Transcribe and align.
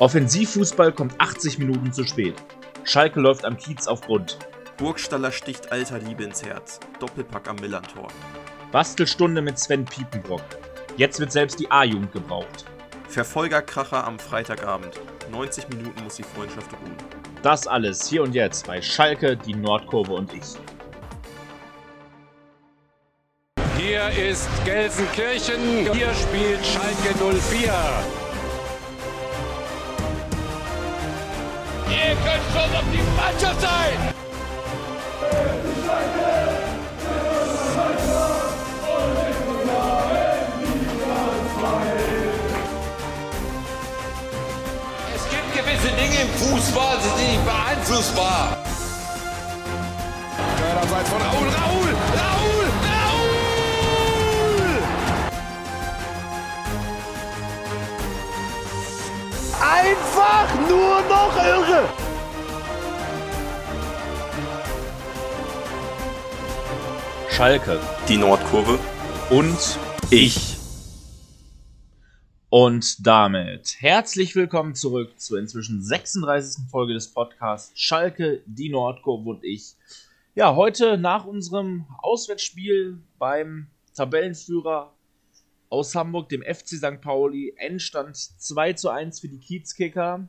Offensivfußball 0.00 0.92
kommt 0.92 1.20
80 1.20 1.58
Minuten 1.58 1.92
zu 1.92 2.04
spät. 2.04 2.34
Schalke 2.84 3.18
läuft 3.18 3.44
am 3.44 3.56
Kiez 3.56 3.88
auf 3.88 4.02
Grund. 4.02 4.38
Burgstaller 4.76 5.32
sticht 5.32 5.72
alter 5.72 5.98
Liebe 5.98 6.22
ins 6.22 6.44
Herz. 6.44 6.78
Doppelpack 7.00 7.48
am 7.48 7.56
Millantor. 7.56 8.06
Bastelstunde 8.70 9.42
mit 9.42 9.58
Sven 9.58 9.84
Piepenbrock. 9.84 10.44
Jetzt 10.96 11.18
wird 11.18 11.32
selbst 11.32 11.58
die 11.58 11.68
A-Jugend 11.72 12.12
gebraucht. 12.12 12.64
Verfolgerkracher 13.08 14.06
am 14.06 14.20
Freitagabend. 14.20 15.00
90 15.32 15.68
Minuten 15.70 16.04
muss 16.04 16.14
die 16.14 16.22
Freundschaft 16.22 16.72
ruhen. 16.74 16.94
Das 17.42 17.66
alles 17.66 18.08
hier 18.08 18.22
und 18.22 18.36
jetzt 18.36 18.68
bei 18.68 18.80
Schalke, 18.80 19.36
die 19.36 19.54
Nordkurve 19.54 20.12
und 20.12 20.32
ich. 20.32 20.54
Hier 23.76 24.08
ist 24.10 24.48
Gelsenkirchen. 24.64 25.92
Hier 25.92 26.14
spielt 26.14 26.64
Schalke 26.64 27.14
04. 27.40 28.27
Ihr 32.08 32.14
könnt 32.14 32.42
schon 32.54 32.74
auf 32.74 32.84
die 32.90 33.02
Mannschaft 33.20 33.60
sein! 33.60 34.14
Es 45.14 45.28
gibt 45.28 45.52
gewisse 45.52 45.88
Dinge 45.96 46.22
im 46.22 46.28
Fußball, 46.30 46.96
die 46.96 47.08
sind 47.18 47.30
nicht 47.30 47.44
beeinflussbar. 47.44 48.56
Abseits 50.80 51.10
von 51.10 51.20
Raul, 51.20 51.48
Raul, 51.48 51.94
Raul! 52.16 52.37
Einfach 59.70 60.54
nur 60.66 61.02
noch 61.02 61.36
irre! 61.36 61.88
Schalke 67.28 67.78
Die 68.08 68.16
Nordkurve. 68.16 68.78
und 69.28 69.78
Ich. 70.10 70.56
Und 72.48 73.06
damit 73.06 73.76
herzlich 73.80 74.34
willkommen 74.34 74.74
zurück 74.74 75.20
zur 75.20 75.38
inzwischen 75.38 75.82
36. 75.82 76.64
Folge 76.70 76.94
des 76.94 77.12
Podcasts 77.12 77.78
Schalke, 77.78 78.40
die 78.46 78.70
Nordkurve 78.70 79.28
und 79.28 79.44
ich. 79.44 79.74
Ja, 80.34 80.56
heute 80.56 80.96
nach 80.96 81.26
unserem 81.26 81.84
Auswärtsspiel 81.98 83.02
beim 83.18 83.66
Tabellenführer 83.94 84.94
aus 85.70 85.94
Hamburg, 85.94 86.28
dem 86.28 86.42
FC 86.42 86.68
St. 86.68 87.00
Pauli, 87.00 87.54
Endstand 87.56 88.16
2 88.16 88.74
zu 88.74 88.90
1 88.90 89.20
für 89.20 89.28
die 89.28 89.40
Kiezkicker. 89.40 90.28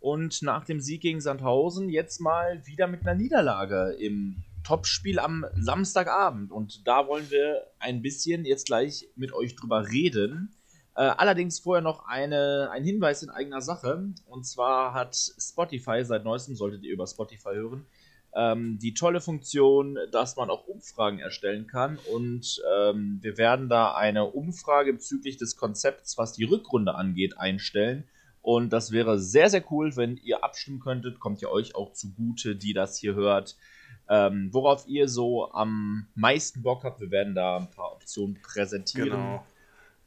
Und 0.00 0.42
nach 0.42 0.64
dem 0.64 0.80
Sieg 0.80 1.00
gegen 1.00 1.20
Sandhausen 1.20 1.88
jetzt 1.88 2.20
mal 2.20 2.66
wieder 2.66 2.86
mit 2.86 3.02
einer 3.02 3.14
Niederlage 3.14 3.96
im 3.98 4.44
Topspiel 4.62 5.18
am 5.18 5.46
Samstagabend. 5.56 6.52
Und 6.52 6.86
da 6.86 7.06
wollen 7.06 7.30
wir 7.30 7.66
ein 7.78 8.02
bisschen 8.02 8.44
jetzt 8.44 8.66
gleich 8.66 9.08
mit 9.16 9.32
euch 9.32 9.56
drüber 9.56 9.88
reden. 9.88 10.54
Äh, 10.96 11.02
allerdings 11.02 11.58
vorher 11.58 11.82
noch 11.82 12.06
eine, 12.06 12.70
ein 12.70 12.84
Hinweis 12.84 13.22
in 13.22 13.30
eigener 13.30 13.60
Sache. 13.60 14.12
Und 14.26 14.44
zwar 14.44 14.94
hat 14.94 15.16
Spotify, 15.16 16.04
seit 16.04 16.24
neuestem 16.24 16.54
solltet 16.54 16.84
ihr 16.84 16.92
über 16.92 17.06
Spotify 17.06 17.54
hören, 17.54 17.86
ähm, 18.36 18.78
die 18.80 18.94
tolle 18.94 19.20
Funktion, 19.20 19.98
dass 20.10 20.36
man 20.36 20.50
auch 20.50 20.66
Umfragen 20.66 21.18
erstellen 21.18 21.66
kann. 21.66 21.98
Und 22.12 22.62
ähm, 22.76 23.18
wir 23.22 23.38
werden 23.38 23.68
da 23.68 23.94
eine 23.94 24.26
Umfrage 24.26 24.92
bezüglich 24.92 25.36
des 25.36 25.56
Konzepts, 25.56 26.18
was 26.18 26.32
die 26.32 26.44
Rückrunde 26.44 26.94
angeht, 26.94 27.38
einstellen. 27.38 28.04
Und 28.42 28.72
das 28.72 28.92
wäre 28.92 29.18
sehr, 29.18 29.48
sehr 29.48 29.64
cool, 29.70 29.96
wenn 29.96 30.18
ihr 30.18 30.44
abstimmen 30.44 30.80
könntet. 30.80 31.18
Kommt 31.18 31.40
ja 31.40 31.48
euch 31.48 31.74
auch 31.74 31.92
zugute, 31.92 32.56
die 32.56 32.74
das 32.74 32.98
hier 32.98 33.14
hört. 33.14 33.56
Ähm, 34.08 34.50
worauf 34.52 34.86
ihr 34.86 35.08
so 35.08 35.50
am 35.52 36.08
meisten 36.14 36.62
Bock 36.62 36.84
habt. 36.84 37.00
Wir 37.00 37.10
werden 37.10 37.34
da 37.34 37.56
ein 37.56 37.70
paar 37.70 37.92
Optionen 37.92 38.38
präsentieren. 38.42 39.10
Genau. 39.10 39.46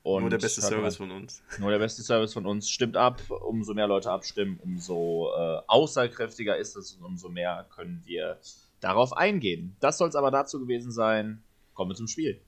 Und 0.07 0.21
Nur 0.21 0.29
der 0.29 0.37
beste 0.37 0.61
Service 0.61 0.95
von 0.95 1.11
uns. 1.11 1.43
nur 1.59 1.69
der 1.69 1.79
beste 1.79 2.01
Service 2.01 2.31
von 2.31 2.45
uns. 2.45 2.69
Stimmt 2.69 2.95
ab. 2.95 3.21
Umso 3.29 3.73
mehr 3.73 3.87
Leute 3.87 4.09
abstimmen, 4.09 4.57
umso 4.63 5.29
äh, 5.35 5.59
aussagekräftiger 5.67 6.55
ist 6.55 6.77
es 6.77 6.93
und 6.93 7.03
umso 7.03 7.27
mehr 7.27 7.67
können 7.75 8.01
wir 8.05 8.39
darauf 8.79 9.11
eingehen. 9.11 9.75
Das 9.81 9.97
soll 9.97 10.07
es 10.07 10.15
aber 10.15 10.31
dazu 10.31 10.61
gewesen 10.61 10.93
sein. 10.93 11.43
Kommen 11.73 11.91
wir 11.91 11.95
zum 11.95 12.07
Spiel. 12.07 12.39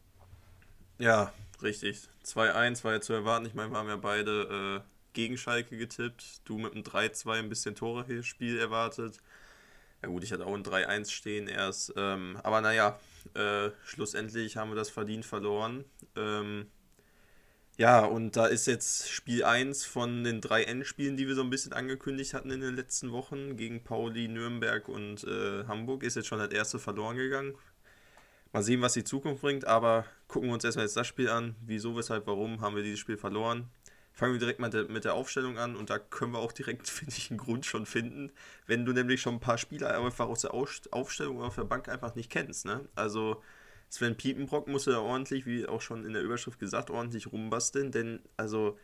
Ja, 1.00 1.34
richtig. 1.62 2.00
2-1 2.24 2.86
war 2.86 2.94
ja 2.94 3.02
zu 3.02 3.12
erwarten. 3.12 3.46
Ich 3.46 3.54
meine, 3.54 3.72
wir 3.72 3.78
haben 3.78 3.90
ja 3.90 3.98
beide 3.98 4.82
äh, 4.86 4.90
gegen 5.12 5.38
Schalke 5.38 5.78
getippt. 5.78 6.40
Du 6.46 6.60
mit 6.60 6.72
einem 6.72 6.84
3-2 6.84 7.40
ein 7.40 7.50
bisschen 7.50 7.76
Tore-Spiel 7.76 8.58
erwartet. 8.58 9.18
Ja 10.02 10.08
gut, 10.08 10.24
ich 10.24 10.32
hatte 10.32 10.46
auch 10.46 10.54
ein 10.54 10.64
3-1 10.64 11.12
stehen 11.12 11.50
erst. 11.50 11.92
Ähm, 11.98 12.40
aber 12.42 12.62
naja, 12.62 12.98
äh, 13.34 13.70
schlussendlich 13.84 14.56
haben 14.56 14.72
wir 14.72 14.76
das 14.76 14.90
verdient 14.90 15.26
verloren. 15.26 15.84
Ähm, 16.16 16.68
ja, 17.80 18.04
und 18.06 18.36
da 18.36 18.46
ist 18.46 18.68
jetzt 18.68 19.10
Spiel 19.10 19.44
1 19.44 19.86
von 19.86 20.24
den 20.24 20.42
drei 20.42 20.64
Endspielen, 20.64 21.16
die 21.18 21.28
wir 21.28 21.36
so 21.36 21.42
ein 21.42 21.50
bisschen 21.50 21.74
angekündigt 21.74 22.34
hatten 22.34 22.52
in 22.52 22.60
den 22.62 22.76
letzten 22.76 23.12
Wochen 23.12 23.56
gegen 23.56 23.84
Pauli, 23.84 24.28
Nürnberg 24.28 24.88
und 24.90 25.24
äh, 25.24 25.64
Hamburg, 25.66 26.04
ist 26.04 26.16
jetzt 26.16 26.28
schon 26.28 26.40
das 26.40 26.52
erste 26.52 26.78
verloren 26.80 27.16
gegangen. 27.18 27.56
Mal 28.54 28.64
sehen, 28.64 28.82
was 28.82 28.94
die 28.94 29.04
Zukunft 29.04 29.42
bringt, 29.42 29.66
aber 29.66 30.06
gucken 30.28 30.50
wir 30.50 30.54
uns 30.56 30.64
erstmal 30.64 30.86
jetzt 30.86 30.98
das 30.98 31.08
Spiel 31.08 31.30
an. 31.30 31.56
Wieso, 31.66 31.96
weshalb, 31.96 32.28
warum 32.28 32.62
haben 32.62 32.76
wir 32.76 32.84
dieses 32.84 33.00
Spiel 33.00 33.18
verloren? 33.18 33.70
Fangen 34.14 34.34
wir 34.34 34.40
direkt 34.40 34.60
mal 34.60 34.70
de- 34.72 34.88
mit 34.90 35.06
der 35.06 35.14
Aufstellung 35.16 35.58
an 35.60 35.76
und 35.76 35.90
da 35.92 36.00
können 36.00 36.34
wir 36.34 36.40
auch 36.40 36.52
direkt, 36.52 36.88
finde 36.90 37.16
ich, 37.18 37.30
einen 37.32 37.40
Grund 37.40 37.66
schon 37.66 37.86
finden, 37.86 38.32
wenn 38.68 38.86
du 38.86 38.94
nämlich 38.94 39.22
schon 39.22 39.36
ein 39.36 39.40
paar 39.40 39.58
Spieler 39.60 40.00
einfach 40.04 40.28
aus 40.28 40.42
der 40.42 40.54
Aufstellung 40.54 41.38
oder 41.38 41.48
auf 41.48 41.56
der 41.56 41.66
Bank 41.66 41.90
einfach 41.90 42.16
nicht 42.16 42.32
kennst. 42.32 42.66
Ne? 42.66 42.82
Also 42.96 43.42
Sven 43.90 44.16
Piepenbrock 44.16 44.68
musste 44.68 44.92
da 44.92 45.00
ordentlich, 45.00 45.46
wie 45.46 45.68
auch 45.68 45.82
schon 45.82 46.06
in 46.06 46.14
der 46.14 46.22
Überschrift 46.22 46.60
gesagt, 46.60 46.92
ordentlich 46.92 47.32
rumbasteln, 47.32 47.92
denn 47.92 48.22
also 48.38 48.78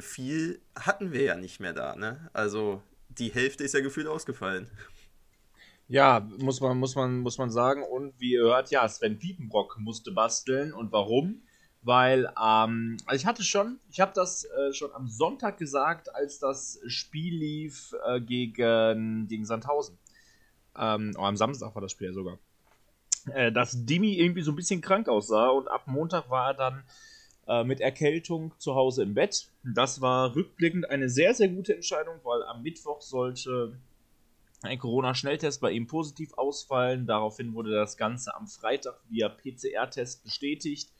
viel 0.00 0.60
hatten 0.76 1.12
wir 1.12 1.22
ja 1.22 1.36
nicht 1.36 1.60
mehr 1.60 1.72
da. 1.72 1.94
Ne? 1.94 2.28
Also 2.32 2.82
die 3.08 3.32
Hälfte 3.32 3.64
ist 3.64 3.74
ja 3.74 3.80
gefühlt 3.80 4.08
ausgefallen. 4.08 4.68
Ja, 5.88 6.26
muss 6.38 6.60
man, 6.60 6.78
muss 6.78 6.94
man, 6.94 7.20
muss 7.20 7.38
man 7.38 7.50
sagen. 7.50 7.82
Und 7.82 8.18
wie 8.18 8.32
ihr 8.32 8.42
hört, 8.42 8.70
ja, 8.70 8.88
Sven 8.88 9.18
Piepenbrock 9.18 9.78
musste 9.78 10.10
basteln. 10.10 10.72
Und 10.72 10.90
warum? 10.90 11.42
Weil, 11.82 12.32
ähm, 12.42 12.96
also 13.06 13.20
ich 13.20 13.26
hatte 13.26 13.42
schon, 13.42 13.78
ich 13.90 14.00
habe 14.00 14.12
das 14.14 14.44
äh, 14.44 14.72
schon 14.72 14.92
am 14.94 15.08
Sonntag 15.08 15.58
gesagt, 15.58 16.14
als 16.14 16.38
das 16.38 16.80
Spiel 16.86 17.34
lief 17.34 17.94
äh, 18.06 18.20
gegen, 18.20 19.26
gegen 19.28 19.44
Sandhausen. 19.44 19.98
Ähm, 20.76 21.12
oh, 21.18 21.22
am 21.22 21.36
Samstag 21.36 21.74
war 21.74 21.82
das 21.82 21.92
Spiel 21.92 22.08
ja 22.08 22.12
sogar. 22.12 22.38
Äh, 23.26 23.52
dass 23.52 23.84
Dimi 23.84 24.14
irgendwie 24.14 24.42
so 24.42 24.52
ein 24.52 24.56
bisschen 24.56 24.80
krank 24.80 25.08
aussah 25.08 25.48
und 25.48 25.68
ab 25.68 25.82
Montag 25.86 26.28
war 26.28 26.48
er 26.48 26.54
dann 26.54 26.82
äh, 27.46 27.64
mit 27.64 27.80
Erkältung 27.80 28.52
zu 28.58 28.74
Hause 28.74 29.02
im 29.02 29.14
Bett. 29.14 29.48
Das 29.62 30.00
war 30.00 30.34
rückblickend 30.34 30.90
eine 30.90 31.08
sehr, 31.08 31.34
sehr 31.34 31.48
gute 31.48 31.74
Entscheidung, 31.74 32.16
weil 32.24 32.42
am 32.44 32.62
Mittwoch 32.62 33.00
sollte 33.00 33.76
ein 34.62 34.78
Corona-Schnelltest 34.78 35.60
bei 35.60 35.70
ihm 35.72 35.86
positiv 35.86 36.34
ausfallen. 36.34 37.06
Daraufhin 37.06 37.54
wurde 37.54 37.72
das 37.72 37.96
Ganze 37.96 38.34
am 38.34 38.46
Freitag 38.46 38.94
via 39.08 39.28
PCR-Test 39.28 40.24
bestätigt. 40.24 40.90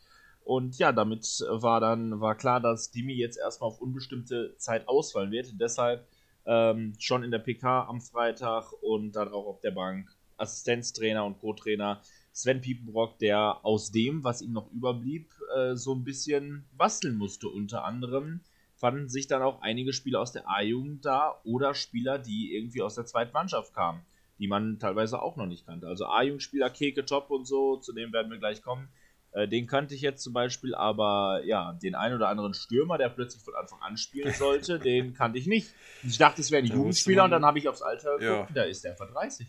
Und 0.45 0.79
ja, 0.79 0.91
damit 0.91 1.25
war 1.49 1.81
dann 1.81 2.21
war 2.21 2.35
klar, 2.35 2.61
dass 2.61 2.91
Dimi 2.91 3.15
jetzt 3.15 3.39
erstmal 3.39 3.71
auf 3.71 3.81
unbestimmte 3.81 4.57
Zeit 4.59 4.89
ausfallen 4.89 5.31
wird. 5.31 5.61
Deshalb 5.61 6.07
ähm, 6.45 6.95
schon 6.99 7.23
in 7.23 7.31
der 7.31 7.39
PK 7.39 7.87
am 7.89 8.01
Freitag 8.01 8.73
und 8.83 9.13
dann 9.13 9.29
auch 9.29 9.47
auf 9.47 9.61
der 9.61 9.71
Bank 9.71 10.13
Assistenztrainer 10.43 11.25
und 11.25 11.39
Co-Trainer 11.41 12.01
Sven 12.33 12.61
Piepenbrock, 12.61 13.19
der 13.19 13.65
aus 13.65 13.91
dem, 13.93 14.25
was 14.25 14.41
ihm 14.43 14.53
noch 14.53 14.71
überblieb, 14.73 15.31
äh, 15.57 15.75
so 15.77 15.95
ein 15.95 16.05
bisschen 16.05 16.65
basteln 16.77 17.17
musste. 17.17 17.49
Unter 17.49 17.85
anderem 17.85 18.41
fanden 18.75 19.09
sich 19.09 19.27
dann 19.27 19.43
auch 19.43 19.61
einige 19.63 19.93
Spieler 19.93 20.21
aus 20.21 20.33
der 20.33 20.49
A-Jugend 20.49 21.05
da 21.05 21.41
oder 21.45 21.75
Spieler, 21.75 22.19
die 22.19 22.55
irgendwie 22.57 22.83
aus 22.83 22.95
der 22.95 23.05
zweiten 23.05 23.33
Mannschaft 23.33 23.75
kamen, 23.75 24.01
die 24.39 24.49
man 24.49 24.79
teilweise 24.79 25.21
auch 25.21 25.37
noch 25.37 25.47
nicht 25.47 25.67
kannte. 25.67 25.87
Also 25.87 26.07
A-Jugendspieler 26.07 26.71
Keke 26.71 27.05
Top 27.05 27.31
und 27.31 27.47
so, 27.47 27.77
zu 27.77 27.93
dem 27.93 28.13
werden 28.13 28.31
wir 28.31 28.39
gleich 28.39 28.63
kommen. 28.63 28.89
Äh, 29.33 29.47
den 29.47 29.67
kannte 29.67 29.95
ich 29.95 30.01
jetzt 30.01 30.23
zum 30.23 30.33
Beispiel, 30.33 30.75
aber 30.75 31.43
ja, 31.45 31.75
den 31.83 31.95
einen 31.95 32.17
oder 32.17 32.29
anderen 32.29 32.55
Stürmer, 32.55 32.99
der 32.99 33.09
plötzlich 33.11 33.43
von 33.43 33.55
Anfang 33.55 33.81
an 33.83 33.97
spielen 33.99 34.33
sollte, 34.39 34.79
den 34.79 35.13
kannte 35.13 35.39
ich 35.39 35.47
nicht. 35.47 35.69
Ich 36.03 36.17
dachte, 36.19 36.41
es 36.41 36.51
wäre 36.51 36.63
ein 36.63 36.69
Da 36.69 36.75
musste 36.75 36.79
Jugendspieler 36.81 37.25
und 37.25 37.31
dann 37.31 37.45
habe 37.45 37.59
ich 37.59 37.69
aufs 37.69 37.83
Alter 37.83 38.19
geguckt, 38.19 38.49
Ja. 38.51 38.55
da 38.55 38.63
ist 38.65 38.83
der 38.85 38.97
vor 38.97 39.07
30. 39.07 39.47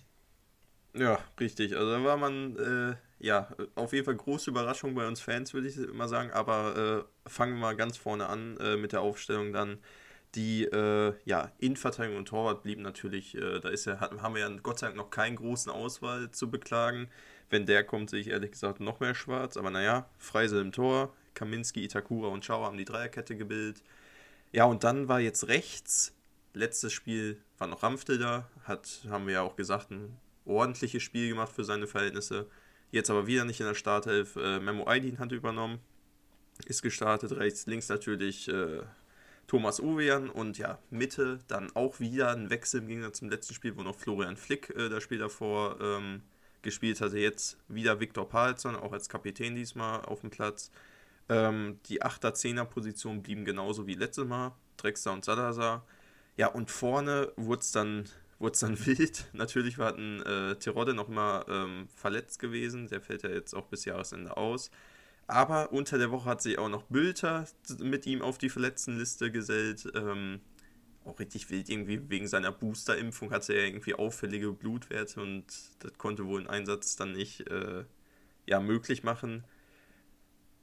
Ja, 0.96 1.20
richtig. 1.40 1.76
Also 1.76 1.92
da 1.92 2.04
war 2.04 2.18
man, 2.18 2.56
äh, 2.58 2.96
ja, 3.20 3.50
auf 3.76 3.94
jeden 3.94 4.06
Fall 4.06 4.16
große 4.16 4.50
Überraschung 4.52 4.94
bei 4.94 5.08
uns 5.08 5.22
Fans, 5.22 5.54
würde 5.54 5.68
ich 5.68 5.78
immer 5.78 6.08
sagen. 6.08 6.32
Aber 6.32 7.06
äh, 7.26 7.30
fangen 7.30 7.54
wir 7.54 7.62
mal 7.62 7.76
ganz 7.76 7.98
vorne 7.98 8.28
an 8.28 8.58
äh, 8.58 8.78
mit 8.78 8.92
der 8.92 9.02
Aufstellung 9.02 9.54
dann. 9.54 9.80
Die, 10.36 10.66
äh, 10.66 11.14
ja, 11.26 11.52
Innenverteidigung 11.60 12.18
und 12.18 12.28
Torwart 12.28 12.64
blieben 12.64 12.82
natürlich, 12.82 13.36
äh, 13.36 13.60
da 13.60 13.70
ist 13.70 13.86
ja, 13.86 14.00
haben 14.00 14.34
wir 14.34 14.42
ja 14.42 14.50
Gott 14.64 14.80
sei 14.80 14.88
Dank 14.88 14.98
noch 14.98 15.12
keinen 15.12 15.36
großen 15.36 15.72
Auswahl 15.72 16.32
zu 16.32 16.50
beklagen. 16.50 17.10
Wenn 17.50 17.66
der 17.68 17.84
kommt, 17.84 18.10
sehe 18.10 18.20
ich 18.20 18.30
ehrlich 18.30 18.52
gesagt 18.52 18.80
noch 18.80 19.00
mehr 19.00 19.14
schwarz. 19.16 19.58
Aber 19.58 19.70
naja, 19.70 20.10
Freisel 20.18 20.62
im 20.62 20.72
Tor, 20.72 21.14
Kaminski, 21.36 21.84
Itakura 21.84 22.30
und 22.30 22.46
Schauer 22.46 22.66
haben 22.68 22.78
die 22.78 22.86
Dreierkette 22.86 23.36
gebildet. 23.36 23.84
Ja, 24.52 24.66
und 24.66 24.84
dann 24.84 25.08
war 25.08 25.20
jetzt 25.20 25.48
rechts, 25.48 26.16
letztes 26.54 26.94
Spiel 26.94 27.42
war 27.58 27.68
noch 27.68 27.84
Ramftel 27.84 28.18
da, 28.20 28.48
hat, 28.64 29.06
haben 29.10 29.28
wir 29.28 29.34
ja 29.36 29.42
auch 29.42 29.56
gesagt, 29.56 29.92
ein 29.92 30.18
ordentliches 30.46 31.04
Spiel 31.04 31.30
gemacht 31.30 31.52
für 31.52 31.64
seine 31.64 31.88
Verhältnisse. 31.88 32.48
Jetzt 32.92 33.10
aber 33.10 33.28
wieder 33.28 33.46
nicht 33.46 33.60
in 33.60 33.66
der 33.66 33.76
Startelf. 33.76 34.36
Äh, 34.36 34.60
Memo 34.60 34.88
Aydin 34.88 35.20
hat 35.20 35.32
übernommen, 35.32 35.80
ist 36.66 36.82
gestartet. 36.82 37.32
Rechts, 37.32 37.66
links 37.66 37.90
natürlich 37.90 38.48
äh, 38.48 38.82
Thomas 39.48 39.80
Uwean 39.80 40.30
und 40.30 40.58
ja, 40.58 40.80
Mitte 40.90 41.40
dann 41.48 41.76
auch 41.76 42.00
wieder 42.00 42.32
ein 42.32 42.50
Wechsel 42.50 42.82
im 42.82 42.88
Gegensatz 42.88 43.20
zum 43.20 43.30
letzten 43.30 43.54
Spiel, 43.54 43.76
wo 43.76 43.84
noch 43.84 43.96
Florian 43.96 44.38
Flick 44.38 44.70
äh, 44.72 44.90
das 44.90 45.04
Spiel 45.04 45.20
davor 45.20 45.80
ähm, 45.82 46.22
gespielt 46.62 47.02
hatte. 47.02 47.20
Jetzt 47.20 47.58
wieder 47.68 48.00
Viktor 48.00 48.28
Palsson, 48.28 48.76
auch 48.76 48.94
als 48.94 49.10
Kapitän 49.10 49.56
diesmal 49.56 50.02
auf 50.06 50.22
dem 50.22 50.30
Platz. 50.30 50.72
Ähm, 51.30 51.80
die 51.86 52.02
8er, 52.02 52.34
10er 52.34 52.66
Position 52.66 53.22
blieben 53.22 53.46
genauso 53.46 53.88
wie 53.88 53.96
letztes 53.96 54.26
Mal. 54.26 54.54
Drexler 54.78 55.14
und 55.14 55.24
Salazar. 55.26 55.86
Ja, 56.36 56.48
und 56.48 56.72
vorne 56.72 57.32
wurde 57.36 57.62
es 57.62 57.72
dann, 57.72 58.06
dann 58.52 58.78
wild. 58.86 59.26
Natürlich 59.34 59.78
war 59.78 59.96
ein 59.96 60.22
äh, 60.24 60.56
Tirode 60.56 60.94
noch 60.94 61.08
mal 61.08 61.46
ähm, 61.48 61.88
verletzt 61.96 62.40
gewesen. 62.40 62.88
Der 62.88 63.02
fällt 63.02 63.24
ja 63.24 63.30
jetzt 63.30 63.54
auch 63.54 63.68
bis 63.68 63.86
Jahresende 63.86 64.38
aus. 64.38 64.72
Aber 65.28 65.72
unter 65.72 65.98
der 65.98 66.12
Woche 66.12 66.30
hat 66.30 66.42
sich 66.42 66.58
auch 66.58 66.70
noch 66.70 66.84
Bülter 66.84 67.48
mit 67.80 68.06
ihm 68.06 68.22
auf 68.22 68.38
die 68.38 68.50
Verletztenliste 68.50 69.32
gesellt. 69.32 69.92
Ähm, 69.96 70.42
auch 71.06 71.20
richtig 71.20 71.50
wild 71.50 71.70
irgendwie 71.70 72.10
wegen 72.10 72.28
seiner 72.28 72.52
Booster-Impfung 72.52 73.32
hatte 73.32 73.54
er 73.54 73.66
irgendwie 73.66 73.94
auffällige 73.94 74.52
Blutwerte 74.52 75.22
und 75.22 75.46
das 75.80 75.98
konnte 75.98 76.26
wohl 76.26 76.42
ein 76.42 76.48
Einsatz 76.48 76.96
dann 76.96 77.12
nicht 77.12 77.50
äh, 77.50 77.84
ja, 78.46 78.60
möglich 78.60 79.04
machen. 79.04 79.44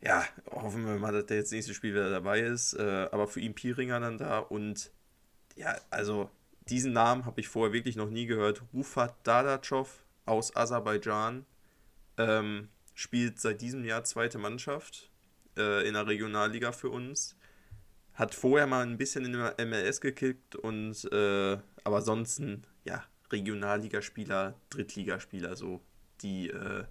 Ja, 0.03 0.25
hoffen 0.51 0.87
wir 0.87 0.97
mal, 0.97 1.13
dass 1.13 1.27
der 1.27 1.37
jetzt 1.37 1.53
nächste 1.53 1.75
Spiel 1.75 1.93
wieder 1.93 2.11
dabei 2.11 2.41
ist. 2.41 2.73
Äh, 2.75 3.09
aber 3.13 3.29
für 3.29 3.41
ihn 3.41 3.55
Piringer 3.55 4.01
dann 4.01 4.19
da 4.19 4.39
und 4.39 4.91
ja, 5.57 5.77
also 5.91 6.31
diesen 6.69 6.93
Namen 6.93 7.25
habe 7.25 7.41
ich 7.41 7.49
vorher 7.49 7.73
wirklich 7.73 7.97
noch 7.97 8.11
nie 8.11 8.27
gehört. 8.27 8.63
Rufat 8.73 9.15
Dadachov 9.25 10.05
aus 10.27 10.55
Aserbaidschan 10.55 11.47
ähm, 12.17 12.69
spielt 12.95 13.41
seit 13.41 13.61
diesem 13.61 13.85
Jahr 13.85 14.05
zweite 14.05 14.39
Mannschaft 14.39 15.11
äh, 15.57 15.87
in 15.87 15.95
der 15.95 16.07
Regionalliga 16.07 16.73
für 16.73 16.91
uns. 16.91 17.37
Hat 18.15 18.35
vorher 18.35 18.67
mal 18.67 18.87
ein 18.87 18.99
bisschen 18.99 19.25
in 19.25 19.33
der 19.33 19.57
MLS 19.65 20.01
gekickt 20.01 20.55
und 20.57 21.11
äh, 21.13 21.59
aber 21.85 22.03
sonst 22.03 22.43
ja, 22.85 23.05
Regionalligaspieler, 23.31 24.55
Drittligaspieler, 24.69 25.57
so 25.57 25.81
die 26.21 26.51
äh, 26.51 26.85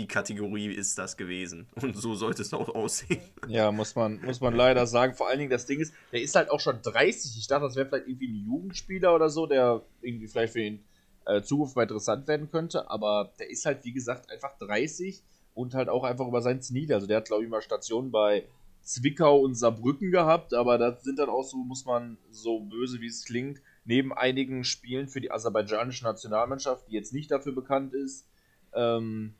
die 0.00 0.08
Kategorie 0.08 0.66
ist 0.66 0.98
das 0.98 1.16
gewesen. 1.16 1.68
Und 1.80 1.96
so 1.96 2.14
sollte 2.14 2.42
es 2.42 2.54
auch 2.54 2.68
aussehen. 2.74 3.20
Ja, 3.48 3.70
muss 3.70 3.94
man, 3.94 4.20
muss 4.22 4.40
man 4.40 4.54
leider 4.54 4.86
sagen. 4.86 5.14
Vor 5.14 5.28
allen 5.28 5.38
Dingen, 5.38 5.50
das 5.50 5.66
Ding 5.66 5.78
ist, 5.78 5.92
der 6.10 6.22
ist 6.22 6.34
halt 6.34 6.50
auch 6.50 6.60
schon 6.60 6.80
30. 6.82 7.36
Ich 7.36 7.46
dachte, 7.46 7.64
das 7.66 7.76
wäre 7.76 7.86
vielleicht 7.86 8.08
irgendwie 8.08 8.28
ein 8.28 8.46
Jugendspieler 8.46 9.14
oder 9.14 9.28
so, 9.28 9.46
der 9.46 9.82
irgendwie 10.00 10.26
vielleicht 10.26 10.54
für 10.54 10.62
ihn 10.62 10.84
äh, 11.26 11.42
Zukunft 11.42 11.76
mal 11.76 11.82
interessant 11.82 12.26
werden 12.28 12.50
könnte. 12.50 12.90
Aber 12.90 13.32
der 13.38 13.50
ist 13.50 13.66
halt, 13.66 13.84
wie 13.84 13.92
gesagt, 13.92 14.30
einfach 14.30 14.56
30 14.58 15.22
und 15.54 15.74
halt 15.74 15.90
auch 15.90 16.04
einfach 16.04 16.26
über 16.26 16.40
sein 16.40 16.62
Zenit. 16.62 16.92
Also 16.92 17.06
der 17.06 17.18
hat, 17.18 17.26
glaube 17.26 17.44
ich, 17.44 17.50
mal 17.50 17.60
Stationen 17.60 18.10
bei 18.10 18.44
Zwickau 18.82 19.40
und 19.40 19.54
Saarbrücken 19.54 20.10
gehabt. 20.10 20.54
Aber 20.54 20.78
das 20.78 21.04
sind 21.04 21.18
dann 21.18 21.28
auch 21.28 21.44
so, 21.44 21.58
muss 21.58 21.84
man, 21.84 22.16
so 22.30 22.60
böse 22.60 23.00
wie 23.02 23.08
es 23.08 23.24
klingt, 23.26 23.60
neben 23.84 24.14
einigen 24.14 24.64
Spielen 24.64 25.08
für 25.08 25.20
die 25.20 25.30
aserbaidschanische 25.30 26.04
Nationalmannschaft, 26.04 26.88
die 26.88 26.94
jetzt 26.94 27.12
nicht 27.12 27.30
dafür 27.30 27.52
bekannt 27.52 27.92
ist, 27.92 28.26
ähm, 28.72 29.34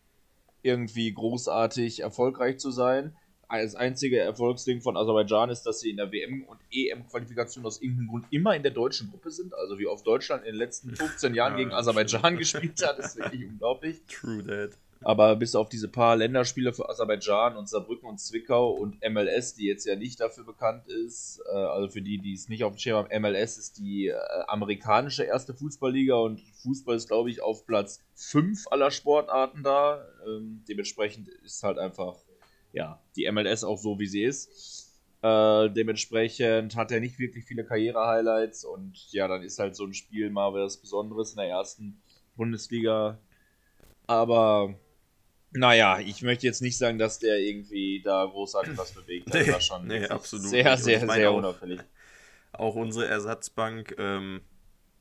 irgendwie 0.63 1.13
großartig 1.13 2.01
erfolgreich 2.01 2.59
zu 2.59 2.71
sein. 2.71 3.17
Das 3.49 3.75
einzige 3.75 4.21
Erfolgsding 4.21 4.81
von 4.81 4.97
Aserbaidschan 4.97 5.51
ist, 5.51 5.65
dass 5.65 5.81
sie 5.81 5.91
in 5.91 5.97
der 5.97 6.13
WM- 6.13 6.45
und 6.45 6.61
EM-Qualifikation 6.71 7.67
aus 7.67 7.83
irgendeinem 7.83 8.09
Grund 8.09 8.27
immer 8.31 8.55
in 8.55 8.63
der 8.63 8.71
deutschen 8.71 9.11
Gruppe 9.11 9.33
sind. 9.33 9.55
Also 9.55 9.79
wie 9.79 9.89
oft 9.89 10.07
Deutschland 10.07 10.45
in 10.45 10.53
den 10.53 10.59
letzten 10.59 10.95
15 10.95 11.35
Jahren 11.35 11.53
ja, 11.53 11.59
gegen 11.59 11.73
Aserbaidschan 11.73 12.37
gespielt 12.39 12.81
hat, 12.87 12.99
ist 13.01 13.17
wirklich 13.17 13.47
unglaublich. 13.47 14.03
True 14.07 14.45
that. 14.47 14.79
Aber 15.03 15.35
bis 15.37 15.55
auf 15.55 15.71
diese 15.71 15.89
paar 15.89 16.17
Länderspiele 16.17 16.75
für 16.75 16.89
Aserbaidschan 16.89 17.57
und 17.57 17.69
Saarbrücken 17.69 18.07
und 18.07 18.21
Zwickau 18.21 18.73
und 18.73 18.99
MLS, 19.03 19.55
die 19.55 19.65
jetzt 19.65 19.87
ja 19.87 19.97
nicht 19.97 20.21
dafür 20.21 20.45
bekannt 20.45 20.89
ist, 20.89 21.41
äh, 21.51 21.57
also 21.57 21.89
für 21.89 22.03
die, 22.03 22.19
die 22.19 22.35
es 22.35 22.49
nicht 22.51 22.65
auf 22.65 22.75
dem 22.75 22.79
Schirm 22.79 22.97
haben, 22.97 23.23
MLS 23.23 23.57
ist 23.57 23.79
die 23.79 24.09
äh, 24.09 24.17
amerikanische 24.47 25.25
erste 25.25 25.55
Fußballliga 25.55 26.17
und 26.17 26.43
Fußball 26.63 26.97
ist, 26.97 27.09
glaube 27.09 27.31
ich, 27.31 27.41
auf 27.41 27.67
Platz 27.67 28.01
5 28.15 28.67
aller 28.71 28.91
Sportarten 28.91 29.63
da. 29.63 30.07
Ähm, 30.27 30.65
dementsprechend 30.69 31.29
ist 31.29 31.63
halt 31.63 31.79
einfach, 31.79 32.17
ja, 32.73 33.01
die 33.17 33.31
MLS 33.33 33.65
auch 33.65 33.79
so, 33.79 33.99
wie 33.99 34.07
sie 34.07 34.23
ist. 34.23 34.91
Äh, 35.23 35.71
dementsprechend 35.71 36.77
hat 36.77 36.93
er 36.93 37.01
nicht 37.01 37.19
wirklich 37.19 37.47
viele 37.47 37.65
Karriere-Highlights 37.65 38.67
und 38.67 39.11
ja, 39.13 39.29
dann 39.29 39.43
ist 39.43 39.59
halt 39.59 39.77
so 39.77 39.85
ein 39.85 39.95
Spiel 39.95 40.29
mal 40.29 40.53
was 40.53 40.77
Besonderes 40.77 41.31
in 41.31 41.39
der 41.39 41.49
ersten 41.49 42.03
Bundesliga. 42.37 43.19
Aber 44.07 44.75
naja, 45.53 45.99
ich 45.99 46.23
möchte 46.23 46.47
jetzt 46.47 46.63
nicht 46.63 46.79
sagen, 46.79 46.99
dass 46.99 47.19
der 47.19 47.39
irgendwie 47.39 48.03
da 48.03 48.25
großartig 48.25 48.77
was 48.77 48.93
bewegt. 48.93 49.29
Das 49.35 49.49
war 49.49 49.61
schon 49.61 49.87
nee, 49.87 50.07
absolut 50.07 50.49
sehr, 50.49 50.77
sehr, 50.77 51.09
sehr 51.09 51.33
unauffällig. 51.33 51.81
Auch 52.53 52.75
unsere 52.75 53.07
Ersatzbank, 53.07 53.95
ähm, 53.99 54.43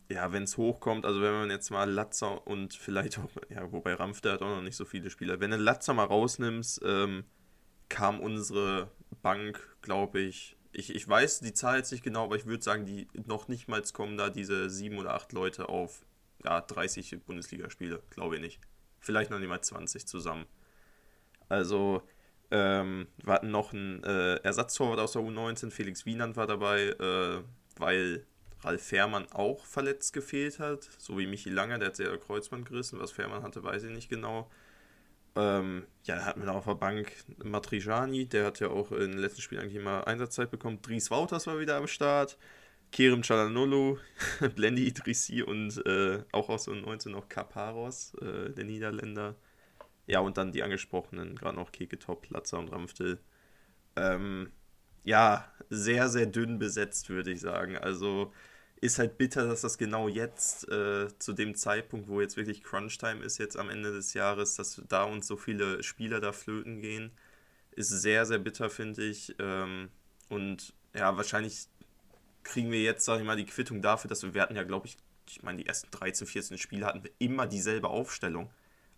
ja, 0.10 0.32
wenn 0.32 0.44
es 0.44 0.58
hochkommt, 0.58 1.06
also 1.06 1.22
wenn 1.22 1.34
man 1.34 1.52
jetzt 1.52 1.70
mal 1.70 1.90
Latzer 1.90 2.48
und 2.48 2.74
vielleicht 2.74 3.20
auch, 3.20 3.30
ja, 3.50 3.72
wobei 3.72 3.94
Rampf, 3.94 4.22
der 4.22 4.34
hat 4.34 4.42
auch 4.42 4.56
noch 4.56 4.62
nicht 4.62 4.76
so 4.76 4.86
viele 4.86 5.10
Spieler. 5.10 5.40
Wenn 5.40 5.52
du 5.52 5.58
Latzer 5.58 5.94
mal 5.94 6.06
rausnimmst, 6.06 6.82
ähm, 6.84 7.26
kam 7.90 8.20
unsere 8.20 8.92
Bank, 9.22 9.76
glaube 9.82 10.20
ich, 10.20 10.58
ich, 10.72 10.94
ich 10.94 11.08
weiß 11.08 11.42
die 11.42 11.54
Zahl 11.54 11.78
jetzt 11.78 11.92
nicht 11.92 12.04
genau, 12.04 12.26
aber 12.26 12.36
ich 12.36 12.46
würde 12.46 12.64
sagen, 12.64 12.86
die 12.86 13.08
noch 13.26 13.48
nicht 13.48 13.68
mal 13.68 13.82
kommen 13.94 14.18
da 14.18 14.30
diese 14.30 14.70
sieben 14.70 14.98
oder 14.98 15.14
acht 15.14 15.32
Leute 15.34 15.70
auf 15.70 16.06
ja, 16.44 16.62
30 16.62 17.20
Bundesligaspiele, 17.26 18.02
glaube 18.12 18.36
ich 18.36 18.42
nicht 18.42 18.60
vielleicht 19.00 19.32
noch 19.32 19.40
nicht 19.40 19.50
mal 19.50 19.62
20 19.62 20.08
zusammen. 20.08 20.46
Also, 21.48 22.04
ähm, 22.52 23.08
wir 23.24 23.34
hatten 23.34 23.52
noch 23.52 23.74
einen 23.74 24.04
äh, 24.04 24.36
Ersatztorwart 24.38 25.00
aus 25.00 25.14
der 25.14 25.22
U19, 25.22 25.72
Felix 25.72 26.06
Wienand 26.06 26.36
war 26.36 26.48
dabei, 26.48 26.88
äh, 26.88 27.42
weil 27.78 28.26
Ralf 28.62 28.84
Fährmann 28.84 29.32
auch 29.32 29.66
verletzt 29.66 30.14
gefehlt 30.14 30.60
hat, 30.60 30.84
so 30.98 31.18
wie 31.18 31.28
Michi 31.28 31.50
Langer, 31.50 31.80
der 31.80 31.90
hat 31.90 31.96
sich 31.96 32.08
ja 32.08 32.18
Kreuzband 32.18 32.68
gerissen, 32.68 33.00
was 33.00 33.12
Fährmann 33.12 33.44
hatte, 33.44 33.64
weiß 33.64 33.84
ich 33.84 33.92
nicht 33.92 34.10
genau. 34.10 34.50
Ähm, 35.36 35.86
ja, 36.04 36.16
da 36.16 36.26
hatten 36.26 36.42
wir 36.42 36.52
auf 36.54 36.66
der 36.66 36.76
Bank 36.76 37.14
Matrijani, 37.44 38.26
der 38.26 38.48
hat 38.48 38.60
ja 38.60 38.68
auch 38.70 38.92
in 38.92 39.12
den 39.12 39.20
letzten 39.20 39.42
Spielen 39.42 39.62
eigentlich 39.62 39.76
immer 39.76 40.08
Einsatzzeit 40.08 40.52
bekommen. 40.52 40.82
Dries 40.82 41.12
Wouters 41.12 41.48
war 41.48 41.60
wieder 41.60 41.78
am 41.78 41.88
Start. 41.88 42.38
Kerem 42.92 43.24
Chalanolo, 43.24 44.00
Blendi 44.56 44.88
Idrissi 44.88 45.42
und 45.44 45.86
äh, 45.86 46.24
auch 46.32 46.50
aus 46.50 46.66
der 46.66 46.76
19 46.76 47.12
noch 47.12 47.30
Kaparos, 47.30 48.16
äh, 48.16 48.52
der 48.52 48.66
Niederländer. 48.66 49.36
Ja, 50.08 50.22
und 50.22 50.38
dann 50.38 50.52
die 50.52 50.64
angesprochenen, 50.64 51.36
gerade 51.36 51.58
noch 51.58 51.72
Keketop, 51.72 52.30
Latzer 52.32 52.60
und 52.60 52.70
Ramftel. 52.72 53.20
Ähm, 53.96 54.52
ja, 55.04 55.52
sehr, 55.70 56.10
sehr 56.10 56.26
dünn 56.28 56.60
besetzt, 56.60 57.10
würde 57.10 57.32
ich 57.32 57.42
sagen. 57.42 57.78
Also 57.78 58.34
ist 58.82 59.00
halt 59.00 59.18
bitter, 59.18 59.48
dass 59.48 59.62
das 59.62 59.78
genau 59.78 60.08
jetzt, 60.08 60.68
äh, 60.70 61.08
zu 61.20 61.34
dem 61.34 61.56
Zeitpunkt, 61.56 62.08
wo 62.08 62.22
jetzt 62.22 62.38
wirklich 62.38 62.64
Crunch-Time 62.64 63.24
ist, 63.24 63.38
jetzt 63.38 63.58
am 63.58 63.70
Ende 63.70 63.92
des 63.92 64.14
Jahres, 64.14 64.56
dass 64.56 64.82
da 64.88 65.04
uns 65.04 65.28
so 65.28 65.38
viele 65.38 65.84
Spieler 65.84 66.22
da 66.22 66.32
flöten 66.32 66.82
gehen, 66.82 67.12
ist 67.72 67.90
sehr, 67.90 68.26
sehr 68.26 68.40
bitter, 68.40 68.70
finde 68.70 69.04
ich. 69.04 69.36
Ähm, 69.40 69.90
und 70.30 70.74
ja, 70.96 71.18
wahrscheinlich 71.18 71.68
kriegen 72.50 72.72
wir 72.72 72.82
jetzt, 72.82 73.06
sage 73.06 73.22
ich 73.22 73.28
mal, 73.28 73.38
die 73.38 73.46
Quittung 73.46 73.82
dafür, 73.82 74.10
dass 74.10 74.24
wir, 74.24 74.34
wir 74.34 74.42
hatten 74.42 74.56
ja, 74.56 74.64
glaube 74.64 74.88
ich, 74.88 74.98
ich 75.28 75.44
meine, 75.44 75.60
die 75.60 75.68
ersten 75.68 75.92
13, 75.92 76.28
14 76.28 76.58
Spiele 76.58 76.86
hatten 76.86 77.04
wir 77.04 77.12
immer 77.20 77.46
dieselbe 77.46 77.90
Aufstellung. 77.90 78.50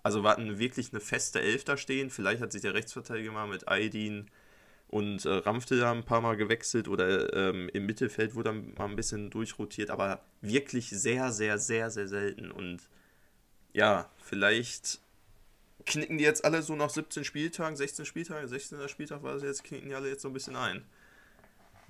Also 0.01 0.23
wir 0.23 0.29
hatten 0.29 0.57
wirklich 0.57 0.91
eine 0.91 1.01
feste 1.01 1.41
Elf 1.41 1.63
da 1.63 1.77
stehen. 1.77 2.09
Vielleicht 2.09 2.41
hat 2.41 2.53
sich 2.53 2.61
der 2.61 2.73
Rechtsverteidiger 2.73 3.31
mal 3.31 3.47
mit 3.47 3.67
Aydin 3.67 4.31
und 4.87 5.25
äh, 5.25 5.29
Ramfte 5.29 5.77
da 5.77 5.91
ein 5.91 6.05
paar 6.05 6.21
Mal 6.21 6.37
gewechselt 6.37 6.87
oder 6.87 7.33
ähm, 7.33 7.69
im 7.73 7.85
Mittelfeld 7.85 8.35
wurde 8.35 8.53
mal 8.53 8.85
ein 8.85 8.95
bisschen 8.95 9.29
durchrotiert, 9.29 9.89
aber 9.89 10.23
wirklich 10.41 10.89
sehr, 10.89 11.31
sehr, 11.31 11.57
sehr, 11.57 11.89
sehr 11.91 12.07
selten. 12.07 12.51
Und 12.51 12.89
ja, 13.73 14.09
vielleicht 14.17 14.99
knicken 15.85 16.17
die 16.17 16.23
jetzt 16.23 16.45
alle 16.45 16.61
so 16.61 16.75
nach 16.75 16.89
17 16.89 17.23
Spieltagen, 17.23 17.75
16 17.75 18.05
Spieltagen, 18.05 18.47
16. 18.47 18.87
Spieltag 18.87 19.23
war 19.23 19.35
es 19.35 19.43
jetzt, 19.43 19.63
knicken 19.63 19.89
die 19.89 19.95
alle 19.95 20.09
jetzt 20.09 20.21
so 20.21 20.29
ein 20.29 20.33
bisschen 20.33 20.55
ein. 20.55 20.83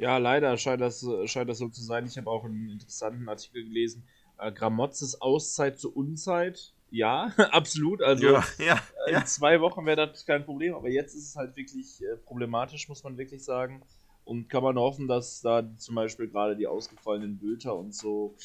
Ja, 0.01 0.17
leider 0.17 0.57
scheint 0.57 0.81
das, 0.81 1.05
scheint 1.25 1.47
das 1.47 1.59
so 1.59 1.69
zu 1.69 1.83
sein. 1.83 2.07
Ich 2.07 2.17
habe 2.17 2.27
auch 2.27 2.43
einen 2.43 2.71
interessanten 2.71 3.29
Artikel 3.29 3.63
gelesen. 3.63 4.03
Äh, 4.39 4.51
Gramotzes 4.51 5.21
Auszeit 5.21 5.77
zur 5.77 5.95
Unzeit. 5.95 6.73
Ja, 6.89 7.25
absolut. 7.51 8.01
Also 8.01 8.33
ja, 8.33 8.43
ja, 8.57 8.81
äh, 9.05 9.13
in 9.13 9.25
zwei 9.27 9.61
Wochen 9.61 9.85
wäre 9.85 10.07
das 10.07 10.25
kein 10.25 10.43
Problem, 10.43 10.73
aber 10.73 10.89
jetzt 10.89 11.13
ist 11.13 11.27
es 11.27 11.35
halt 11.35 11.55
wirklich 11.55 12.01
äh, 12.01 12.17
problematisch, 12.17 12.89
muss 12.89 13.03
man 13.03 13.15
wirklich 13.19 13.43
sagen. 13.43 13.83
Und 14.25 14.49
kann 14.49 14.63
man 14.63 14.75
hoffen, 14.79 15.07
dass 15.07 15.41
da 15.41 15.69
zum 15.77 15.93
Beispiel 15.93 16.29
gerade 16.29 16.55
die 16.55 16.65
ausgefallenen 16.65 17.37
Bülter 17.37 17.77
und 17.77 17.93
so 17.93 18.35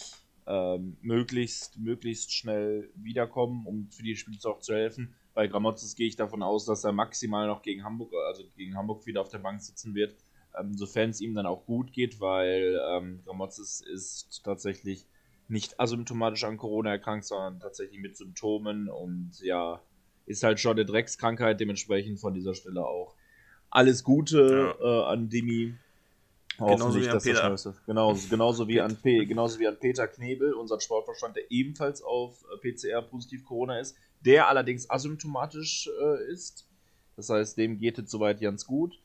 ähm, 0.46 0.98
möglichst, 1.00 1.78
möglichst 1.78 2.34
schnell 2.34 2.90
wiederkommen, 2.96 3.64
um 3.66 3.88
für 3.90 4.02
die 4.02 4.14
Spiele 4.14 4.38
auch 4.44 4.58
zu 4.58 4.74
helfen. 4.74 5.14
Bei 5.32 5.46
Gramotzes 5.46 5.96
gehe 5.96 6.06
ich 6.06 6.16
davon 6.16 6.42
aus, 6.42 6.66
dass 6.66 6.84
er 6.84 6.92
maximal 6.92 7.46
noch 7.46 7.62
gegen 7.62 7.82
Hamburg, 7.82 8.12
also 8.28 8.42
gegen 8.58 8.76
Hamburg 8.76 9.06
wieder 9.06 9.22
auf 9.22 9.30
der 9.30 9.38
Bank 9.38 9.62
sitzen 9.62 9.94
wird 9.94 10.16
ähm, 10.58 10.76
sofern 10.76 11.10
es 11.10 11.20
ihm 11.20 11.34
dann 11.34 11.46
auch 11.46 11.66
gut 11.66 11.92
geht, 11.92 12.20
weil 12.20 12.80
ähm, 12.90 13.20
Gramozis 13.24 13.80
ist 13.80 14.42
tatsächlich 14.44 15.06
nicht 15.48 15.78
asymptomatisch 15.78 16.44
an 16.44 16.56
Corona 16.56 16.90
erkrankt, 16.90 17.24
sondern 17.24 17.60
tatsächlich 17.60 18.00
mit 18.00 18.16
Symptomen 18.16 18.88
und 18.88 19.40
ja, 19.40 19.80
ist 20.26 20.42
halt 20.42 20.58
schon 20.58 20.72
eine 20.72 20.84
Dreckskrankheit, 20.84 21.60
dementsprechend 21.60 22.18
von 22.18 22.34
dieser 22.34 22.54
Stelle 22.54 22.84
auch 22.84 23.14
alles 23.70 24.02
Gute 24.02 24.74
ja. 24.80 24.84
äh, 24.84 25.04
an 25.04 25.28
Demi. 25.28 25.74
Genauso 26.58 27.00
wie 27.00 27.08
an 27.08 27.18
Peter. 27.18 27.56
Genauso, 27.86 28.28
genauso, 28.30 28.68
wie 28.68 28.80
an 28.80 28.96
P, 28.96 29.26
genauso 29.26 29.58
wie 29.58 29.68
an 29.68 29.78
Peter 29.78 30.08
Knebel, 30.08 30.54
unseren 30.54 30.80
Sportverstand, 30.80 31.36
der 31.36 31.50
ebenfalls 31.50 32.02
auf 32.02 32.44
äh, 32.44 32.72
PCR 32.72 33.02
positiv 33.02 33.44
Corona 33.44 33.78
ist, 33.78 33.94
der 34.20 34.48
allerdings 34.48 34.88
asymptomatisch 34.88 35.90
äh, 36.00 36.32
ist. 36.32 36.66
Das 37.16 37.28
heißt, 37.28 37.58
dem 37.58 37.78
geht 37.78 37.98
es 37.98 38.10
soweit 38.10 38.40
ganz 38.40 38.66
gut. 38.66 38.98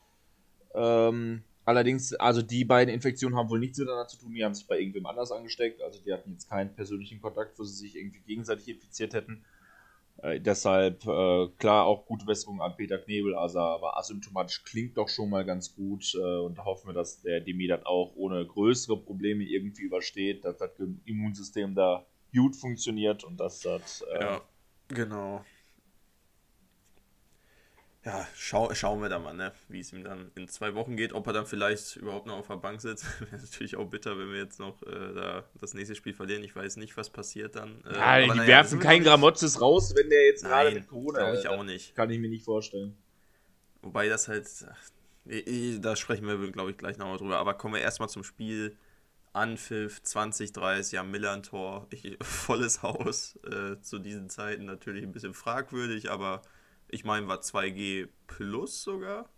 Ähm, 0.74 1.42
allerdings, 1.64 2.14
also 2.14 2.42
die 2.42 2.64
beiden 2.64 2.92
Infektionen 2.92 3.36
haben 3.36 3.50
wohl 3.50 3.58
nichts 3.58 3.78
miteinander 3.78 4.08
zu 4.08 4.18
tun, 4.18 4.34
die 4.34 4.44
haben 4.44 4.54
sich 4.54 4.66
bei 4.66 4.78
irgendwem 4.78 5.06
anders 5.06 5.32
angesteckt. 5.32 5.82
Also 5.82 6.00
die 6.02 6.12
hatten 6.12 6.32
jetzt 6.32 6.48
keinen 6.48 6.74
persönlichen 6.74 7.20
Kontakt, 7.20 7.58
wo 7.58 7.64
sie 7.64 7.74
sich 7.74 7.96
irgendwie 7.96 8.20
gegenseitig 8.20 8.68
infiziert 8.68 9.14
hätten. 9.14 9.44
Äh, 10.18 10.40
deshalb, 10.40 11.06
äh, 11.06 11.48
klar, 11.58 11.86
auch 11.86 12.06
gute 12.06 12.26
Besserung 12.26 12.60
an 12.60 12.76
Peter 12.76 12.98
Knebel, 12.98 13.34
also, 13.34 13.58
aber 13.58 13.96
asymptomatisch 13.96 14.62
klingt 14.64 14.96
doch 14.96 15.08
schon 15.08 15.30
mal 15.30 15.44
ganz 15.44 15.74
gut 15.74 16.14
äh, 16.14 16.38
und 16.38 16.62
hoffen 16.64 16.88
wir, 16.88 16.94
dass 16.94 17.22
der 17.22 17.40
Demi 17.40 17.66
dann 17.66 17.84
auch 17.84 18.12
ohne 18.14 18.46
größere 18.46 18.96
Probleme 18.98 19.44
irgendwie 19.44 19.82
übersteht, 19.82 20.44
dass 20.44 20.58
das 20.58 20.70
Immunsystem 21.06 21.74
da 21.74 22.06
gut 22.34 22.56
funktioniert 22.56 23.24
und 23.24 23.40
dass 23.40 23.60
das. 23.60 24.02
Äh, 24.12 24.20
ja, 24.20 24.40
genau 24.88 25.44
ja, 28.04 28.26
schau, 28.34 28.74
schauen 28.74 29.00
wir 29.00 29.08
da 29.08 29.20
mal, 29.20 29.32
ne, 29.32 29.52
wie 29.68 29.78
es 29.78 29.92
ihm 29.92 30.02
dann 30.02 30.32
in 30.34 30.48
zwei 30.48 30.74
Wochen 30.74 30.96
geht. 30.96 31.12
Ob 31.12 31.26
er 31.28 31.32
dann 31.32 31.46
vielleicht 31.46 31.96
überhaupt 31.96 32.26
noch 32.26 32.38
auf 32.38 32.48
der 32.48 32.56
Bank 32.56 32.80
sitzt, 32.80 33.20
wäre 33.20 33.40
natürlich 33.40 33.76
auch 33.76 33.86
bitter, 33.86 34.18
wenn 34.18 34.32
wir 34.32 34.38
jetzt 34.38 34.58
noch 34.58 34.82
äh, 34.82 35.14
da 35.14 35.44
das 35.60 35.74
nächste 35.74 35.94
Spiel 35.94 36.12
verlieren. 36.12 36.42
Ich 36.42 36.56
weiß 36.56 36.76
nicht, 36.78 36.96
was 36.96 37.10
passiert 37.10 37.54
dann. 37.54 37.82
Äh, 37.84 37.94
ja, 37.94 38.20
die 38.20 38.28
naja, 38.28 38.46
werfen 38.46 38.80
keinen 38.80 39.04
Gramotzes 39.04 39.60
raus, 39.60 39.94
wenn 39.94 40.10
der 40.10 40.26
jetzt 40.26 40.44
gerade 40.44 40.72
mit 40.72 40.88
Corona 40.88 41.20
glaube 41.20 41.38
ich 41.38 41.48
auch 41.48 41.62
nicht. 41.62 41.94
Kann 41.94 42.10
ich 42.10 42.18
mir 42.18 42.28
nicht 42.28 42.44
vorstellen. 42.44 42.96
Wobei 43.82 44.08
das 44.08 44.26
halt, 44.26 44.48
ach, 44.68 44.90
da 45.78 45.94
sprechen 45.94 46.26
wir, 46.26 46.50
glaube 46.50 46.72
ich, 46.72 46.78
gleich 46.78 46.98
nochmal 46.98 47.18
drüber. 47.18 47.38
Aber 47.38 47.54
kommen 47.54 47.74
wir 47.74 47.82
erstmal 47.82 48.08
zum 48.08 48.24
Spiel. 48.24 48.76
Anpfiff 49.32 50.02
2030 50.02 50.98
am 50.98 51.10
Millern-Tor. 51.10 51.88
Volles 52.20 52.82
Haus 52.82 53.38
äh, 53.44 53.80
zu 53.80 53.98
diesen 53.98 54.28
Zeiten 54.28 54.66
natürlich 54.66 55.04
ein 55.04 55.12
bisschen 55.12 55.34
fragwürdig, 55.34 56.10
aber 56.10 56.42
ich 56.92 57.04
meine, 57.04 57.26
war 57.26 57.40
2G 57.40 58.08
Plus 58.28 58.82
sogar. 58.82 59.28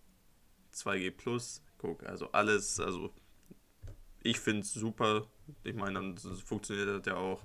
2G 0.73 1.09
Plus. 1.11 1.63
Guck, 1.77 2.05
also 2.05 2.31
alles, 2.31 2.79
also 2.79 3.13
ich 4.21 4.39
finde 4.39 4.61
es 4.61 4.73
super. 4.73 5.27
Ich 5.63 5.73
meine, 5.73 5.93
dann 5.95 6.17
funktioniert 6.17 6.89
das 6.89 7.05
ja 7.05 7.17
auch. 7.17 7.43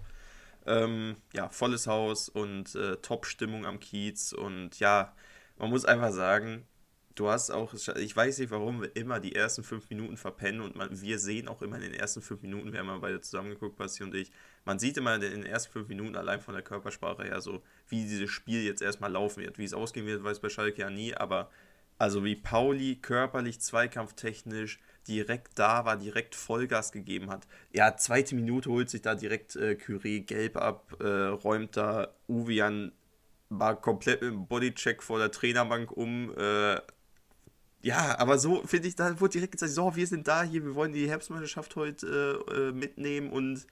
Ähm, 0.66 1.16
ja, 1.32 1.48
volles 1.48 1.86
Haus 1.86 2.28
und 2.28 2.74
äh, 2.74 2.96
Top-Stimmung 2.96 3.64
am 3.66 3.78
Kiez. 3.80 4.32
Und 4.32 4.78
ja, 4.80 5.14
man 5.58 5.70
muss 5.70 5.84
einfach 5.84 6.12
sagen, 6.12 6.66
du 7.14 7.28
hast 7.28 7.50
auch, 7.50 7.72
ich 7.74 8.16
weiß 8.16 8.38
nicht, 8.38 8.50
warum 8.50 8.82
wir 8.82 8.96
immer 8.96 9.20
die 9.20 9.34
ersten 9.34 9.62
fünf 9.62 9.88
Minuten 9.90 10.16
verpennen 10.16 10.60
und 10.60 10.74
man, 10.74 11.00
wir 11.00 11.18
sehen 11.18 11.48
auch 11.48 11.62
immer 11.62 11.76
in 11.76 11.82
den 11.82 11.94
ersten 11.94 12.20
fünf 12.20 12.42
Minuten, 12.42 12.72
wir 12.72 12.80
haben 12.80 12.88
ja 12.88 12.98
beide 12.98 13.20
zusammengeguckt, 13.20 13.76
Basti 13.76 14.02
und 14.02 14.14
ich, 14.14 14.32
man 14.64 14.78
sieht 14.78 14.96
immer 14.96 15.14
in 15.14 15.20
den 15.20 15.46
ersten 15.46 15.72
fünf 15.72 15.88
Minuten 15.88 16.16
allein 16.16 16.40
von 16.40 16.54
der 16.54 16.62
Körpersprache 16.62 17.24
her 17.24 17.40
so, 17.40 17.62
wie 17.88 18.02
dieses 18.02 18.30
Spiel 18.30 18.62
jetzt 18.62 18.82
erstmal 18.82 19.12
laufen 19.12 19.42
wird. 19.42 19.58
Wie 19.58 19.64
es 19.64 19.74
ausgehen 19.74 20.06
wird, 20.06 20.22
weiß 20.22 20.40
bei 20.40 20.48
Schalke 20.48 20.82
ja 20.82 20.90
nie, 20.90 21.14
aber 21.14 21.50
also 21.98 22.24
wie 22.24 22.36
Pauli 22.36 22.96
körperlich, 22.96 23.60
zweikampftechnisch 23.60 24.80
direkt 25.06 25.58
da 25.58 25.84
war, 25.84 25.96
direkt 25.96 26.34
Vollgas 26.34 26.92
gegeben 26.92 27.30
hat. 27.30 27.46
Ja, 27.72 27.96
zweite 27.96 28.34
Minute 28.34 28.70
holt 28.70 28.90
sich 28.90 29.02
da 29.02 29.14
direkt 29.14 29.56
äh, 29.56 29.76
Curé 29.80 30.20
gelb 30.24 30.56
ab, 30.56 30.96
äh, 31.00 31.06
räumt 31.06 31.76
da 31.76 32.14
Uvian 32.28 32.92
war 33.50 33.80
komplett 33.80 34.22
im 34.22 34.46
Bodycheck 34.46 35.02
vor 35.02 35.18
der 35.18 35.30
Trainerbank 35.30 35.90
um, 35.92 36.32
äh, 36.38 36.80
ja, 37.82 38.18
aber 38.18 38.38
so 38.38 38.62
finde 38.64 38.88
ich, 38.88 38.94
da 38.94 39.18
wurde 39.20 39.32
direkt 39.32 39.52
gesagt, 39.52 39.72
so, 39.72 39.96
wir 39.96 40.06
sind 40.06 40.28
da 40.28 40.42
hier, 40.42 40.64
wir 40.64 40.74
wollen 40.74 40.92
die 40.92 41.08
Herbstmeisterschaft 41.08 41.76
heute 41.76 42.42
äh, 42.48 42.54
äh, 42.54 42.72
mitnehmen 42.72 43.30
und 43.30 43.66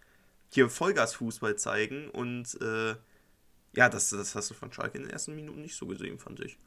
hier 0.48 0.68
Vollgasfußball 0.68 1.56
zeigen. 1.56 2.08
Und 2.10 2.58
äh, 2.60 2.94
ja, 3.74 3.88
das, 3.88 4.10
das 4.10 4.34
hast 4.34 4.50
du 4.50 4.54
von 4.54 4.72
Schalke 4.72 4.98
in 4.98 5.04
den 5.04 5.12
ersten 5.12 5.34
Minuten 5.34 5.62
nicht 5.62 5.76
so 5.76 5.86
gesehen, 5.86 6.18
fand 6.18 6.40
ich. 6.40 6.58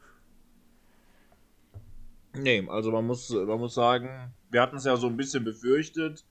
Nee, 2.34 2.66
also 2.68 2.90
man 2.90 3.06
muss, 3.06 3.28
man 3.30 3.58
muss 3.58 3.74
sagen, 3.74 4.32
wir 4.50 4.62
hatten 4.62 4.76
es 4.76 4.84
ja 4.84 4.96
so 4.96 5.06
ein 5.06 5.16
bisschen 5.16 5.44
befürchtet. 5.44 6.24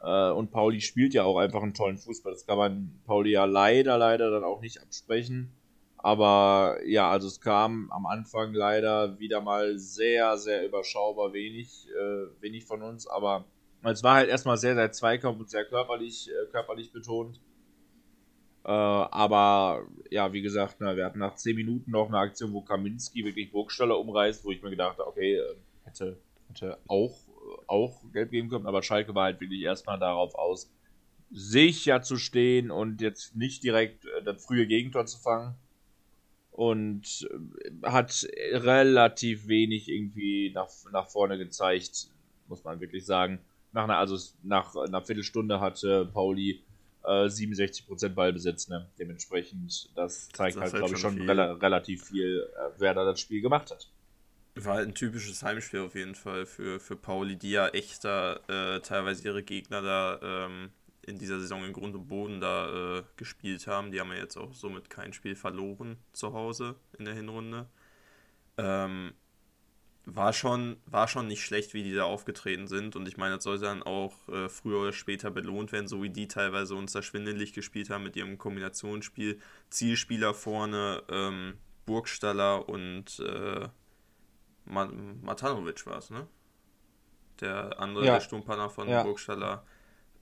Äh, 0.00 0.30
und 0.30 0.50
Pauli 0.50 0.80
spielt 0.80 1.14
ja 1.14 1.24
auch 1.24 1.38
einfach 1.38 1.62
einen 1.62 1.74
tollen 1.74 1.98
Fußball. 1.98 2.32
Das 2.32 2.46
kann 2.46 2.58
man 2.58 3.00
Pauli 3.06 3.32
ja 3.32 3.44
leider, 3.44 3.98
leider 3.98 4.30
dann 4.30 4.44
auch 4.44 4.60
nicht 4.60 4.80
absprechen. 4.80 5.52
Aber 5.98 6.78
ja, 6.84 7.10
also 7.10 7.28
es 7.28 7.40
kam 7.40 7.90
am 7.90 8.04
Anfang 8.04 8.52
leider 8.52 9.18
wieder 9.18 9.40
mal 9.40 9.78
sehr, 9.78 10.36
sehr 10.36 10.66
überschaubar 10.66 11.32
wenig, 11.32 11.88
äh, 11.88 12.42
wenig 12.42 12.66
von 12.66 12.82
uns. 12.82 13.06
Aber 13.06 13.46
es 13.92 14.02
war 14.02 14.16
halt 14.16 14.28
erstmal 14.28 14.56
sehr, 14.56 14.74
sehr 14.74 14.92
Zweikampf 14.92 15.38
und 15.40 15.50
sehr 15.50 15.64
körperlich, 15.64 16.30
äh, 16.30 16.50
körperlich 16.50 16.92
betont. 16.92 17.40
Äh, 18.64 18.70
aber 18.70 19.86
ja, 20.10 20.32
wie 20.32 20.40
gesagt, 20.40 20.76
na, 20.78 20.96
wir 20.96 21.04
hatten 21.04 21.18
nach 21.18 21.34
10 21.34 21.54
Minuten 21.54 21.90
noch 21.90 22.08
eine 22.08 22.18
Aktion, 22.18 22.52
wo 22.52 22.62
Kaminski 22.62 23.24
wirklich 23.24 23.52
Burgstaller 23.52 23.98
umreißt, 23.98 24.44
wo 24.44 24.50
ich 24.50 24.62
mir 24.62 24.70
gedacht 24.70 24.98
habe, 24.98 25.06
okay, 25.06 25.36
äh, 25.36 25.56
hätte, 25.84 26.18
hätte 26.48 26.78
auch, 26.88 27.14
auch 27.66 28.00
gelb 28.12 28.30
geben 28.30 28.48
können. 28.48 28.66
Aber 28.66 28.82
Schalke 28.82 29.14
war 29.14 29.24
halt 29.24 29.40
wirklich 29.40 29.60
erstmal 29.60 29.98
darauf 29.98 30.34
aus, 30.34 30.70
sicher 31.30 32.00
zu 32.00 32.16
stehen 32.16 32.70
und 32.70 33.00
jetzt 33.00 33.36
nicht 33.36 33.62
direkt 33.64 34.06
äh, 34.06 34.22
das 34.22 34.44
frühe 34.44 34.66
Gegentor 34.66 35.04
zu 35.04 35.18
fangen 35.18 35.56
und 36.52 37.28
äh, 37.30 37.86
hat 37.86 38.26
relativ 38.52 39.46
wenig 39.48 39.88
irgendwie 39.88 40.52
nach, 40.54 40.70
nach 40.92 41.08
vorne 41.08 41.36
gezeigt, 41.36 42.08
muss 42.48 42.64
man 42.64 42.80
wirklich 42.80 43.04
sagen. 43.04 43.40
Nach 43.74 43.84
einer, 43.84 43.98
also 43.98 44.16
nach 44.42 44.74
einer 44.76 45.02
Viertelstunde 45.02 45.60
hatte 45.60 46.06
Pauli 46.06 46.62
äh, 47.04 47.26
67% 47.26 48.08
Ballbesitz, 48.10 48.68
ne? 48.68 48.88
Dementsprechend, 48.98 49.90
das 49.96 50.28
zeigt 50.28 50.56
das 50.56 50.62
halt, 50.62 50.74
glaube 50.76 50.94
ich, 50.94 51.00
schon 51.00 51.20
rela 51.20 51.52
relativ 51.54 52.04
viel, 52.04 52.48
äh, 52.56 52.70
wer 52.78 52.94
da 52.94 53.04
das 53.04 53.20
Spiel 53.20 53.42
gemacht 53.42 53.70
hat. 53.70 53.90
War 54.54 54.76
halt 54.76 54.88
ein 54.88 54.94
typisches 54.94 55.42
Heimspiel 55.42 55.80
auf 55.80 55.96
jeden 55.96 56.14
Fall 56.14 56.46
für, 56.46 56.78
für 56.78 56.94
Pauli, 56.94 57.36
die 57.36 57.50
ja 57.50 57.68
echt 57.68 58.04
da 58.04 58.36
äh, 58.46 58.80
teilweise 58.80 59.24
ihre 59.24 59.42
Gegner 59.42 59.82
da 59.82 60.20
ähm, 60.22 60.70
in 61.02 61.18
dieser 61.18 61.40
Saison 61.40 61.64
in 61.64 61.72
Grund 61.72 61.96
und 61.96 62.06
Boden 62.06 62.40
da 62.40 62.98
äh, 62.98 63.02
gespielt 63.16 63.66
haben. 63.66 63.90
Die 63.90 64.00
haben 64.00 64.12
ja 64.12 64.18
jetzt 64.18 64.36
auch 64.36 64.54
somit 64.54 64.88
kein 64.88 65.12
Spiel 65.12 65.34
verloren 65.34 65.98
zu 66.12 66.32
Hause 66.32 66.76
in 66.96 67.04
der 67.04 67.14
Hinrunde. 67.14 67.66
Ähm, 68.56 69.12
war 70.06 70.32
schon, 70.32 70.76
war 70.86 71.08
schon 71.08 71.26
nicht 71.26 71.42
schlecht, 71.42 71.72
wie 71.72 71.82
die 71.82 71.94
da 71.94 72.04
aufgetreten 72.04 72.68
sind. 72.68 72.96
Und 72.96 73.08
ich 73.08 73.16
meine, 73.16 73.36
das 73.36 73.44
soll 73.44 73.58
dann 73.58 73.82
auch 73.82 74.28
äh, 74.28 74.48
früher 74.48 74.80
oder 74.80 74.92
später 74.92 75.30
belohnt 75.30 75.72
werden, 75.72 75.88
so 75.88 76.02
wie 76.02 76.10
die 76.10 76.28
teilweise 76.28 76.74
uns 76.74 76.92
da 76.92 77.02
schwindelig 77.02 77.52
gespielt 77.52 77.90
haben 77.90 78.04
mit 78.04 78.16
ihrem 78.16 78.36
Kombinationsspiel. 78.36 79.40
Zielspieler 79.70 80.34
vorne, 80.34 81.02
ähm, 81.08 81.54
Burgstaller 81.86 82.68
und 82.68 83.18
äh, 83.20 83.68
Matanovic 84.66 85.86
war 85.86 85.98
es, 85.98 86.10
ne? 86.10 86.26
Der 87.40 87.78
andere, 87.80 88.06
ja. 88.06 88.14
der 88.14 88.20
Sturmpartner 88.20 88.70
von 88.70 88.88
ja. 88.88 89.02
Burgstaller. 89.02 89.66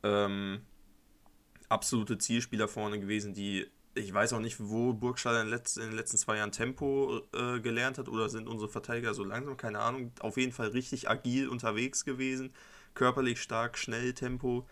Ähm, 0.02 0.62
absolute 1.68 2.18
Zielspieler 2.18 2.68
vorne 2.68 2.98
gewesen, 2.98 3.34
die 3.34 3.66
ich 3.94 4.12
weiß 4.12 4.32
auch 4.32 4.40
nicht, 4.40 4.56
wo 4.58 4.92
Burgstaller 4.94 5.42
in, 5.42 5.52
in 5.52 5.90
den 5.90 5.96
letzten 5.96 6.16
zwei 6.16 6.38
Jahren 6.38 6.52
Tempo 6.52 7.20
äh, 7.34 7.60
gelernt 7.60 7.98
hat 7.98 8.08
oder 8.08 8.28
sind 8.28 8.48
unsere 8.48 8.70
Verteidiger 8.70 9.14
so 9.14 9.24
langsam, 9.24 9.56
keine 9.56 9.80
Ahnung. 9.80 10.12
Auf 10.20 10.36
jeden 10.36 10.52
Fall 10.52 10.68
richtig 10.68 11.10
agil 11.10 11.48
unterwegs 11.48 12.04
gewesen, 12.04 12.52
körperlich 12.94 13.40
stark, 13.40 13.76
schnell 13.76 14.14
Tempo, 14.14 14.66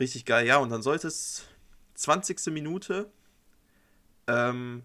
richtig 0.00 0.24
geil. 0.24 0.46
Ja, 0.46 0.58
und 0.58 0.70
dann 0.70 0.82
sollte 0.82 1.08
es 1.08 1.46
20. 1.94 2.46
Minute, 2.46 3.10
ähm, 4.26 4.82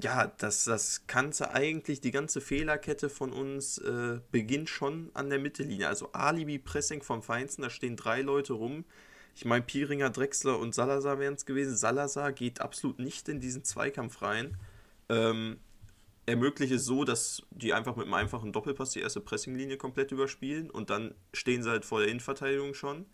ja, 0.00 0.26
das, 0.26 0.64
das 0.64 1.06
kannte 1.06 1.50
eigentlich, 1.52 2.00
die 2.00 2.10
ganze 2.10 2.40
Fehlerkette 2.40 3.08
von 3.08 3.32
uns 3.32 3.78
äh, 3.78 4.20
beginnt 4.30 4.68
schon 4.68 5.10
an 5.14 5.30
der 5.30 5.38
Mittellinie. 5.38 5.88
Also 5.88 6.12
Alibi-Pressing 6.12 7.02
vom 7.02 7.22
Feinsten, 7.22 7.62
da 7.62 7.70
stehen 7.70 7.96
drei 7.96 8.22
Leute 8.22 8.52
rum, 8.52 8.84
ich 9.38 9.44
meine, 9.44 9.62
Pieringer, 9.62 10.10
Drexler 10.10 10.58
und 10.58 10.74
Salazar 10.74 11.20
wären 11.20 11.34
es 11.34 11.46
gewesen. 11.46 11.76
Salazar 11.76 12.32
geht 12.32 12.60
absolut 12.60 12.98
nicht 12.98 13.28
in 13.28 13.38
diesen 13.38 13.62
Zweikampf 13.62 14.20
rein. 14.20 14.56
Ähm, 15.08 15.60
ermöglicht 16.26 16.72
es 16.72 16.84
so, 16.84 17.04
dass 17.04 17.44
die 17.52 17.72
einfach 17.72 17.94
mit 17.94 18.06
einem 18.06 18.14
einfachen 18.14 18.52
Doppelpass 18.52 18.90
die 18.90 19.00
erste 19.00 19.20
Pressinglinie 19.20 19.76
komplett 19.76 20.10
überspielen 20.10 20.70
und 20.70 20.90
dann 20.90 21.14
stehen 21.32 21.62
sie 21.62 21.70
halt 21.70 21.84
vor 21.84 22.00
der 22.00 22.08
Innenverteidigung 22.08 22.74
schon. 22.74 23.06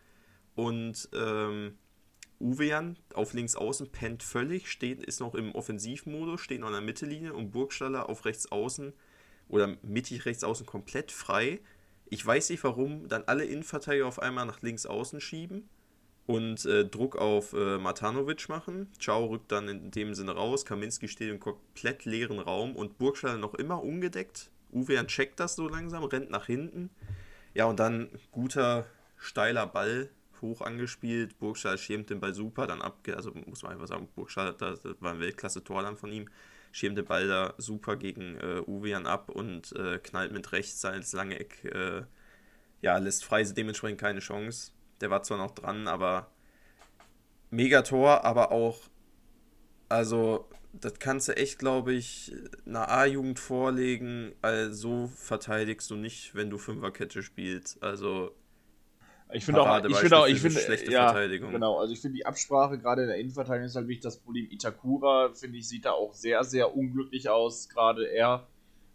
Und 0.54 1.10
ähm, 1.12 1.76
Uwean 2.40 2.98
auf 3.12 3.34
links 3.34 3.54
außen 3.54 3.92
pennt 3.92 4.22
völlig, 4.22 4.70
steht, 4.70 5.02
ist 5.02 5.20
noch 5.20 5.34
im 5.34 5.54
Offensivmodus, 5.54 6.40
steht 6.40 6.60
noch 6.60 6.68
an 6.68 6.72
der 6.72 6.80
Mittellinie 6.80 7.34
und 7.34 7.50
Burgstaller 7.50 8.08
auf 8.08 8.24
rechts 8.24 8.50
außen 8.50 8.94
oder 9.50 9.76
mittig 9.82 10.24
rechts 10.24 10.42
außen 10.42 10.64
komplett 10.64 11.12
frei 11.12 11.60
ich 12.06 12.24
weiß 12.24 12.50
nicht 12.50 12.62
warum, 12.64 13.08
dann 13.08 13.24
alle 13.24 13.44
Innenverteidiger 13.44 14.06
auf 14.06 14.20
einmal 14.20 14.46
nach 14.46 14.62
links 14.62 14.86
außen 14.86 15.20
schieben 15.20 15.68
und 16.26 16.64
äh, 16.64 16.86
Druck 16.86 17.16
auf 17.16 17.52
äh, 17.52 17.78
Matanovic 17.78 18.48
machen. 18.48 18.90
Ciao 18.98 19.26
rückt 19.26 19.52
dann 19.52 19.68
in 19.68 19.90
dem 19.90 20.14
Sinne 20.14 20.32
raus. 20.32 20.64
Kaminski 20.64 21.08
steht 21.08 21.30
im 21.30 21.40
komplett 21.40 22.04
leeren 22.04 22.38
Raum 22.38 22.76
und 22.76 22.98
Burgstaller 22.98 23.38
noch 23.38 23.54
immer 23.54 23.82
ungedeckt. 23.82 24.50
Uwe 24.72 25.06
checkt 25.06 25.38
das 25.38 25.54
so 25.56 25.68
langsam, 25.68 26.04
rennt 26.04 26.30
nach 26.30 26.46
hinten. 26.46 26.90
Ja, 27.52 27.66
und 27.66 27.78
dann 27.78 28.08
guter, 28.32 28.86
steiler 29.16 29.66
Ball, 29.66 30.10
hoch 30.40 30.62
angespielt. 30.62 31.38
Burgstaller 31.38 31.78
schirmt 31.78 32.10
den 32.10 32.20
Ball 32.20 32.34
super, 32.34 32.66
dann 32.66 32.82
abge... 32.82 33.16
Also 33.16 33.32
muss 33.46 33.62
man 33.62 33.72
einfach 33.72 33.86
sagen, 33.86 34.08
Burgstaller, 34.14 34.54
das 34.54 34.80
war 35.00 35.12
ein 35.12 35.20
Weltklasse-Tor 35.20 35.82
dann 35.82 35.96
von 35.96 36.10
ihm. 36.10 36.28
Schirmt 36.72 36.98
den 36.98 37.04
Ball 37.04 37.28
da 37.28 37.54
super 37.58 37.96
gegen 37.96 38.36
äh, 38.36 38.62
Uwean 38.66 39.06
ab 39.06 39.28
und 39.28 39.72
äh, 39.76 39.98
knallt 39.98 40.32
mit 40.32 40.50
rechts 40.50 40.82
ins 40.82 41.12
lange 41.12 41.38
Eck. 41.38 41.64
Äh, 41.64 42.02
ja, 42.82 42.98
lässt 42.98 43.24
Freise 43.24 43.54
dementsprechend 43.54 44.00
keine 44.00 44.20
Chance. 44.20 44.72
Der 45.04 45.10
war 45.10 45.22
zwar 45.22 45.36
noch 45.36 45.50
dran, 45.50 45.86
aber 45.86 46.30
Megator, 47.50 48.24
aber 48.24 48.52
auch, 48.52 48.78
also, 49.90 50.48
das 50.72 50.98
kannst 50.98 51.28
du 51.28 51.36
echt, 51.36 51.58
glaube 51.58 51.92
ich, 51.92 52.32
einer 52.64 52.88
A-Jugend 52.88 53.38
vorlegen. 53.38 54.32
Also, 54.40 54.72
so 54.72 55.06
verteidigst 55.08 55.90
du 55.90 55.96
nicht, 55.96 56.34
wenn 56.34 56.48
du 56.48 56.56
Fünferkette 56.56 57.22
spielst. 57.22 57.82
Also, 57.82 58.34
ich 59.30 59.44
finde 59.44 59.60
auch, 59.60 59.84
ich 59.84 59.94
finde 59.94 60.16
auch, 60.16 60.26
ich 60.26 60.40
finde, 60.40 60.58
schlechte 60.58 60.90
ja, 60.90 61.08
Verteidigung. 61.08 61.52
Genau, 61.52 61.78
also 61.78 61.92
ich 61.92 62.00
finde 62.00 62.16
die 62.16 62.24
Absprache 62.24 62.78
gerade 62.78 63.02
in 63.02 63.08
der 63.08 63.18
Innenverteidigung 63.18 63.66
ist 63.66 63.76
halt 63.76 63.88
wichtig. 63.88 64.04
Das 64.04 64.20
Problem 64.20 64.46
Itakura, 64.50 65.34
finde 65.34 65.58
ich, 65.58 65.68
sieht 65.68 65.84
da 65.84 65.92
auch 65.92 66.14
sehr, 66.14 66.44
sehr 66.44 66.74
unglücklich 66.74 67.28
aus, 67.28 67.68
gerade 67.68 68.06
er. 68.06 68.48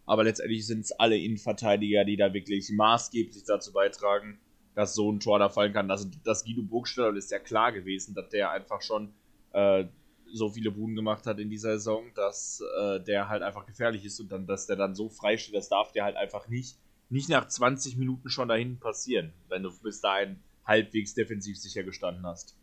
Aber 0.06 0.24
letztendlich 0.24 0.66
sind 0.66 0.80
es 0.80 0.90
alle 0.90 1.16
Innenverteidiger, 1.16 2.04
die 2.04 2.16
da 2.16 2.34
wirklich 2.34 2.68
maßgeblich 2.70 3.44
dazu 3.44 3.72
beitragen, 3.72 4.40
dass 4.80 4.94
so 4.94 5.12
ein 5.12 5.20
Tor 5.20 5.38
da 5.38 5.50
fallen 5.50 5.74
kann. 5.74 5.88
Das, 5.88 6.08
das 6.24 6.42
Guido 6.42 6.62
Burgstaller 6.62 7.14
ist 7.14 7.30
ja 7.30 7.38
klar 7.38 7.70
gewesen, 7.70 8.14
dass 8.14 8.30
der 8.30 8.50
einfach 8.50 8.80
schon 8.80 9.12
äh, 9.52 9.84
so 10.32 10.48
viele 10.48 10.70
Buden 10.70 10.96
gemacht 10.96 11.26
hat 11.26 11.38
in 11.38 11.50
dieser 11.50 11.72
Saison, 11.72 12.06
dass 12.14 12.62
äh, 12.80 12.98
der 13.00 13.28
halt 13.28 13.42
einfach 13.42 13.66
gefährlich 13.66 14.06
ist 14.06 14.18
und 14.20 14.32
dann, 14.32 14.46
dass 14.46 14.66
der 14.66 14.76
dann 14.76 14.94
so 14.94 15.10
frei 15.10 15.36
steht, 15.36 15.54
das 15.54 15.68
darf 15.68 15.92
der 15.92 16.04
halt 16.04 16.16
einfach 16.16 16.48
nicht, 16.48 16.78
nicht 17.10 17.28
nach 17.28 17.46
20 17.46 17.98
Minuten 17.98 18.30
schon 18.30 18.48
dahin 18.48 18.78
passieren, 18.78 19.34
wenn 19.50 19.62
du 19.62 19.70
bis 19.82 20.00
dahin 20.00 20.40
halbwegs 20.64 21.12
defensiv 21.12 21.58
sicher 21.58 21.82
gestanden 21.82 22.24
hast. 22.24 22.56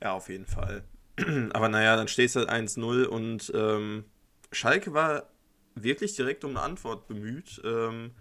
Ja, 0.00 0.14
auf 0.14 0.30
jeden 0.30 0.46
Fall. 0.46 0.84
Aber 1.52 1.68
naja, 1.68 1.96
dann 1.96 2.08
steht 2.08 2.30
es 2.30 2.36
halt 2.36 2.48
1-0 2.48 3.04
und 3.04 3.52
ähm, 3.54 4.06
Schalke 4.52 4.94
war 4.94 5.28
wirklich 5.74 6.16
direkt 6.16 6.44
um 6.44 6.52
eine 6.52 6.62
Antwort 6.62 7.08
bemüht. 7.08 7.60
Ähm, 7.62 8.12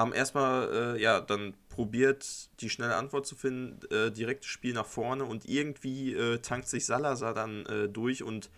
haben 0.00 0.14
erstmal 0.14 0.96
äh, 0.96 1.02
ja 1.02 1.20
dann 1.20 1.54
probiert, 1.68 2.48
die 2.60 2.70
schnelle 2.70 2.96
Antwort 2.96 3.26
zu 3.26 3.36
finden, 3.36 3.80
äh, 3.94 4.10
direktes 4.10 4.48
Spiel 4.50 4.72
nach 4.72 4.86
vorne 4.86 5.24
und 5.24 5.44
irgendwie 5.44 6.14
äh, 6.14 6.38
tankt 6.38 6.68
sich 6.68 6.86
Salazar 6.86 7.34
dann 7.34 7.66
äh, 7.66 7.88
durch 7.88 8.22
und 8.22 8.50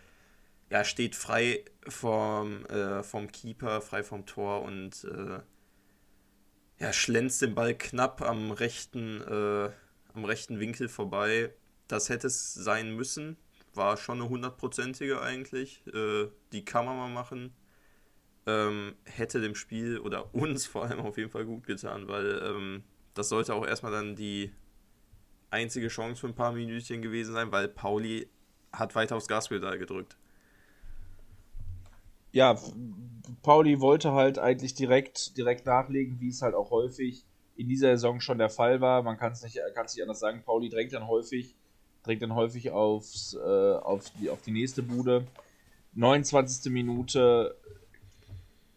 ja, 0.70 0.84
steht 0.84 1.16
frei 1.16 1.64
vom, 1.88 2.64
äh, 2.66 3.02
vom 3.02 3.30
Keeper, 3.30 3.80
frei 3.80 4.04
vom 4.04 4.24
Tor 4.24 4.62
und 4.62 5.04
äh, 5.04 5.40
ja, 6.78 6.92
schlänzt 6.92 7.42
den 7.42 7.54
Ball 7.54 7.76
knapp 7.76 8.22
am 8.22 8.50
rechten, 8.50 9.22
am 10.14 10.24
rechten 10.24 10.58
Winkel 10.58 10.88
vorbei. 10.88 11.54
Das 11.86 12.08
hätte 12.08 12.26
es 12.26 12.54
sein 12.54 12.96
müssen. 12.96 13.36
War 13.72 13.96
schon 13.96 14.20
eine 14.20 14.28
hundertprozentige 14.28 15.20
eigentlich. 15.20 15.84
die 16.52 16.64
kann 16.64 16.84
man 16.84 16.96
mal 16.96 17.08
machen 17.08 17.54
ähm, 18.46 18.94
hätte 19.04 19.40
dem 19.40 19.54
Spiel 19.54 19.98
oder 19.98 20.34
uns 20.34 20.66
vor 20.66 20.84
allem 20.84 21.00
auf 21.00 21.16
jeden 21.16 21.30
Fall 21.30 21.44
gut 21.44 21.66
getan, 21.66 22.08
weil 22.08 22.42
ähm, 22.44 22.84
das 23.14 23.28
sollte 23.28 23.54
auch 23.54 23.66
erstmal 23.66 23.92
dann 23.92 24.16
die 24.16 24.52
einzige 25.50 25.88
Chance 25.88 26.20
für 26.20 26.28
ein 26.28 26.34
paar 26.34 26.52
Minütchen 26.52 27.02
gewesen 27.02 27.34
sein, 27.34 27.52
weil 27.52 27.68
Pauli 27.68 28.28
hat 28.72 28.94
weiter 28.94 29.16
aufs 29.16 29.28
Gaspedal 29.28 29.78
gedrückt. 29.78 30.16
Ja, 32.32 32.58
Pauli 33.42 33.80
wollte 33.80 34.12
halt 34.12 34.38
eigentlich 34.38 34.72
direkt, 34.74 35.36
direkt 35.36 35.66
nachlegen, 35.66 36.18
wie 36.20 36.30
es 36.30 36.40
halt 36.40 36.54
auch 36.54 36.70
häufig 36.70 37.26
in 37.56 37.68
dieser 37.68 37.90
Saison 37.90 38.20
schon 38.20 38.38
der 38.38 38.48
Fall 38.48 38.80
war. 38.80 39.02
Man 39.02 39.18
kann 39.18 39.32
es 39.32 39.42
nicht, 39.42 39.56
nicht 39.56 40.02
anders 40.02 40.20
sagen. 40.20 40.42
Pauli 40.42 40.70
drängt 40.70 40.94
dann 40.94 41.06
häufig, 41.06 41.54
drängt 42.02 42.22
dann 42.22 42.34
häufig 42.34 42.70
aufs, 42.70 43.34
äh, 43.34 43.38
auf, 43.74 44.10
die, 44.18 44.30
auf 44.30 44.40
die 44.40 44.52
nächste 44.52 44.82
Bude. 44.82 45.26
29. 45.94 46.72
Minute 46.72 47.54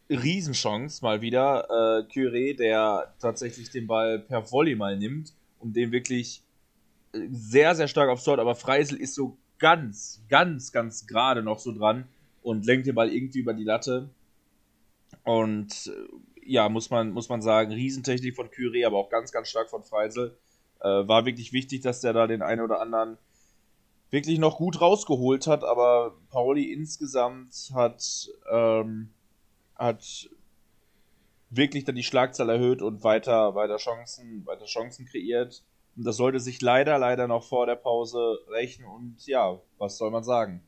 Riesenchance 0.09 1.03
mal 1.03 1.21
wieder. 1.21 1.65
Äh, 1.69 2.11
Curé, 2.11 2.55
der 2.55 3.13
tatsächlich 3.19 3.69
den 3.69 3.87
Ball 3.87 4.19
per 4.19 4.51
Volley 4.51 4.75
mal 4.75 4.97
nimmt 4.97 5.33
und 5.59 5.75
den 5.75 5.91
wirklich 5.91 6.43
äh, 7.13 7.27
sehr, 7.31 7.75
sehr 7.75 7.87
stark 7.87 8.09
aufs 8.09 8.23
Tor, 8.23 8.39
aber 8.39 8.55
Freisel 8.55 8.99
ist 8.99 9.15
so 9.15 9.37
ganz, 9.57 10.21
ganz, 10.29 10.71
ganz 10.71 11.07
gerade 11.07 11.41
noch 11.41 11.59
so 11.59 11.71
dran 11.71 12.07
und 12.43 12.65
lenkt 12.65 12.87
den 12.87 12.95
Ball 12.95 13.11
irgendwie 13.11 13.39
über 13.39 13.53
die 13.53 13.63
Latte. 13.63 14.09
Und 15.23 15.87
äh, 15.87 16.51
ja, 16.51 16.69
muss 16.69 16.91
man, 16.91 17.11
muss 17.11 17.29
man 17.29 17.41
sagen, 17.41 17.71
Riesentechnik 17.71 18.35
von 18.35 18.49
Curé, 18.49 18.85
aber 18.85 18.97
auch 18.97 19.09
ganz, 19.09 19.31
ganz 19.31 19.49
stark 19.49 19.69
von 19.69 19.83
Freisel. 19.83 20.37
Äh, 20.81 21.07
war 21.07 21.25
wirklich 21.25 21.51
wichtig, 21.53 21.81
dass 21.81 22.01
der 22.01 22.13
da 22.13 22.27
den 22.27 22.43
einen 22.43 22.61
oder 22.61 22.79
anderen 22.79 23.17
wirklich 24.11 24.37
noch 24.37 24.57
gut 24.57 24.81
rausgeholt 24.81 25.47
hat, 25.47 25.63
aber 25.63 26.15
Pauli 26.29 26.71
insgesamt 26.71 27.71
hat 27.73 28.29
ähm, 28.51 29.09
hat 29.75 30.29
wirklich 31.49 31.83
dann 31.83 31.95
die 31.95 32.03
Schlagzahl 32.03 32.49
erhöht 32.49 32.81
und 32.81 33.03
weiter, 33.03 33.55
weiter 33.55 33.77
Chancen, 33.77 34.45
weiter 34.45 34.65
Chancen 34.65 35.05
kreiert. 35.05 35.63
Und 35.95 36.05
das 36.05 36.17
sollte 36.17 36.39
sich 36.39 36.61
leider, 36.61 36.97
leider 36.97 37.27
noch 37.27 37.43
vor 37.43 37.65
der 37.65 37.75
Pause 37.75 38.39
rächen. 38.49 38.85
Und 38.85 39.25
ja, 39.25 39.59
was 39.77 39.97
soll 39.97 40.11
man 40.11 40.23
sagen? 40.23 40.61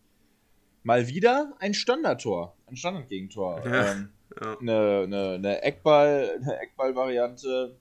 Mal 0.84 1.08
wieder 1.08 1.54
ein 1.60 1.74
Standardtor, 1.74 2.56
ein 2.67 2.78
Standardgegentor. 2.78 3.62
Ja, 3.65 3.91
ähm, 3.91 4.10
ja. 4.41 4.58
Eine, 4.60 5.02
eine, 5.04 5.34
eine 5.34 5.62
Eckball, 5.63 6.39
eine 6.41 6.60
Eckball-Variante, 6.60 7.78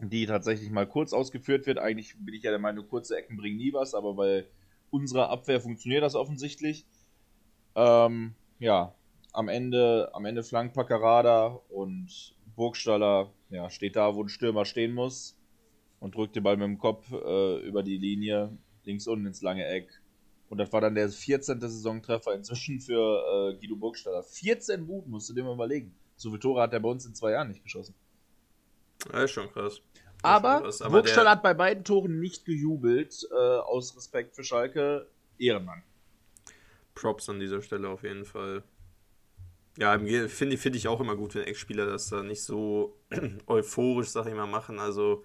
die 0.00 0.26
tatsächlich 0.26 0.70
mal 0.70 0.86
kurz 0.86 1.12
ausgeführt 1.12 1.66
wird. 1.66 1.78
Eigentlich 1.78 2.16
bin 2.18 2.34
ich 2.34 2.42
ja 2.42 2.50
der 2.50 2.58
Meinung, 2.58 2.88
kurze 2.88 3.16
Ecken 3.16 3.36
bringen 3.36 3.56
nie 3.56 3.72
was, 3.72 3.94
aber 3.94 4.14
bei 4.14 4.46
unserer 4.90 5.28
Abwehr 5.28 5.60
funktioniert 5.60 6.02
das 6.02 6.14
offensichtlich. 6.14 6.86
Ähm, 7.74 8.34
ja, 8.58 8.94
am 9.36 9.48
Ende, 9.48 10.10
am 10.14 10.24
Ende 10.24 10.42
flankt 10.42 10.74
Paccarada 10.74 11.60
und 11.68 12.34
Burgstaller 12.56 13.30
ja, 13.50 13.68
steht 13.68 13.96
da, 13.96 14.14
wo 14.14 14.22
ein 14.22 14.28
Stürmer 14.28 14.64
stehen 14.64 14.94
muss 14.94 15.36
und 16.00 16.14
drückt 16.14 16.36
den 16.36 16.42
Ball 16.42 16.56
mit 16.56 16.64
dem 16.64 16.78
Kopf 16.78 17.12
äh, 17.12 17.60
über 17.60 17.82
die 17.82 17.98
Linie 17.98 18.56
links 18.84 19.06
unten 19.06 19.26
ins 19.26 19.42
lange 19.42 19.66
Eck. 19.66 20.00
Und 20.48 20.58
das 20.58 20.72
war 20.72 20.80
dann 20.80 20.94
der 20.94 21.08
14. 21.08 21.60
Saisontreffer 21.60 22.32
inzwischen 22.34 22.80
für 22.80 23.52
äh, 23.52 23.58
Guido 23.58 23.76
Burgstaller. 23.76 24.22
14 24.22 24.86
Buden, 24.86 25.10
musst 25.10 25.28
du 25.28 25.34
dir 25.34 25.44
mal 25.44 25.54
überlegen. 25.54 25.94
So 26.16 26.30
viele 26.30 26.40
Tore 26.40 26.62
hat 26.62 26.72
er 26.72 26.80
bei 26.80 26.88
uns 26.88 27.04
in 27.04 27.14
zwei 27.14 27.32
Jahren 27.32 27.48
nicht 27.48 27.62
geschossen. 27.62 27.94
Ja, 29.12 29.24
ist 29.24 29.32
schon 29.32 29.50
krass. 29.52 29.82
Aber, 30.22 30.62
krass. 30.62 30.80
Aber 30.80 30.92
Burgstaller 30.92 31.32
hat 31.32 31.42
bei 31.42 31.52
beiden 31.52 31.84
Toren 31.84 32.20
nicht 32.20 32.46
gejubelt, 32.46 33.28
äh, 33.30 33.34
aus 33.34 33.96
Respekt 33.96 34.34
für 34.34 34.44
Schalke. 34.44 35.08
Ehrenmann. 35.38 35.82
Props 36.94 37.28
an 37.28 37.40
dieser 37.40 37.60
Stelle 37.60 37.90
auf 37.90 38.02
jeden 38.02 38.24
Fall. 38.24 38.62
Ja, 39.78 39.98
finde 39.98 40.56
find 40.56 40.76
ich 40.76 40.88
auch 40.88 41.00
immer 41.00 41.16
gut, 41.16 41.34
wenn 41.34 41.42
Ex-Spieler 41.42 41.86
das 41.86 42.08
da 42.08 42.22
nicht 42.22 42.42
so 42.42 42.96
euphorisch, 43.46 44.08
sag 44.08 44.26
ich 44.26 44.34
mal, 44.34 44.46
machen. 44.46 44.78
Also, 44.78 45.22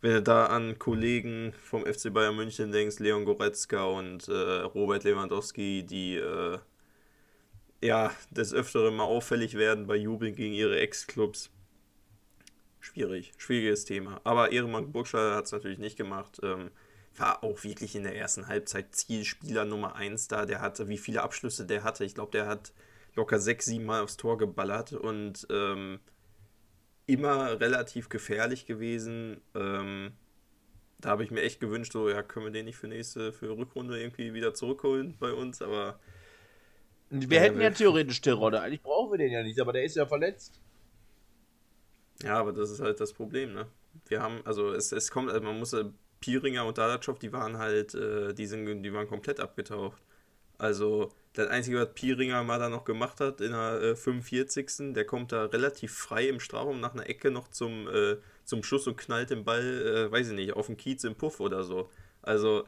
wenn 0.00 0.12
du 0.12 0.22
da 0.22 0.46
an 0.46 0.78
Kollegen 0.78 1.52
vom 1.64 1.84
FC 1.84 2.12
Bayern 2.12 2.36
München 2.36 2.70
denkst, 2.70 3.00
Leon 3.00 3.24
Goretzka 3.24 3.84
und 3.84 4.28
äh, 4.28 4.32
Robert 4.32 5.02
Lewandowski, 5.02 5.84
die 5.84 6.14
äh, 6.16 6.58
ja 7.82 8.12
des 8.30 8.54
Öfteren 8.54 8.94
mal 8.94 9.04
auffällig 9.04 9.54
werden 9.54 9.86
bei 9.88 9.96
Jubeln 9.96 10.34
gegen 10.36 10.54
ihre 10.54 10.78
Ex-Clubs. 10.78 11.50
Schwierig, 12.80 13.32
schwieriges 13.36 13.84
Thema. 13.84 14.20
Aber 14.22 14.52
Ehrenmann 14.52 14.92
Burgstaller 14.92 15.34
hat 15.34 15.46
es 15.46 15.52
natürlich 15.52 15.78
nicht 15.78 15.96
gemacht. 15.96 16.38
Ähm, 16.44 16.70
war 17.16 17.42
auch 17.42 17.64
wirklich 17.64 17.96
in 17.96 18.04
der 18.04 18.16
ersten 18.16 18.46
Halbzeit 18.46 18.94
Zielspieler 18.94 19.64
Nummer 19.64 19.96
1 19.96 20.28
da. 20.28 20.46
Der 20.46 20.60
hatte, 20.60 20.88
wie 20.88 20.98
viele 20.98 21.22
Abschlüsse 21.22 21.66
der 21.66 21.82
hatte. 21.82 22.04
Ich 22.04 22.14
glaube, 22.14 22.30
der 22.30 22.46
hat 22.46 22.72
locker 23.18 23.38
sechs, 23.38 23.66
sieben 23.66 23.84
Mal 23.84 24.02
aufs 24.02 24.16
Tor 24.16 24.38
geballert 24.38 24.92
und 24.92 25.46
ähm, 25.50 26.00
immer 27.06 27.60
relativ 27.60 28.08
gefährlich 28.08 28.64
gewesen. 28.64 29.40
Ähm, 29.54 30.12
da 31.00 31.10
habe 31.10 31.24
ich 31.24 31.30
mir 31.30 31.42
echt 31.42 31.60
gewünscht, 31.60 31.92
so, 31.92 32.08
ja, 32.08 32.22
können 32.22 32.46
wir 32.46 32.52
den 32.52 32.64
nicht 32.64 32.76
für 32.76 32.88
nächste, 32.88 33.32
für 33.32 33.56
Rückrunde 33.56 34.00
irgendwie 34.00 34.34
wieder 34.34 34.54
zurückholen 34.54 35.16
bei 35.18 35.32
uns, 35.32 35.60
aber. 35.60 35.98
Wir 37.10 37.40
hätten 37.40 37.60
ja 37.60 37.70
theoretisch 37.70 38.20
Terodde, 38.20 38.60
eigentlich 38.60 38.82
brauchen 38.82 39.12
wir 39.12 39.18
den 39.18 39.32
ja 39.32 39.42
nicht, 39.42 39.58
aber 39.60 39.72
der 39.72 39.84
ist 39.84 39.96
ja 39.96 40.06
verletzt. 40.06 40.60
Ja, 42.22 42.38
aber 42.38 42.52
das 42.52 42.70
ist 42.70 42.80
halt 42.80 43.00
das 43.00 43.12
Problem, 43.12 43.54
ne? 43.54 43.66
Wir 44.06 44.20
haben, 44.22 44.40
also 44.44 44.72
es, 44.72 44.92
es 44.92 45.10
kommt, 45.10 45.30
also 45.30 45.42
man 45.42 45.58
muss, 45.58 45.74
Piringer 46.20 46.66
und 46.66 46.78
Dadatschow, 46.78 47.18
die 47.18 47.32
waren 47.32 47.58
halt, 47.58 47.94
äh, 47.94 48.34
die, 48.34 48.46
sind, 48.46 48.82
die 48.82 48.92
waren 48.92 49.08
komplett 49.08 49.40
abgetaucht. 49.40 50.02
Also 50.58 51.12
das 51.34 51.48
Einzige, 51.48 51.78
was 51.78 51.94
Pieringer 51.94 52.42
mal 52.42 52.58
da 52.58 52.68
noch 52.68 52.84
gemacht 52.84 53.20
hat 53.20 53.40
in 53.40 53.52
der 53.52 53.80
äh, 53.80 53.96
45. 53.96 54.92
Der 54.92 55.04
kommt 55.04 55.32
da 55.32 55.44
relativ 55.44 55.94
frei 55.94 56.28
im 56.28 56.40
Strafraum 56.40 56.80
nach 56.80 56.94
einer 56.94 57.08
Ecke 57.08 57.30
noch 57.30 57.48
zum, 57.48 57.88
äh, 57.88 58.16
zum 58.44 58.64
Schuss 58.64 58.86
und 58.88 58.96
knallt 58.96 59.30
den 59.30 59.44
Ball, 59.44 59.62
äh, 59.62 60.12
weiß 60.12 60.28
ich 60.28 60.34
nicht, 60.34 60.52
auf 60.54 60.66
den 60.66 60.76
Kiez 60.76 61.04
im 61.04 61.14
Puff 61.14 61.38
oder 61.38 61.62
so. 61.62 61.88
Also 62.22 62.66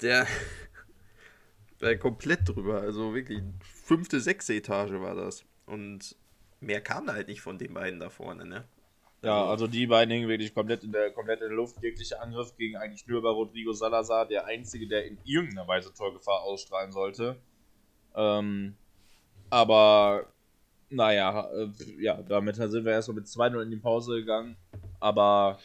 der, 0.00 0.26
der 1.80 1.96
komplett 1.96 2.48
drüber. 2.48 2.80
Also 2.80 3.14
wirklich 3.14 3.40
fünfte, 3.84 4.20
sechste 4.20 4.54
Etage 4.54 4.92
war 5.00 5.14
das. 5.14 5.44
Und 5.66 6.16
mehr 6.60 6.80
kam 6.80 7.06
da 7.06 7.14
halt 7.14 7.28
nicht 7.28 7.40
von 7.40 7.56
den 7.56 7.72
beiden 7.74 8.00
da 8.00 8.10
vorne, 8.10 8.44
ne? 8.44 8.64
Ja, 9.22 9.46
also 9.46 9.68
die 9.68 9.86
beiden 9.86 10.12
hingen 10.12 10.28
wirklich 10.28 10.52
komplett 10.52 10.82
in 10.82 10.90
der, 10.90 11.12
komplett 11.12 11.40
in 11.40 11.48
der 11.48 11.56
Luft. 11.56 11.80
Jeglicher 11.80 12.20
Angriff 12.20 12.56
gegen 12.56 12.76
eigentlich 12.76 13.06
nur 13.06 13.22
bei 13.22 13.28
Rodrigo 13.28 13.72
Salazar, 13.72 14.26
der 14.26 14.46
Einzige, 14.46 14.88
der 14.88 15.06
in 15.06 15.16
irgendeiner 15.24 15.66
Weise 15.68 15.94
Torgefahr 15.94 16.42
ausstrahlen 16.42 16.90
sollte. 16.90 17.36
Ähm, 18.16 18.74
aber, 19.48 20.26
naja, 20.90 21.48
äh, 21.52 21.68
ja, 22.00 22.20
damit 22.20 22.56
sind 22.56 22.84
wir 22.84 22.92
erstmal 22.92 23.16
mit 23.16 23.26
2-0 23.26 23.62
in 23.62 23.70
die 23.70 23.76
Pause 23.76 24.16
gegangen. 24.16 24.56
Aber 24.98 25.60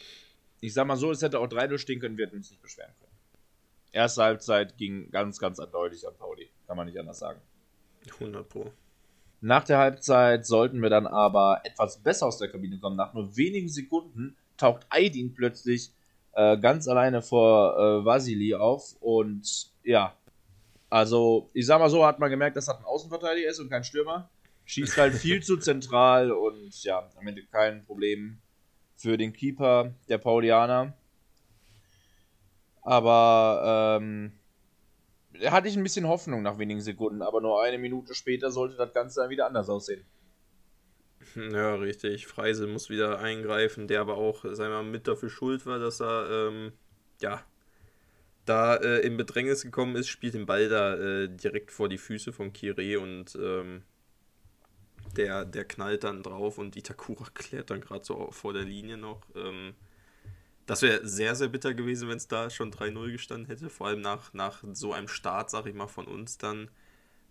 ich 0.60 0.72
sag 0.72 0.86
mal 0.86 0.96
so, 0.96 1.10
es 1.10 1.22
hätte 1.22 1.40
auch 1.40 1.48
3-0 1.48 1.78
stehen 1.78 1.98
können, 1.98 2.16
wir 2.16 2.26
hätten 2.26 2.36
uns 2.36 2.50
nicht 2.50 2.62
beschweren 2.62 2.92
können. 3.00 3.08
Erste 3.90 4.22
Halbzeit 4.22 4.76
ging 4.76 5.10
ganz, 5.10 5.40
ganz 5.40 5.58
eindeutig 5.58 6.06
an 6.06 6.14
Pauli. 6.16 6.48
Kann 6.66 6.76
man 6.76 6.86
nicht 6.86 6.98
anders 6.98 7.18
sagen. 7.18 7.40
100 8.20 8.48
Pro. 8.48 8.70
Nach 9.40 9.64
der 9.64 9.78
Halbzeit 9.78 10.46
sollten 10.46 10.82
wir 10.82 10.90
dann 10.90 11.06
aber 11.06 11.60
etwas 11.64 11.98
besser 11.98 12.26
aus 12.26 12.38
der 12.38 12.48
Kabine 12.48 12.78
kommen. 12.78 12.96
Nach 12.96 13.14
nur 13.14 13.36
wenigen 13.36 13.68
Sekunden 13.68 14.36
taucht 14.56 14.86
Aydin 14.90 15.34
plötzlich 15.34 15.92
äh, 16.32 16.58
ganz 16.58 16.88
alleine 16.88 17.22
vor 17.22 17.76
äh, 17.76 18.04
Vasili 18.04 18.54
auf. 18.54 18.96
Und 19.00 19.70
ja, 19.84 20.14
also 20.90 21.50
ich 21.52 21.66
sag 21.66 21.78
mal 21.78 21.90
so, 21.90 22.04
hat 22.04 22.18
man 22.18 22.30
gemerkt, 22.30 22.56
dass 22.56 22.66
das 22.66 22.78
ein 22.78 22.84
Außenverteidiger 22.84 23.48
ist 23.48 23.60
und 23.60 23.70
kein 23.70 23.84
Stürmer. 23.84 24.28
Schießt 24.64 24.96
halt 24.96 25.14
viel 25.16 25.42
zu 25.42 25.56
zentral 25.58 26.32
und 26.32 26.82
ja, 26.82 27.08
am 27.16 27.26
Ende 27.26 27.44
kein 27.44 27.84
Problem 27.84 28.38
für 28.96 29.16
den 29.16 29.32
Keeper 29.32 29.94
der 30.08 30.18
Paulianer. 30.18 30.94
Aber 32.82 33.98
ähm, 34.00 34.37
hatte 35.46 35.68
ich 35.68 35.76
ein 35.76 35.82
bisschen 35.82 36.06
Hoffnung 36.06 36.42
nach 36.42 36.58
wenigen 36.58 36.80
Sekunden, 36.80 37.22
aber 37.22 37.40
nur 37.40 37.62
eine 37.62 37.78
Minute 37.78 38.14
später 38.14 38.50
sollte 38.50 38.76
das 38.76 38.92
Ganze 38.92 39.20
dann 39.20 39.30
wieder 39.30 39.46
anders 39.46 39.68
aussehen. 39.68 40.04
Ja, 41.34 41.74
richtig. 41.74 42.26
Freise 42.26 42.66
muss 42.66 42.90
wieder 42.90 43.18
eingreifen, 43.18 43.88
der 43.88 44.00
aber 44.00 44.16
auch, 44.16 44.44
sagen 44.44 44.72
mal, 44.72 44.82
mit 44.82 45.06
dafür 45.06 45.30
schuld 45.30 45.66
war, 45.66 45.78
dass 45.78 46.00
er, 46.00 46.28
ähm, 46.30 46.72
ja, 47.20 47.44
da 48.44 48.76
äh, 48.76 49.00
in 49.00 49.16
Bedrängnis 49.16 49.62
gekommen 49.62 49.96
ist, 49.96 50.08
spielt 50.08 50.34
den 50.34 50.46
Ball 50.46 50.68
da 50.68 50.94
äh, 50.94 51.28
direkt 51.28 51.70
vor 51.70 51.88
die 51.88 51.98
Füße 51.98 52.32
von 52.32 52.52
Kire 52.52 52.98
und 52.98 53.36
ähm, 53.40 53.82
der, 55.16 55.44
der 55.44 55.64
knallt 55.64 56.04
dann 56.04 56.22
drauf 56.22 56.58
und 56.58 56.76
Itakura 56.76 57.26
klärt 57.34 57.70
dann 57.70 57.80
gerade 57.80 58.04
so 58.04 58.30
vor 58.30 58.52
der 58.52 58.64
Linie 58.64 58.96
noch. 58.96 59.22
Ähm, 59.34 59.74
das 60.68 60.82
wäre 60.82 61.06
sehr, 61.08 61.34
sehr 61.34 61.48
bitter 61.48 61.72
gewesen, 61.72 62.10
wenn 62.10 62.18
es 62.18 62.28
da 62.28 62.50
schon 62.50 62.70
3-0 62.70 63.10
gestanden 63.10 63.46
hätte. 63.46 63.70
Vor 63.70 63.86
allem 63.86 64.02
nach, 64.02 64.34
nach 64.34 64.62
so 64.74 64.92
einem 64.92 65.08
Start, 65.08 65.48
sag 65.48 65.64
ich 65.66 65.74
mal, 65.74 65.86
von 65.88 66.06
uns 66.06 66.36
dann. 66.36 66.70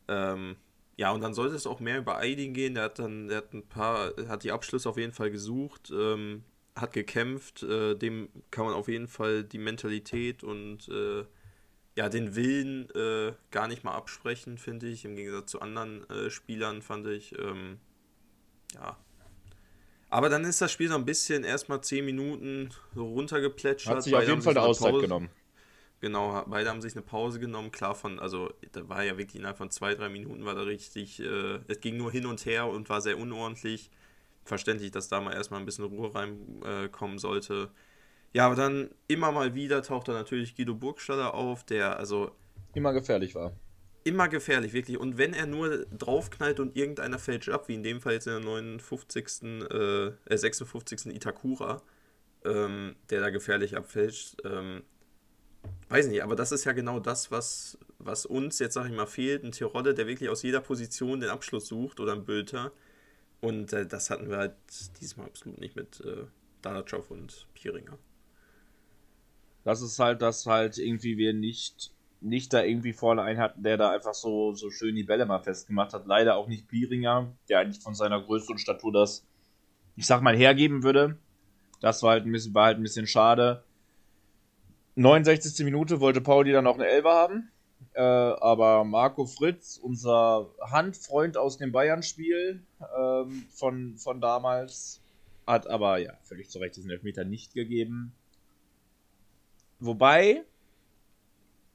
Ähm, 0.08 0.56
ja, 0.96 1.12
und 1.12 1.22
dann 1.22 1.36
sollte 1.36 1.56
es 1.56 1.68
auch 1.68 1.80
mehr 1.80 2.00
über 2.00 2.18
Aidin 2.18 2.56
gehen. 2.56 2.74
Der 2.74 2.86
hat 2.86 2.98
dann, 2.98 3.28
der 3.28 3.38
hat 3.38 3.54
ein 3.54 3.68
paar, 3.68 4.14
hat 4.28 4.44
die 4.44 4.52
Abschlüsse 4.52 4.90
auf 4.90 4.98
jeden 4.98 5.14
Fall 5.14 5.30
gesucht, 5.30 5.92
ähm, 5.92 6.46
hat 6.76 6.94
gekämpft. 6.94 7.62
Äh, 7.62 7.94
dem 7.94 8.30
kann 8.50 8.66
man 8.66 8.74
auf 8.74 8.88
jeden 8.88 9.08
Fall 9.08 9.44
die 9.44 9.60
Mentalität 9.60 10.44
und 10.44 10.90
äh, 10.90 11.24
ja, 11.96 12.10
den 12.10 12.36
Willen 12.36 12.90
äh, 12.96 13.34
gar 13.52 13.68
nicht 13.68 13.84
mal 13.84 13.94
absprechen, 13.94 14.58
finde 14.58 14.88
ich. 14.88 15.06
Im 15.06 15.16
Gegensatz 15.16 15.52
zu 15.52 15.62
anderen 15.62 16.10
äh, 16.10 16.32
Spielern 16.32 16.82
fand 16.82 17.06
ich. 17.06 17.38
Ähm, 17.38 17.78
ja, 18.74 18.98
aber 20.10 20.30
dann 20.30 20.44
ist 20.46 20.62
das 20.62 20.72
Spiel 20.72 20.88
so 20.88 20.96
ein 20.96 21.06
bisschen 21.06 21.44
erstmal 21.44 21.82
10 21.82 22.06
Minuten 22.06 22.70
so 22.96 23.06
runtergeplätschert. 23.06 23.96
Hat 23.96 24.04
sich 24.04 24.16
auf 24.16 24.28
jeden 24.28 24.42
Fall 24.42 24.58
eine 24.58 24.66
Auszeit 24.66 24.92
Pause, 24.92 25.02
genommen. 25.02 25.30
Genau, 26.00 26.44
beide 26.48 26.70
haben 26.70 26.82
sich 26.82 26.94
eine 26.94 27.02
Pause 27.02 27.40
genommen. 27.40 27.72
Klar, 27.72 27.96
von, 27.96 28.20
also 28.20 28.52
da 28.72 28.88
war 28.88 29.04
ja 29.04 29.18
wirklich 29.18 29.36
innerhalb 29.36 29.58
von 29.58 29.72
zwei, 29.72 29.96
drei 29.96 30.10
Minuten 30.10 30.46
war 30.46 30.56
da 30.56 30.62
richtig, 30.62 31.20
äh, 31.20 31.60
es 31.68 31.80
ging 31.82 31.98
nur 31.98 32.12
hin 32.12 32.26
und 32.26 32.46
her 32.46 32.68
und 32.68 32.90
war 32.90 33.02
sehr 33.02 33.18
unordentlich. 33.18 33.90
Verständlich, 34.46 34.92
dass 34.92 35.10
da 35.10 35.20
mal 35.20 35.34
erstmal 35.34 35.60
ein 35.60 35.66
bisschen 35.66 35.84
Ruhe 35.84 36.14
reinkommen 36.16 37.18
äh, 37.18 37.20
sollte. 37.20 37.70
Ja, 38.32 38.46
aber 38.46 38.56
dann 38.56 38.90
immer 39.08 39.32
mal 39.34 39.56
wieder 39.56 39.82
taucht 39.82 40.08
da 40.08 40.14
natürlich 40.14 40.56
Guido 40.56 40.74
Burgstaller 40.74 41.34
auf, 41.34 41.66
der 41.66 41.98
also. 41.98 42.32
Immer 42.74 42.94
gefährlich 42.94 43.36
war 43.36 43.54
immer 44.08 44.30
gefährlich, 44.30 44.74
wirklich. 44.74 44.98
Und 44.98 45.18
wenn 45.18 45.34
er 45.34 45.46
nur 45.46 45.86
draufknallt 45.88 46.60
und 46.60 46.76
irgendeiner 46.78 47.20
fälscht 47.20 47.50
ab, 47.50 47.68
wie 47.68 47.76
in 47.76 47.84
dem 47.84 48.02
Fall 48.02 48.14
jetzt 48.14 48.28
in 48.28 48.34
der 48.34 48.42
59., 48.42 49.44
äh, 49.70 50.38
56. 50.38 51.08
Itakura, 51.08 51.82
ähm, 52.46 52.96
der 53.10 53.20
da 53.20 53.30
gefährlich 53.30 53.76
abfälscht, 53.76 54.38
ähm, 54.46 54.84
weiß 55.90 56.08
nicht, 56.08 56.24
aber 56.24 56.36
das 56.36 56.52
ist 56.54 56.64
ja 56.64 56.72
genau 56.72 57.00
das, 57.00 57.32
was, 57.32 57.78
was 58.00 58.26
uns 58.26 58.60
jetzt, 58.60 58.76
sag 58.76 58.88
ich 58.88 58.96
mal, 58.96 59.08
fehlt. 59.08 59.44
Ein 59.44 59.52
Tirolle, 59.52 59.94
der 59.94 60.08
wirklich 60.08 60.30
aus 60.30 60.44
jeder 60.44 60.62
Position 60.62 61.20
den 61.20 61.30
Abschluss 61.30 61.68
sucht 61.68 62.00
oder 62.00 62.14
ein 62.14 62.24
Bülter. 62.24 62.72
Und 63.42 63.74
äh, 63.74 63.86
das 63.86 64.10
hatten 64.10 64.30
wir 64.30 64.38
halt 64.38 64.56
diesmal 65.02 65.28
absolut 65.28 65.60
nicht 65.60 65.76
mit 65.76 66.00
äh, 66.02 66.26
Dalatschow 66.62 67.12
und 67.12 67.48
Pieringer. 67.54 67.98
Das 69.64 69.82
ist 69.82 70.00
halt, 70.00 70.22
dass 70.22 70.46
halt 70.46 70.78
irgendwie 70.78 71.18
wir 71.18 71.34
nicht 71.34 71.92
nicht 72.22 72.54
da 72.54 72.64
irgendwie 72.64 72.94
vorne 72.94 73.22
einen 73.22 73.40
hatten, 73.40 73.64
der 73.64 73.78
da 73.78 73.92
einfach 73.92 74.14
so, 74.14 74.54
so 74.54 74.70
schön 74.72 74.96
die 74.96 75.04
Bälle 75.04 75.26
mal 75.26 75.40
festgemacht 75.40 75.94
hat. 75.94 76.08
Leider 76.08 76.36
auch 76.36 76.48
nicht 76.48 76.68
Bieringer, 76.68 77.32
der 77.50 77.60
eigentlich 77.60 77.84
von 77.84 77.96
seiner 77.96 78.22
Größe 78.22 78.52
und 78.52 78.60
Statur 78.60 78.92
das, 78.92 79.26
ich 79.96 80.06
sag 80.06 80.22
mal, 80.22 80.36
hergeben 80.36 80.84
würde. 80.84 81.18
Das 81.82 82.02
war 82.04 82.12
halt 82.12 82.26
ein 82.26 82.32
bisschen, 82.32 82.54
war 82.54 82.66
halt 82.66 82.78
ein 82.78 82.84
bisschen 82.84 83.08
schade. 83.08 83.64
69. 84.96 85.64
Minute 85.64 86.00
wollte 86.00 86.22
Pauli 86.22 86.52
dann 86.52 86.64
noch 86.64 86.76
eine 86.76 86.88
Elbe 86.88 87.10
haben. 87.10 87.52
Äh, 87.94 88.02
aber 88.02 88.84
Marco 88.84 89.26
Fritz, 89.26 89.80
unser 89.82 90.50
Handfreund 90.62 91.38
aus 91.38 91.58
dem 91.58 91.72
Bayern-Spiel 91.72 92.64
ähm, 93.00 93.46
von, 93.52 93.98
von 93.98 94.22
damals, 94.22 95.02
hat 95.46 95.68
aber 95.68 96.00
ja 96.00 96.14
völlig 96.24 96.50
zu 96.50 96.60
Recht 96.60 96.76
diesen 96.76 96.92
Elfmeter 96.92 97.24
nicht 97.24 97.54
gegeben. 97.54 98.14
Wobei, 99.80 100.44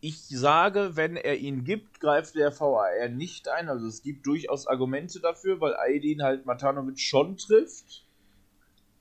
ich 0.05 0.27
sage, 0.29 0.97
wenn 0.97 1.17
er 1.17 1.37
ihn 1.39 1.63
gibt, 1.63 2.01
greift 2.01 2.35
der 2.35 2.51
VAR 2.59 3.09
nicht 3.09 3.49
ein. 3.49 3.69
Also 3.69 3.87
es 3.87 4.03
gibt 4.03 4.27
durchaus 4.27 4.67
Argumente 4.67 5.21
dafür, 5.21 5.61
weil 5.61 5.75
Aydin 5.77 6.25
halt 6.25 6.45
Matanovic 6.45 6.99
schon 6.99 7.37
trifft. 7.37 8.05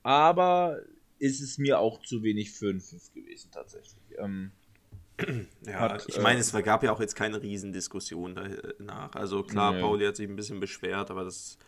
Aber 0.04 0.78
ist 1.18 1.40
es 1.40 1.58
mir 1.58 1.80
auch 1.80 2.00
zu 2.02 2.22
wenig 2.22 2.52
für 2.52 2.70
einen 2.70 2.80
Pfiff 2.80 3.12
gewesen 3.12 3.50
tatsächlich. 3.52 4.00
Ähm, 4.16 4.52
ja, 5.66 5.80
hat, 5.80 6.08
ich 6.08 6.20
meine, 6.20 6.38
äh, 6.38 6.40
es 6.40 6.52
gab 6.52 6.84
ja 6.84 6.92
auch 6.92 7.00
jetzt 7.00 7.16
keine 7.16 7.42
Riesendiskussion 7.42 8.36
danach. 8.36 9.12
Also 9.16 9.42
klar, 9.42 9.72
nee. 9.72 9.80
Pauli 9.80 10.06
hat 10.06 10.14
sich 10.14 10.28
ein 10.28 10.36
bisschen 10.36 10.60
beschwert, 10.60 11.10
aber 11.10 11.24
das 11.24 11.58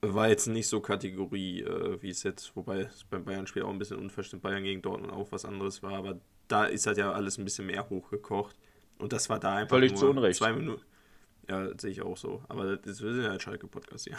war 0.00 0.28
jetzt 0.28 0.48
nicht 0.48 0.66
so 0.66 0.80
Kategorie, 0.80 1.62
äh, 1.62 2.02
wie 2.02 2.10
es 2.10 2.24
jetzt, 2.24 2.56
wobei 2.56 2.80
es 2.80 3.04
beim 3.04 3.24
Bayern-Spiel 3.24 3.62
auch 3.62 3.70
ein 3.70 3.78
bisschen 3.78 3.98
unverständlich 3.98 4.42
Bayern 4.42 4.64
gegen 4.64 4.82
Dortmund 4.82 5.12
auch 5.12 5.30
was 5.30 5.44
anderes 5.44 5.80
war, 5.84 5.92
aber 5.92 6.18
da 6.48 6.64
ist 6.64 6.86
halt 6.86 6.98
ja 6.98 7.12
alles 7.12 7.38
ein 7.38 7.44
bisschen 7.44 7.66
mehr 7.66 7.88
hochgekocht. 7.88 8.56
Und 8.98 9.12
das 9.12 9.28
war 9.28 9.38
da 9.38 9.56
einfach 9.56 9.76
Völlig 9.76 9.92
nur 9.92 10.00
zu 10.00 10.10
Unrecht. 10.10 10.38
zwei 10.38 10.52
Minuten. 10.52 10.82
Ja, 11.48 11.68
das 11.68 11.82
sehe 11.82 11.90
ich 11.90 12.02
auch 12.02 12.16
so. 12.16 12.42
Aber 12.48 12.76
das 12.76 13.00
ist 13.00 13.22
ja 13.22 13.30
ein 13.30 13.40
Schalke-Podcast 13.40 14.04
hier. 14.04 14.16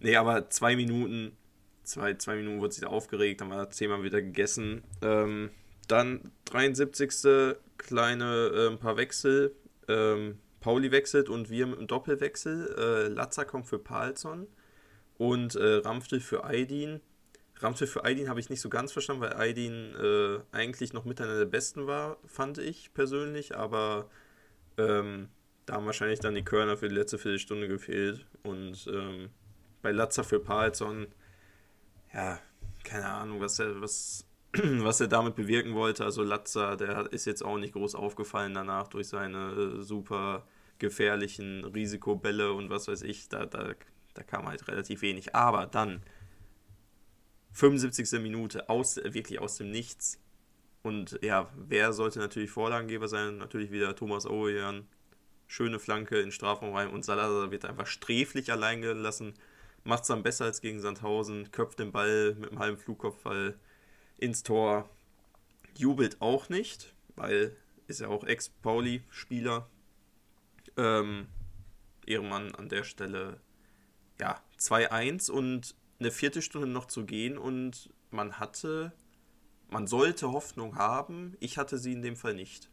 nee, 0.00 0.16
aber 0.16 0.50
zwei 0.50 0.76
Minuten, 0.76 1.36
zwei, 1.84 2.14
zwei 2.14 2.36
Minuten 2.36 2.60
wurde 2.60 2.72
sich 2.72 2.82
da 2.82 2.88
aufgeregt, 2.88 3.40
dann 3.40 3.50
war 3.50 3.66
das 3.66 3.76
Thema 3.76 4.02
wieder 4.02 4.20
gegessen. 4.20 4.82
Ähm, 5.02 5.50
dann 5.88 6.32
73. 6.46 7.56
kleine 7.78 8.50
äh, 8.54 8.68
ein 8.68 8.78
paar 8.78 8.96
Wechsel. 8.96 9.54
Ähm, 9.88 10.38
Pauli 10.60 10.90
wechselt 10.92 11.28
und 11.28 11.48
wir 11.48 11.66
mit 11.66 11.78
einem 11.78 11.86
Doppelwechsel. 11.86 12.74
Äh, 12.78 13.08
Latza 13.08 13.44
kommt 13.44 13.66
für 13.66 13.78
Palsson 13.78 14.46
und 15.16 15.54
äh, 15.54 15.76
Ramftel 15.76 16.20
für 16.20 16.44
Aydin. 16.44 17.00
Ramsey 17.62 17.86
für 17.86 18.04
Aydin 18.04 18.28
habe 18.28 18.40
ich 18.40 18.50
nicht 18.50 18.60
so 18.60 18.68
ganz 18.68 18.92
verstanden, 18.92 19.22
weil 19.22 19.34
Aydin 19.34 19.94
äh, 19.94 20.40
eigentlich 20.52 20.92
noch 20.92 21.04
mit 21.04 21.20
einer 21.20 21.38
der 21.38 21.46
besten 21.46 21.86
war, 21.86 22.16
fand 22.26 22.58
ich 22.58 22.92
persönlich, 22.94 23.56
aber 23.56 24.08
ähm, 24.78 25.28
da 25.66 25.74
haben 25.74 25.86
wahrscheinlich 25.86 26.20
dann 26.20 26.34
die 26.34 26.44
Körner 26.44 26.76
für 26.76 26.88
die 26.88 26.94
letzte 26.94 27.18
Viertelstunde 27.18 27.68
gefehlt. 27.68 28.26
Und 28.42 28.88
ähm, 28.92 29.30
bei 29.82 29.92
Latzer 29.92 30.24
für 30.24 30.40
Palsson, 30.40 31.06
ja, 32.12 32.40
keine 32.82 33.06
Ahnung, 33.06 33.40
was 33.40 33.58
er, 33.58 33.80
was, 33.80 34.26
was 34.52 35.00
er 35.00 35.08
damit 35.08 35.36
bewirken 35.36 35.74
wollte. 35.74 36.04
Also 36.04 36.22
Latzer, 36.22 36.76
der 36.76 37.12
ist 37.12 37.26
jetzt 37.26 37.44
auch 37.44 37.58
nicht 37.58 37.74
groß 37.74 37.94
aufgefallen 37.94 38.54
danach 38.54 38.88
durch 38.88 39.08
seine 39.08 39.52
äh, 39.52 39.82
super 39.82 40.46
gefährlichen 40.78 41.64
Risikobälle 41.64 42.52
und 42.52 42.70
was 42.70 42.88
weiß 42.88 43.02
ich. 43.02 43.28
Da, 43.28 43.46
da, 43.46 43.74
da 44.14 44.22
kam 44.22 44.48
halt 44.48 44.66
relativ 44.66 45.02
wenig. 45.02 45.34
Aber 45.34 45.66
dann 45.66 46.02
75. 47.52 48.20
Minute, 48.20 48.68
aus, 48.68 48.96
wirklich 48.96 49.40
aus 49.40 49.56
dem 49.56 49.70
Nichts. 49.70 50.18
Und 50.82 51.18
ja, 51.22 51.50
wer 51.56 51.92
sollte 51.92 52.18
natürlich 52.18 52.50
Vorlagengeber 52.50 53.08
sein? 53.08 53.38
Natürlich 53.38 53.70
wieder 53.70 53.94
Thomas 53.94 54.26
Owejan. 54.26 54.86
schöne 55.46 55.78
Flanke 55.78 56.20
in 56.20 56.30
Strafraum 56.30 56.74
rein 56.74 56.88
und 56.88 57.04
Salazar 57.04 57.50
wird 57.50 57.64
einfach 57.64 57.86
sträflich 57.86 58.52
allein 58.52 58.80
gelassen. 58.82 59.34
Macht 59.84 60.02
es 60.02 60.08
dann 60.08 60.22
besser 60.22 60.44
als 60.44 60.60
gegen 60.60 60.80
Sandhausen, 60.80 61.50
köpft 61.50 61.80
den 61.80 61.90
Ball 61.92 62.34
mit 62.34 62.50
einem 62.50 62.60
halben 62.60 62.78
Flugkopfball 62.78 63.58
ins 64.18 64.42
Tor. 64.42 64.88
Jubelt 65.76 66.20
auch 66.20 66.48
nicht, 66.48 66.94
weil 67.16 67.56
ist 67.86 68.00
ja 68.00 68.08
auch 68.08 68.24
Ex-Pauli-Spieler. 68.24 69.68
Ähm, 70.76 71.26
Ehrenmann 72.06 72.54
an 72.54 72.68
der 72.68 72.84
Stelle, 72.84 73.40
ja, 74.20 74.40
2-1 74.58 75.30
und 75.30 75.74
eine 76.00 76.10
Viertelstunde 76.10 76.66
noch 76.66 76.86
zu 76.86 77.04
gehen 77.04 77.38
und 77.38 77.90
man 78.10 78.38
hatte, 78.38 78.92
man 79.68 79.86
sollte 79.86 80.32
Hoffnung 80.32 80.76
haben. 80.76 81.36
Ich 81.40 81.58
hatte 81.58 81.78
sie 81.78 81.92
in 81.92 82.02
dem 82.02 82.16
Fall 82.16 82.34
nicht. 82.34 82.68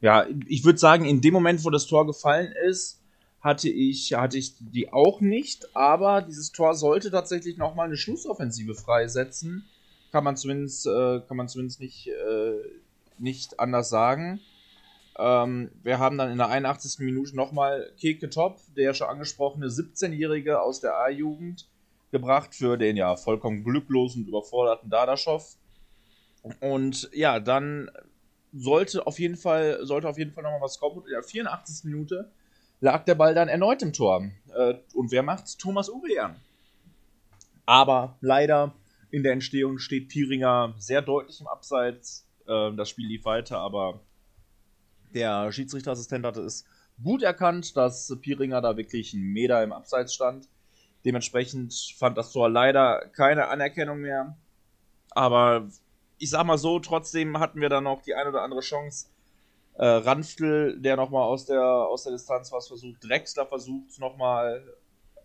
Ja, 0.00 0.26
ich 0.46 0.64
würde 0.64 0.78
sagen, 0.78 1.04
in 1.04 1.20
dem 1.20 1.34
Moment, 1.34 1.64
wo 1.64 1.70
das 1.70 1.86
Tor 1.86 2.06
gefallen 2.06 2.52
ist, 2.52 3.00
hatte 3.40 3.68
ich, 3.68 4.12
hatte 4.12 4.38
ich 4.38 4.54
die 4.58 4.92
auch 4.92 5.20
nicht, 5.20 5.74
aber 5.76 6.22
dieses 6.22 6.52
Tor 6.52 6.74
sollte 6.74 7.10
tatsächlich 7.10 7.56
nochmal 7.56 7.86
eine 7.86 7.96
Schlussoffensive 7.96 8.74
freisetzen. 8.74 9.64
Kann 10.12 10.24
man 10.24 10.36
zumindest, 10.36 10.86
äh, 10.86 11.20
kann 11.26 11.36
man 11.36 11.48
zumindest 11.48 11.80
nicht, 11.80 12.08
äh, 12.08 12.54
nicht 13.18 13.60
anders 13.60 13.88
sagen. 13.88 14.40
Ähm, 15.18 15.70
wir 15.82 15.98
haben 15.98 16.18
dann 16.18 16.30
in 16.30 16.38
der 16.38 16.48
81. 16.48 16.98
Minute 17.00 17.34
nochmal 17.34 17.92
Keke 17.98 18.28
Top, 18.28 18.60
der 18.76 18.92
schon 18.94 19.08
angesprochene 19.08 19.68
17-Jährige 19.68 20.60
aus 20.60 20.80
der 20.80 20.98
A-Jugend, 20.98 21.68
gebracht 22.10 22.54
für 22.54 22.76
den 22.76 22.96
ja 22.96 23.16
vollkommen 23.16 23.64
glücklosen 23.64 24.22
und 24.22 24.28
überforderten 24.28 24.90
Dadaschow. 24.90 25.56
Und 26.60 27.08
ja, 27.12 27.40
dann 27.40 27.90
sollte 28.52 29.06
auf 29.06 29.18
jeden 29.18 29.36
Fall, 29.36 29.80
sollte 29.82 30.08
auf 30.08 30.18
jeden 30.18 30.32
Fall 30.32 30.44
nochmal 30.44 30.60
was 30.60 30.78
kommen. 30.78 30.98
Und 30.98 31.06
in 31.06 31.12
der 31.12 31.22
84. 31.22 31.84
Minute 31.84 32.30
lag 32.80 33.04
der 33.04 33.14
Ball 33.14 33.34
dann 33.34 33.48
erneut 33.48 33.82
im 33.82 33.92
Tor. 33.92 34.30
Äh, 34.54 34.74
und 34.94 35.10
wer 35.10 35.22
macht's? 35.22 35.56
Thomas 35.56 35.88
Urian. 35.88 36.36
Aber 37.64 38.16
leider 38.20 38.74
in 39.10 39.22
der 39.22 39.32
Entstehung 39.32 39.78
steht 39.78 40.08
Pieringer 40.08 40.74
sehr 40.78 41.02
deutlich 41.02 41.40
im 41.40 41.46
Abseits. 41.46 42.28
Äh, 42.46 42.72
das 42.74 42.90
Spiel 42.90 43.08
lief 43.08 43.24
weiter, 43.24 43.58
aber 43.58 44.00
der 45.16 45.50
Schiedsrichterassistent 45.50 46.24
hatte 46.24 46.42
es 46.42 46.64
gut 47.02 47.22
erkannt, 47.22 47.76
dass 47.76 48.14
Pieringer 48.20 48.60
da 48.60 48.76
wirklich 48.76 49.14
einen 49.14 49.32
Meter 49.32 49.62
im 49.62 49.72
Abseits 49.72 50.14
stand. 50.14 50.48
Dementsprechend 51.04 51.94
fand 51.98 52.16
das 52.18 52.32
Tor 52.32 52.48
leider 52.48 53.08
keine 53.12 53.48
Anerkennung 53.48 54.00
mehr. 54.00 54.36
Aber 55.10 55.68
ich 56.18 56.30
sag 56.30 56.44
mal 56.44 56.58
so, 56.58 56.78
trotzdem 56.78 57.38
hatten 57.38 57.60
wir 57.60 57.68
dann 57.68 57.84
noch 57.84 58.02
die 58.02 58.14
ein 58.14 58.28
oder 58.28 58.42
andere 58.42 58.60
Chance. 58.60 59.08
Äh, 59.74 59.86
Ranftl, 59.86 60.78
der 60.80 60.96
nochmal 60.96 61.22
aus 61.22 61.46
der, 61.46 61.62
aus 61.62 62.04
der 62.04 62.12
Distanz 62.12 62.52
was 62.52 62.68
versucht, 62.68 63.02
Drexler 63.02 63.46
versucht 63.46 63.90
es 63.90 63.98
nochmal, 63.98 64.64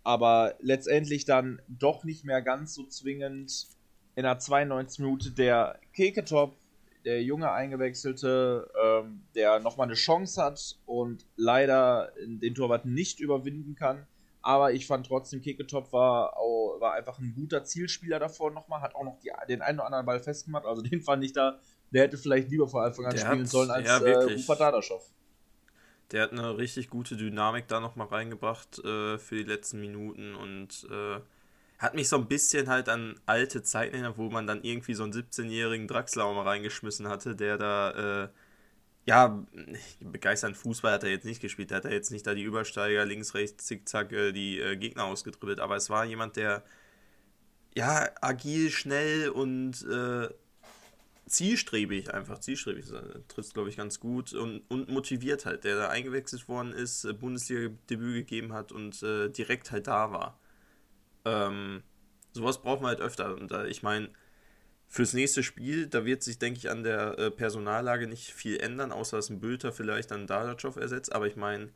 aber 0.03 0.55
letztendlich 0.59 1.25
dann 1.25 1.61
doch 1.67 2.03
nicht 2.03 2.25
mehr 2.25 2.41
ganz 2.41 2.73
so 2.73 2.85
zwingend. 2.85 3.67
In 4.15 4.23
der 4.23 4.39
92 4.39 4.99
Minute 4.99 5.31
der 5.31 5.79
Keketop, 5.93 6.53
der 7.05 7.23
junge 7.23 7.51
Eingewechselte, 7.51 8.71
ähm, 8.81 9.23
der 9.35 9.59
nochmal 9.59 9.87
eine 9.87 9.95
Chance 9.95 10.41
hat 10.41 10.79
und 10.85 11.25
leider 11.35 12.11
den 12.25 12.55
Torwart 12.55 12.85
nicht 12.85 13.19
überwinden 13.19 13.75
kann. 13.75 14.05
Aber 14.41 14.73
ich 14.73 14.87
fand 14.87 15.05
trotzdem, 15.05 15.41
Keketop 15.41 15.93
war, 15.93 16.33
war 16.79 16.93
einfach 16.93 17.19
ein 17.19 17.33
guter 17.35 17.63
Zielspieler 17.63 18.19
davor 18.19 18.51
nochmal, 18.51 18.81
hat 18.81 18.95
auch 18.95 19.03
noch 19.03 19.19
die, 19.19 19.31
den 19.47 19.61
einen 19.61 19.79
oder 19.79 19.85
anderen 19.85 20.05
Ball 20.05 20.19
festgemacht. 20.19 20.65
Also 20.65 20.81
den 20.81 21.01
fand 21.01 21.23
ich 21.23 21.33
da, 21.33 21.59
der 21.91 22.03
hätte 22.03 22.17
vielleicht 22.17 22.49
lieber 22.49 22.67
von 22.67 22.83
Anfang 22.83 23.05
an 23.05 23.15
der 23.15 23.25
spielen 23.25 23.45
sollen 23.45 23.69
als 23.69 23.87
ja, 23.87 23.99
äh, 23.99 24.33
Rupert 24.33 24.59
Dadaschow. 24.59 25.03
Der 26.11 26.23
hat 26.23 26.31
eine 26.31 26.57
richtig 26.57 26.89
gute 26.89 27.15
Dynamik 27.15 27.67
da 27.67 27.79
nochmal 27.79 28.07
reingebracht 28.07 28.79
äh, 28.79 29.17
für 29.17 29.35
die 29.35 29.43
letzten 29.43 29.79
Minuten 29.79 30.35
und 30.35 30.87
äh, 30.91 31.19
hat 31.81 31.95
mich 31.95 32.09
so 32.09 32.17
ein 32.17 32.27
bisschen 32.27 32.69
halt 32.69 32.89
an 32.89 33.19
alte 33.25 33.63
Zeiten 33.63 33.95
erinnert, 33.95 34.17
wo 34.17 34.29
man 34.29 34.45
dann 34.45 34.63
irgendwie 34.63 34.93
so 34.93 35.03
einen 35.03 35.13
17-jährigen 35.13 35.87
Draxler 35.87 36.31
mal 36.31 36.47
reingeschmissen 36.47 37.07
hatte, 37.07 37.35
der 37.35 37.57
da 37.57 38.23
äh, 38.25 38.29
ja, 39.05 39.43
begeisternd 39.99 40.55
Fußball 40.57 40.93
hat 40.93 41.03
er 41.03 41.09
jetzt 41.09 41.25
nicht 41.25 41.41
gespielt. 41.41 41.71
Er 41.71 41.77
hat 41.77 41.85
er 41.85 41.91
jetzt 41.93 42.11
nicht 42.11 42.27
da 42.27 42.35
die 42.35 42.43
Übersteiger 42.43 43.03
links, 43.05 43.33
rechts, 43.33 43.65
zickzack 43.65 44.11
äh, 44.11 44.31
die 44.31 44.59
äh, 44.59 44.77
Gegner 44.77 45.05
ausgedribbelt. 45.05 45.59
Aber 45.59 45.75
es 45.75 45.89
war 45.89 46.05
jemand, 46.05 46.35
der 46.35 46.63
ja 47.75 48.09
agil, 48.21 48.69
schnell 48.69 49.29
und 49.29 49.83
äh, 49.87 50.29
zielstrebig, 51.25 52.13
einfach 52.13 52.39
zielstrebig, 52.39 52.85
trifft 53.27 53.55
glaube 53.55 53.69
ich 53.69 53.77
ganz 53.77 53.99
gut 53.99 54.33
und, 54.33 54.61
und 54.69 54.89
motiviert 54.89 55.47
halt, 55.47 55.63
der 55.63 55.77
da 55.77 55.89
eingewechselt 55.89 56.47
worden 56.47 56.73
ist, 56.73 57.05
äh, 57.05 57.13
Bundesliga-Debüt 57.13 58.15
gegeben 58.27 58.53
hat 58.53 58.71
und 58.71 59.01
äh, 59.01 59.29
direkt 59.29 59.71
halt 59.71 59.87
da 59.87 60.11
war. 60.11 60.40
Ähm, 61.25 61.83
sowas 62.33 62.61
braucht 62.61 62.81
man 62.81 62.89
halt 62.89 63.01
öfter. 63.01 63.35
Und 63.35 63.51
da, 63.51 63.65
ich 63.65 63.83
meine, 63.83 64.09
Fürs 64.93 65.13
nächste 65.13 65.41
Spiel, 65.41 65.87
da 65.87 66.03
wird 66.03 66.21
sich, 66.21 66.37
denke 66.37 66.57
ich, 66.57 66.69
an 66.69 66.83
der 66.83 67.17
äh, 67.17 67.31
Personallage 67.31 68.07
nicht 68.07 68.33
viel 68.33 68.59
ändern, 68.59 68.91
außer 68.91 69.15
dass 69.15 69.29
ein 69.29 69.39
Bülter 69.39 69.71
vielleicht 69.71 70.11
dann 70.11 70.27
Dadachow 70.27 70.75
ersetzt. 70.75 71.15
Aber 71.15 71.27
ich 71.27 71.37
meine, 71.37 71.69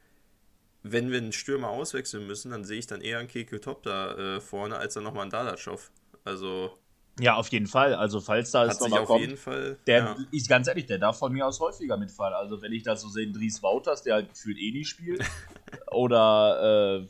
wenn 0.83 1.09
wir 1.11 1.19
einen 1.19 1.31
Stürmer 1.31 1.69
auswechseln 1.69 2.27
müssen, 2.27 2.51
dann 2.51 2.65
sehe 2.65 2.77
ich 2.77 2.87
dann 2.87 2.99
eher 2.99 3.19
einen 3.19 3.29
Keke 3.29 3.61
Top 3.61 3.83
da 3.83 4.17
äh, 4.17 4.41
vorne, 4.41 4.75
als 4.75 4.95
dann 4.95 5.05
nochmal 5.05 5.21
einen 5.21 5.31
Dadachow. 5.31 5.89
Also. 6.25 6.77
Ja, 7.17 7.35
auf 7.35 7.47
jeden 7.53 7.67
Fall. 7.67 7.95
Also, 7.95 8.19
falls 8.19 8.51
da 8.51 8.65
es 8.65 8.81
nochmal 8.81 9.05
kommt, 9.05 9.21
jeden 9.21 9.37
Fall, 9.37 9.77
der 9.87 9.97
ja. 9.97 10.17
ist 10.33 10.49
ganz 10.49 10.67
ehrlich, 10.67 10.85
der 10.85 10.97
darf 10.97 11.17
von 11.17 11.31
mir 11.31 11.47
aus 11.47 11.61
häufiger 11.61 11.95
mitfallen. 11.95 12.33
Also, 12.33 12.61
wenn 12.61 12.73
ich 12.73 12.83
das 12.83 12.99
so 12.99 13.07
sehe, 13.07 13.31
Dries 13.31 13.63
Wouters, 13.63 14.03
der 14.03 14.15
halt 14.15 14.33
gefühlt 14.33 14.57
eh 14.57 14.71
nie 14.71 14.83
spielt, 14.83 15.23
oder 15.89 16.99
äh, 16.99 17.07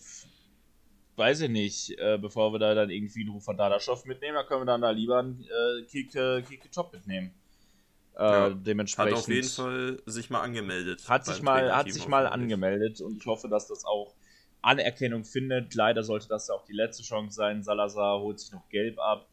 weiß 1.16 1.42
ich 1.42 1.50
nicht, 1.50 1.98
äh, 2.00 2.18
bevor 2.18 2.54
wir 2.54 2.60
da 2.60 2.74
dann 2.74 2.90
irgendwie 2.90 3.22
einen 3.22 3.32
Ruf 3.32 3.46
von 3.46 3.58
Dadaschow 3.58 4.04
mitnehmen, 4.06 4.36
dann 4.36 4.46
können 4.46 4.62
wir 4.62 4.66
dann 4.66 4.82
da 4.82 4.92
lieber 4.92 5.20
einen 5.20 5.44
äh, 5.44 5.84
Kike, 5.84 6.44
Kike 6.48 6.70
Top 6.72 6.94
mitnehmen. 6.94 7.34
Äh, 8.18 8.24
ja, 8.24 8.50
dementsprechend. 8.50 9.14
Hat 9.14 9.20
auf 9.20 9.28
jeden 9.28 9.48
Fall 9.48 10.02
sich 10.06 10.30
mal 10.30 10.42
angemeldet. 10.42 11.08
Hat 11.10 11.26
sich 11.26 11.42
mal, 11.42 11.76
hat 11.76 11.92
sich 11.92 12.08
mal 12.08 12.28
angemeldet 12.28 13.02
und 13.02 13.18
ich 13.18 13.26
hoffe, 13.26 13.50
dass 13.50 13.68
das 13.68 13.86
auch 13.86 14.16
Anerkennung 14.62 15.26
findet. 15.26 15.76
Leider 15.76 16.04
sollte 16.04 16.28
das 16.28 16.48
ja 16.48 16.56
auch 16.56 16.66
die 16.66 16.74
letzte 16.74 17.04
Chance 17.04 17.36
sein. 17.36 17.64
Salazar 17.64 18.20
holt 18.20 18.40
sich 18.40 18.52
noch 18.52 18.68
gelb 18.70 19.00
ab. 19.00 19.28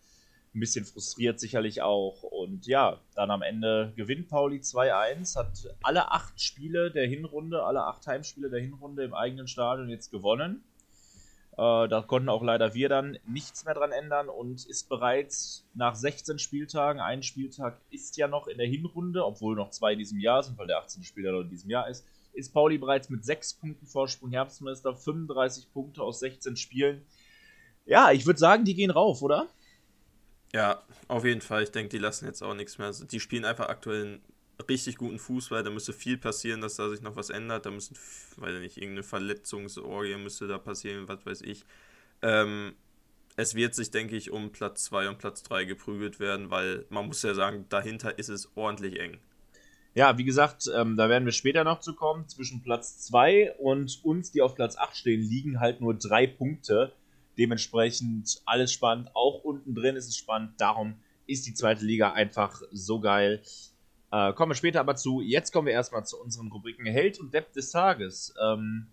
Ein 0.55 0.61
bisschen 0.61 0.85
frustriert 0.85 1.41
sicherlich 1.41 1.81
auch. 1.81 2.23
Und 2.25 2.67
ja, 2.67 3.01
dann 3.15 3.31
am 3.31 3.41
Ende 3.41 3.93
gewinnt 3.97 4.29
Pauli 4.29 4.59
2-1, 4.59 5.37
hat 5.39 5.75
alle 5.83 6.13
acht 6.13 6.39
Spiele 6.41 6.91
der 6.91 7.07
Hinrunde, 7.07 7.63
alle 7.63 7.85
acht 7.85 8.07
Heimspiele 8.07 8.51
der 8.51 8.61
Hinrunde 8.61 9.05
im 9.05 9.15
eigenen 9.15 9.49
Stadion 9.49 9.89
jetzt 9.89 10.11
gewonnen. 10.11 10.63
Äh, 11.53 11.89
da 11.89 12.03
konnten 12.07 12.31
auch 12.31 12.43
leider 12.43 12.73
wir 12.75 12.89
dann 12.89 13.19
nichts 13.27 13.65
mehr 13.65 13.75
dran 13.75 13.93
ändern 13.93 14.29
und 14.29 14.65
ist 14.65 14.89
bereits 14.89 15.67
nach 15.75 15.95
16 15.95 16.39
Spieltagen, 16.39 17.01
ein 17.01 17.23
Spieltag 17.23 17.79
ist 17.91 18.17
ja 18.17 18.27
noch 18.27 18.47
in 18.47 18.57
der 18.57 18.67
Hinrunde, 18.67 19.25
obwohl 19.25 19.55
noch 19.55 19.71
zwei 19.71 19.93
in 19.93 19.99
diesem 19.99 20.19
Jahr 20.19 20.43
sind, 20.43 20.57
weil 20.57 20.67
der 20.67 20.79
18. 20.79 21.05
Spieler 21.05 21.39
in 21.41 21.51
diesem 21.51 21.69
Jahr 21.69 21.89
ist, 21.89 22.07
ist 22.33 22.55
Pauli 22.55 22.79
bereits 22.79 23.11
mit 23.11 23.25
6 23.25 23.55
Punkten 23.55 23.87
Vorsprung 23.87 24.31
Herbstmeister, 24.31 24.97
35 24.97 25.71
Punkte 25.73 26.03
aus 26.03 26.21
16 26.21 26.57
Spielen. 26.57 27.05
Ja, 27.85 28.13
ich 28.13 28.25
würde 28.25 28.39
sagen, 28.39 28.65
die 28.65 28.75
gehen 28.75 28.91
rauf, 28.91 29.21
oder? 29.21 29.49
Ja, 30.55 30.83
auf 31.09 31.25
jeden 31.25 31.41
Fall. 31.43 31.65
Ich 31.65 31.71
denke, 31.73 31.91
die 31.91 31.99
lassen 31.99 32.27
jetzt 32.27 32.43
auch 32.43 32.55
nichts 32.55 32.79
mehr. 32.79 32.91
Die 32.93 33.21
spielen 33.21 33.45
einfach 33.45 33.69
aktuell 33.69 34.21
richtig 34.69 34.97
guten 34.97 35.19
Fußball. 35.19 35.63
Da 35.63 35.71
müsste 35.71 35.93
viel 35.93 36.19
passieren, 36.19 36.61
dass 36.61 36.77
da 36.77 36.89
sich 36.89 37.03
noch 37.03 37.17
was 37.17 37.31
ändert. 37.31 37.67
Da 37.67 37.71
müssen, 37.71 37.97
weiß 38.37 38.55
ich 38.57 38.61
nicht, 38.61 38.77
irgendeine 38.77 39.03
Verletzungsorgie 39.03 40.17
müsste 40.17 40.47
da 40.47 40.59
passieren, 40.59 41.09
was 41.09 41.25
weiß 41.25 41.43
ich. 41.43 41.65
Ähm, 42.23 42.75
es 43.37 43.55
wird 43.55 43.75
sich, 43.75 43.91
denke 43.91 44.17
ich, 44.17 44.31
um 44.31 44.53
Platz 44.53 44.85
2 44.85 45.09
und 45.09 45.19
Platz 45.19 45.43
3 45.43 45.65
geprügelt 45.65 46.21
werden, 46.21 46.51
weil 46.51 46.85
man 46.91 47.07
muss 47.07 47.23
ja 47.23 47.35
sagen, 47.35 47.67
dahinter 47.69 48.19
ist 48.19 48.29
es 48.29 48.51
ordentlich 48.57 49.01
eng. 49.01 49.19
Ja, 49.95 50.17
wie 50.17 50.25
gesagt, 50.25 50.71
ähm, 50.75 50.97
da 50.97 51.09
werden 51.09 51.27
wir 51.27 51.33
später 51.33 51.65
noch 51.65 51.81
zu 51.81 51.95
kommen. 51.95 52.27
Zwischen 52.29 52.63
Platz 52.63 52.99
2 53.07 53.57
und 53.59 54.03
uns, 54.05 54.33
die 54.33 54.41
auf 54.41 54.55
Platz 54.55 54.77
8 54.77 54.97
stehen, 54.97 55.21
liegen 55.21 55.61
halt 55.61 55.81
nur 55.81 55.95
drei 55.95 56.27
Punkte. 56.27 56.93
Dementsprechend 57.39 58.41
alles 58.47 58.73
spannend. 58.73 59.11
Auch 59.15 59.45
unten 59.45 59.75
drin 59.75 59.97
ist 59.97 60.09
es 60.09 60.17
spannend. 60.17 60.53
Darum 60.59 60.97
ist 61.27 61.47
die 61.47 61.55
zweite 61.55 61.85
Liga 61.85 62.13
einfach 62.13 62.63
so 62.71 63.01
geil. 63.01 63.43
Äh, 64.13 64.35
kommen 64.35 64.51
wir 64.51 64.57
später 64.57 64.81
aber 64.81 64.95
zu. 64.95 65.23
Jetzt 65.23 65.53
kommen 65.53 65.67
wir 65.67 65.73
erstmal 65.73 66.05
zu 66.05 66.21
unseren 66.21 66.49
Rubriken 66.49 66.85
Held 66.85 67.19
und 67.19 67.33
Depp 67.33 67.53
des 67.55 67.71
Tages. 67.71 68.35
Ähm, 68.41 68.89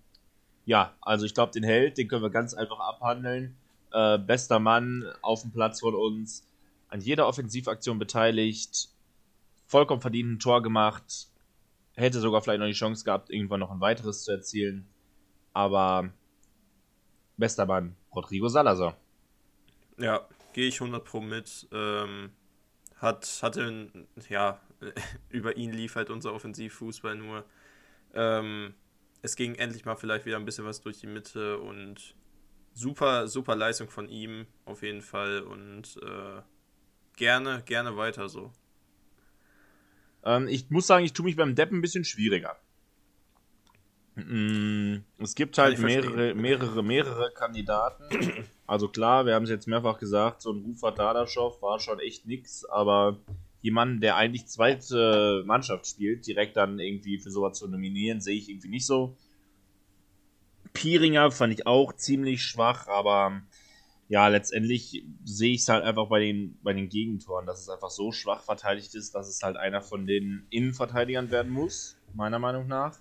ja, 0.65 0.93
also 1.01 1.25
ich 1.25 1.33
glaube, 1.33 1.51
den 1.51 1.63
Held, 1.63 1.97
den 1.97 2.07
können 2.07 2.23
wir 2.23 2.29
ganz 2.29 2.53
einfach 2.53 2.79
abhandeln. 2.79 3.57
Äh, 3.91 4.17
bester 4.17 4.59
Mann 4.59 5.05
auf 5.21 5.41
dem 5.41 5.51
Platz 5.51 5.81
von 5.81 5.93
uns, 5.93 6.47
an 6.87 7.01
jeder 7.01 7.27
Offensivaktion 7.27 7.99
beteiligt, 7.99 8.89
vollkommen 9.65 9.99
verdient 9.99 10.31
ein 10.31 10.39
Tor 10.39 10.63
gemacht, 10.63 11.27
hätte 11.95 12.21
sogar 12.21 12.41
vielleicht 12.41 12.59
noch 12.59 12.67
die 12.67 12.73
Chance 12.73 13.03
gehabt, 13.03 13.29
irgendwann 13.29 13.59
noch 13.59 13.71
ein 13.71 13.81
weiteres 13.81 14.23
zu 14.23 14.31
erzielen. 14.31 14.87
Aber 15.53 16.09
bester 17.35 17.65
Mann, 17.65 17.95
Rodrigo 18.15 18.47
Salazar. 18.47 18.95
Ja, 19.97 20.25
gehe 20.53 20.67
ich 20.67 20.79
100 20.79 21.03
Pro 21.03 21.19
mit. 21.19 21.67
Ähm, 21.73 22.29
hat, 22.95 23.39
hatte, 23.41 23.89
ja, 24.29 24.59
über 25.29 25.57
ihn 25.57 25.73
lief 25.73 25.95
halt 25.95 26.09
unser 26.09 26.33
Offensivfußball 26.33 27.15
nur. 27.15 27.45
Ähm, 28.13 28.73
es 29.21 29.35
ging 29.35 29.55
endlich 29.55 29.85
mal 29.85 29.95
vielleicht 29.95 30.25
wieder 30.25 30.37
ein 30.37 30.45
bisschen 30.45 30.65
was 30.65 30.81
durch 30.81 30.99
die 30.99 31.07
Mitte 31.07 31.59
und 31.59 32.15
super, 32.73 33.27
super 33.27 33.55
Leistung 33.55 33.89
von 33.89 34.07
ihm 34.07 34.47
auf 34.65 34.81
jeden 34.81 35.01
Fall 35.01 35.41
und 35.41 35.99
äh, 36.01 36.41
gerne, 37.17 37.61
gerne 37.65 37.97
weiter 37.97 38.29
so. 38.29 38.51
Ähm, 40.23 40.47
ich 40.47 40.69
muss 40.69 40.87
sagen, 40.87 41.05
ich 41.05 41.13
tue 41.13 41.25
mich 41.25 41.35
beim 41.35 41.55
Depp 41.55 41.71
ein 41.71 41.81
bisschen 41.81 42.05
schwieriger. 42.05 42.57
Mm, 44.15 44.97
Es 45.17 45.35
gibt 45.35 45.57
halt 45.57 45.79
mehrere, 45.79 46.33
mehrere, 46.35 46.83
mehrere 46.83 47.31
Kandidaten. 47.33 48.47
Also 48.67 48.87
klar, 48.87 49.25
wir 49.25 49.33
haben 49.33 49.43
es 49.43 49.49
jetzt 49.49 49.67
mehrfach 49.67 49.97
gesagt, 49.97 50.41
so 50.41 50.51
ein 50.51 50.63
Rufat 50.63 50.99
Dadaschow 50.99 51.61
war 51.61 51.79
schon 51.79 51.99
echt 51.99 52.25
nix, 52.25 52.65
aber 52.65 53.19
jemanden, 53.61 53.99
der 53.99 54.15
eigentlich 54.15 54.47
zweite 54.47 55.43
Mannschaft 55.45 55.87
spielt, 55.87 56.25
direkt 56.27 56.55
dann 56.57 56.79
irgendwie 56.79 57.19
für 57.19 57.31
sowas 57.31 57.57
zu 57.57 57.67
nominieren, 57.67 58.21
sehe 58.21 58.37
ich 58.37 58.49
irgendwie 58.49 58.69
nicht 58.69 58.85
so. 58.85 59.17
Pieringer 60.73 61.31
fand 61.31 61.53
ich 61.53 61.67
auch 61.67 61.93
ziemlich 61.93 62.41
schwach, 62.43 62.87
aber 62.87 63.41
ja, 64.07 64.27
letztendlich 64.27 65.05
sehe 65.23 65.53
ich 65.53 65.61
es 65.61 65.69
halt 65.69 65.83
einfach 65.83 66.07
bei 66.07 66.19
den, 66.19 66.57
bei 66.63 66.73
den 66.73 66.89
Gegentoren, 66.89 67.45
dass 67.45 67.61
es 67.61 67.69
einfach 67.69 67.91
so 67.91 68.11
schwach 68.11 68.43
verteidigt 68.43 68.95
ist, 68.95 69.13
dass 69.13 69.27
es 69.27 69.43
halt 69.43 69.57
einer 69.57 69.81
von 69.81 70.07
den 70.07 70.47
Innenverteidigern 70.49 71.29
werden 71.31 71.51
muss, 71.51 71.97
meiner 72.13 72.39
Meinung 72.39 72.67
nach. 72.67 72.97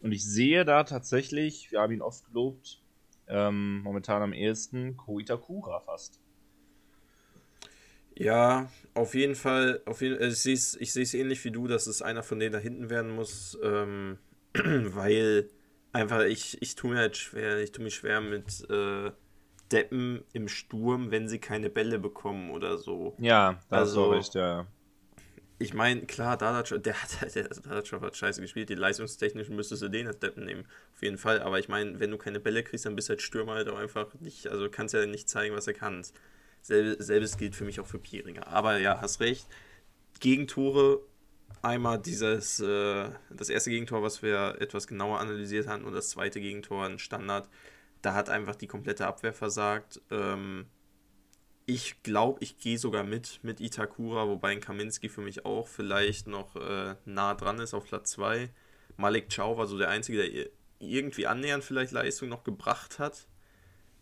Und 0.00 0.12
ich 0.12 0.24
sehe 0.24 0.64
da 0.64 0.84
tatsächlich, 0.84 1.72
wir 1.72 1.80
haben 1.80 1.92
ihn 1.92 2.02
oft 2.02 2.24
gelobt, 2.26 2.80
ähm, 3.28 3.82
momentan 3.82 4.22
am 4.22 4.32
ehesten 4.32 4.96
Ko 4.96 5.18
Itakura 5.18 5.80
fast. 5.80 6.20
Ja, 8.18 8.70
auf 8.94 9.14
jeden 9.14 9.34
Fall. 9.34 9.82
Auf 9.84 10.00
jeden, 10.00 10.18
äh, 10.18 10.28
ich 10.28 10.38
sehe 10.40 10.54
es 10.54 10.74
ich 10.76 10.92
seh's 10.92 11.14
ähnlich 11.14 11.44
wie 11.44 11.50
du, 11.50 11.66
dass 11.66 11.86
es 11.86 12.02
einer 12.02 12.22
von 12.22 12.38
denen 12.40 12.52
da 12.52 12.58
hinten 12.58 12.88
werden 12.90 13.10
muss, 13.14 13.58
ähm, 13.62 14.18
weil 14.54 15.48
einfach 15.92 16.22
ich, 16.24 16.60
ich 16.62 16.74
tue 16.76 16.90
mir 16.92 16.98
halt 16.98 17.16
schwer, 17.16 17.58
ich 17.58 17.72
tue 17.72 17.84
mich 17.84 17.94
schwer 17.96 18.20
mit 18.20 18.68
äh, 18.70 19.10
Deppen 19.70 20.24
im 20.32 20.48
Sturm, 20.48 21.10
wenn 21.10 21.28
sie 21.28 21.38
keine 21.40 21.68
Bälle 21.70 21.98
bekommen 21.98 22.50
oder 22.50 22.78
so. 22.78 23.14
Ja, 23.18 23.60
da 23.68 23.76
Also- 23.78 24.06
du 24.06 24.12
recht, 24.16 24.34
ja. 24.34 24.66
Ich 25.58 25.72
meine, 25.72 26.02
klar, 26.02 26.36
Dadac, 26.36 26.82
der 26.82 27.02
hat 27.02 27.18
halt, 27.22 27.34
der 27.34 27.48
Dadac 27.48 27.90
hat 28.02 28.14
scheiße 28.14 28.42
gespielt, 28.42 28.68
die 28.68 28.74
leistungstechnischen 28.74 29.56
müsstest 29.56 29.80
du 29.80 29.88
den 29.88 30.06
als 30.06 30.18
Deppen 30.18 30.44
nehmen, 30.44 30.66
auf 30.94 31.02
jeden 31.02 31.16
Fall. 31.16 31.40
Aber 31.40 31.58
ich 31.58 31.70
meine, 31.70 31.98
wenn 31.98 32.10
du 32.10 32.18
keine 32.18 32.40
Bälle 32.40 32.62
kriegst, 32.62 32.84
dann 32.84 32.94
bist 32.94 33.08
du 33.08 33.14
als 33.14 33.22
Stürmer 33.22 33.54
halt 33.54 33.68
auch 33.70 33.78
einfach 33.78 34.12
nicht, 34.20 34.48
also 34.48 34.68
kannst 34.68 34.92
ja 34.92 35.06
nicht 35.06 35.30
zeigen, 35.30 35.54
was 35.56 35.66
er 35.66 35.72
kann. 35.72 36.04
Selbe, 36.62 37.02
selbes 37.02 37.36
gilt 37.36 37.54
für 37.54 37.64
mich 37.64 37.80
auch 37.80 37.86
für 37.86 37.98
Pieringer. 37.98 38.46
Aber 38.48 38.78
ja, 38.78 39.00
hast 39.00 39.20
recht. 39.20 39.46
Gegentore, 40.20 41.00
einmal 41.62 41.98
dieses, 42.00 42.60
äh, 42.60 43.10
das 43.30 43.48
erste 43.48 43.70
Gegentor, 43.70 44.02
was 44.02 44.22
wir 44.22 44.56
etwas 44.60 44.86
genauer 44.86 45.20
analysiert 45.20 45.68
hatten, 45.68 45.84
und 45.84 45.92
das 45.94 46.10
zweite 46.10 46.40
Gegentor, 46.40 46.84
ein 46.86 46.98
Standard, 46.98 47.48
da 48.02 48.14
hat 48.14 48.28
einfach 48.30 48.56
die 48.56 48.66
komplette 48.66 49.06
Abwehr 49.06 49.32
versagt. 49.32 50.00
Ähm, 50.10 50.66
ich 51.66 52.02
glaube, 52.02 52.38
ich 52.42 52.58
gehe 52.58 52.78
sogar 52.78 53.02
mit 53.02 53.40
mit 53.42 53.60
Itakura, 53.60 54.28
wobei 54.28 54.50
ein 54.52 54.60
Kaminski 54.60 55.08
für 55.08 55.20
mich 55.22 55.44
auch 55.44 55.66
vielleicht 55.68 56.28
noch 56.28 56.54
äh, 56.56 56.94
nah 57.04 57.34
dran 57.34 57.58
ist 57.58 57.74
auf 57.74 57.86
Platz 57.86 58.12
2. 58.12 58.50
Malik 58.96 59.28
Chow 59.34 59.58
war 59.58 59.66
so 59.66 59.76
der 59.76 59.88
Einzige, 59.90 60.18
der 60.18 60.28
ir- 60.32 60.50
irgendwie 60.78 61.26
annähernd 61.26 61.64
vielleicht 61.64 61.92
Leistung 61.92 62.28
noch 62.28 62.44
gebracht 62.44 62.98
hat. 62.98 63.26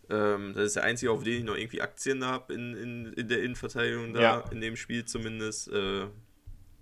Ähm, 0.09 0.53
das 0.53 0.65
ist 0.67 0.75
der 0.75 0.83
Einzige, 0.83 1.11
auf 1.11 1.23
den 1.23 1.37
ich 1.39 1.43
noch 1.43 1.55
irgendwie 1.55 1.81
Aktien 1.81 2.23
habe 2.23 2.53
in, 2.53 2.75
in, 2.75 3.13
in 3.13 3.27
der 3.27 3.41
Innenverteidigung 3.43 4.13
da, 4.13 4.21
Ja. 4.21 4.39
in 4.51 4.61
dem 4.61 4.75
Spiel 4.75 5.05
zumindest. 5.05 5.67
Äh, 5.71 6.07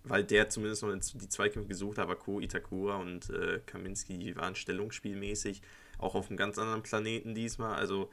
weil 0.05 0.25
der 0.25 0.49
zumindest 0.49 0.83
noch 0.83 0.93
die 0.93 1.29
Zweikämpfe 1.29 1.69
gesucht 1.69 1.97
hat, 1.97 2.03
aber 2.03 2.17
Ko 2.17 2.41
Itakura 2.41 2.97
und 2.97 3.29
äh, 3.29 3.61
Kaminski 3.65 4.17
die 4.17 4.35
waren 4.35 4.53
stellungsspielmäßig 4.53 5.61
auch 5.97 6.15
auf 6.15 6.27
einem 6.27 6.35
ganz 6.35 6.57
anderen 6.57 6.83
Planeten 6.83 7.33
diesmal. 7.33 7.75
Also 7.75 8.09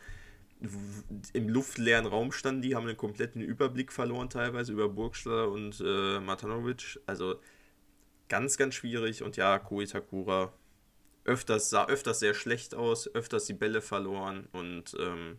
im 1.32 1.48
luftleeren 1.48 2.06
Raum 2.06 2.30
standen 2.32 2.62
die, 2.62 2.76
haben 2.76 2.86
einen 2.86 2.96
kompletten 2.96 3.40
Überblick 3.42 3.92
verloren 3.92 4.28
teilweise 4.30 4.72
über 4.72 4.88
Burgstaller 4.88 5.50
und 5.50 5.82
äh, 5.84 6.20
Matanovic. 6.20 7.00
Also 7.06 7.40
ganz, 8.28 8.56
ganz 8.56 8.74
schwierig. 8.76 9.22
Und 9.22 9.36
ja, 9.36 9.58
Ko 9.58 9.80
Itakura 9.80 10.52
öfters, 11.30 11.70
sah 11.70 11.86
öfters 11.86 12.18
sehr 12.20 12.34
schlecht 12.34 12.74
aus, 12.74 13.06
öfters 13.14 13.44
die 13.46 13.54
Bälle 13.54 13.80
verloren 13.80 14.48
und 14.52 14.96
ähm, 14.98 15.38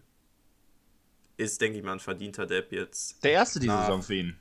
ist, 1.37 1.59
denke 1.59 1.77
ich 1.79 1.83
mal, 1.83 1.93
ein 1.93 1.99
verdienter 1.99 2.45
Depp 2.45 2.71
jetzt. 2.71 3.23
Der 3.23 3.33
erste 3.33 3.59
diese. 3.59 3.77
Saison 3.77 4.01
für 4.01 4.15
ihn. 4.15 4.37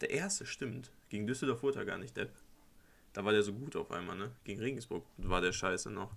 Der 0.00 0.10
erste, 0.10 0.46
stimmt. 0.46 0.90
Gegen 1.10 1.26
Düsseldorf 1.26 1.62
wurde 1.62 1.78
er 1.78 1.84
gar 1.84 1.98
nicht 1.98 2.16
Depp. 2.16 2.32
Da 3.12 3.24
war 3.24 3.32
der 3.32 3.42
so 3.42 3.52
gut 3.52 3.76
auf 3.76 3.90
einmal, 3.92 4.16
ne? 4.16 4.30
Gegen 4.44 4.60
Regensburg 4.60 5.04
war 5.18 5.40
der 5.40 5.52
scheiße 5.52 5.90
noch. 5.90 6.12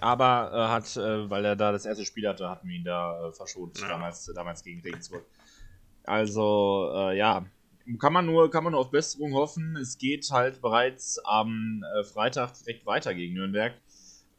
Aber 0.00 0.50
äh, 0.52 0.68
hat, 0.70 0.96
äh, 0.96 1.28
weil 1.30 1.44
er 1.44 1.56
da 1.56 1.70
das 1.72 1.84
erste 1.84 2.04
Spiel 2.04 2.26
hatte, 2.28 2.48
hatten 2.48 2.68
wir 2.68 2.76
ihn 2.76 2.84
da 2.84 3.28
äh, 3.28 3.32
verschont, 3.32 3.78
Ja. 3.80 3.88
damals, 3.88 4.24
damals 4.34 4.62
gegen 4.62 4.80
Regensburg. 4.80 5.24
Also, 6.04 6.90
äh, 6.94 7.16
ja, 7.18 7.46
kann 7.98 8.12
man, 8.12 8.26
nur, 8.26 8.50
kann 8.50 8.64
man 8.64 8.72
nur 8.72 8.80
auf 8.80 8.90
Besserung 8.90 9.34
hoffen. 9.34 9.76
Es 9.76 9.98
geht 9.98 10.30
halt 10.30 10.60
bereits 10.60 11.18
am 11.24 11.84
äh, 11.98 12.04
Freitag 12.04 12.54
direkt 12.54 12.86
weiter 12.86 13.14
gegen 13.14 13.34
Nürnberg. 13.34 13.74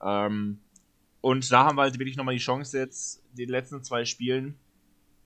Ähm, 0.03 0.59
und 1.21 1.51
da 1.51 1.65
haben 1.65 1.77
wir 1.77 1.83
halt 1.83 1.99
wirklich 1.99 2.17
nochmal 2.17 2.35
die 2.35 2.41
Chance 2.41 2.77
jetzt, 2.77 3.23
den 3.33 3.49
letzten 3.49 3.83
zwei 3.83 4.05
Spielen, 4.05 4.55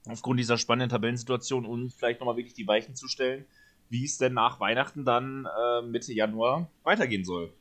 aufgrund 0.06 0.40
dieser 0.40 0.58
spannenden 0.58 0.90
Tabellensituation, 0.90 1.66
uns 1.66 1.94
vielleicht 1.94 2.20
nochmal 2.20 2.36
wirklich 2.36 2.54
die 2.54 2.66
Weichen 2.66 2.94
zu 2.94 3.08
stellen, 3.08 3.44
wie 3.88 4.04
es 4.04 4.18
denn 4.18 4.34
nach 4.34 4.60
Weihnachten 4.60 5.04
dann 5.04 5.46
äh, 5.46 5.82
Mitte 5.82 6.12
Januar 6.12 6.70
weitergehen 6.84 7.24
soll 7.24 7.52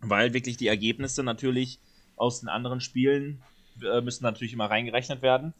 weil 0.00 0.34
wirklich 0.34 0.56
die 0.56 0.68
Ergebnisse 0.68 1.22
natürlich 1.22 1.80
aus 2.16 2.40
den 2.40 2.48
anderen 2.48 2.80
Spielen 2.80 3.42
äh, 3.82 4.00
müssen 4.00 4.24
natürlich 4.24 4.52
immer 4.52 4.70
reingerechnet 4.70 5.22
werden. 5.22 5.54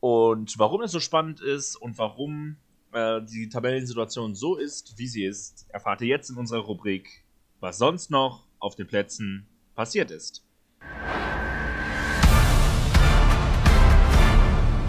Und 0.00 0.58
warum 0.58 0.82
es 0.82 0.92
so 0.92 1.00
spannend 1.00 1.40
ist 1.40 1.76
und 1.76 1.98
warum 1.98 2.56
äh, 2.92 3.20
die 3.22 3.48
Tabellensituation 3.48 4.34
so 4.34 4.56
ist, 4.56 4.98
wie 4.98 5.06
sie 5.06 5.24
ist, 5.24 5.66
erfahrt 5.70 6.00
ihr 6.00 6.08
jetzt 6.08 6.30
in 6.30 6.36
unserer 6.36 6.60
Rubrik, 6.60 7.24
was 7.60 7.78
sonst 7.78 8.10
noch 8.10 8.46
auf 8.58 8.74
den 8.76 8.86
Plätzen 8.86 9.46
passiert 9.74 10.10
ist. 10.10 10.44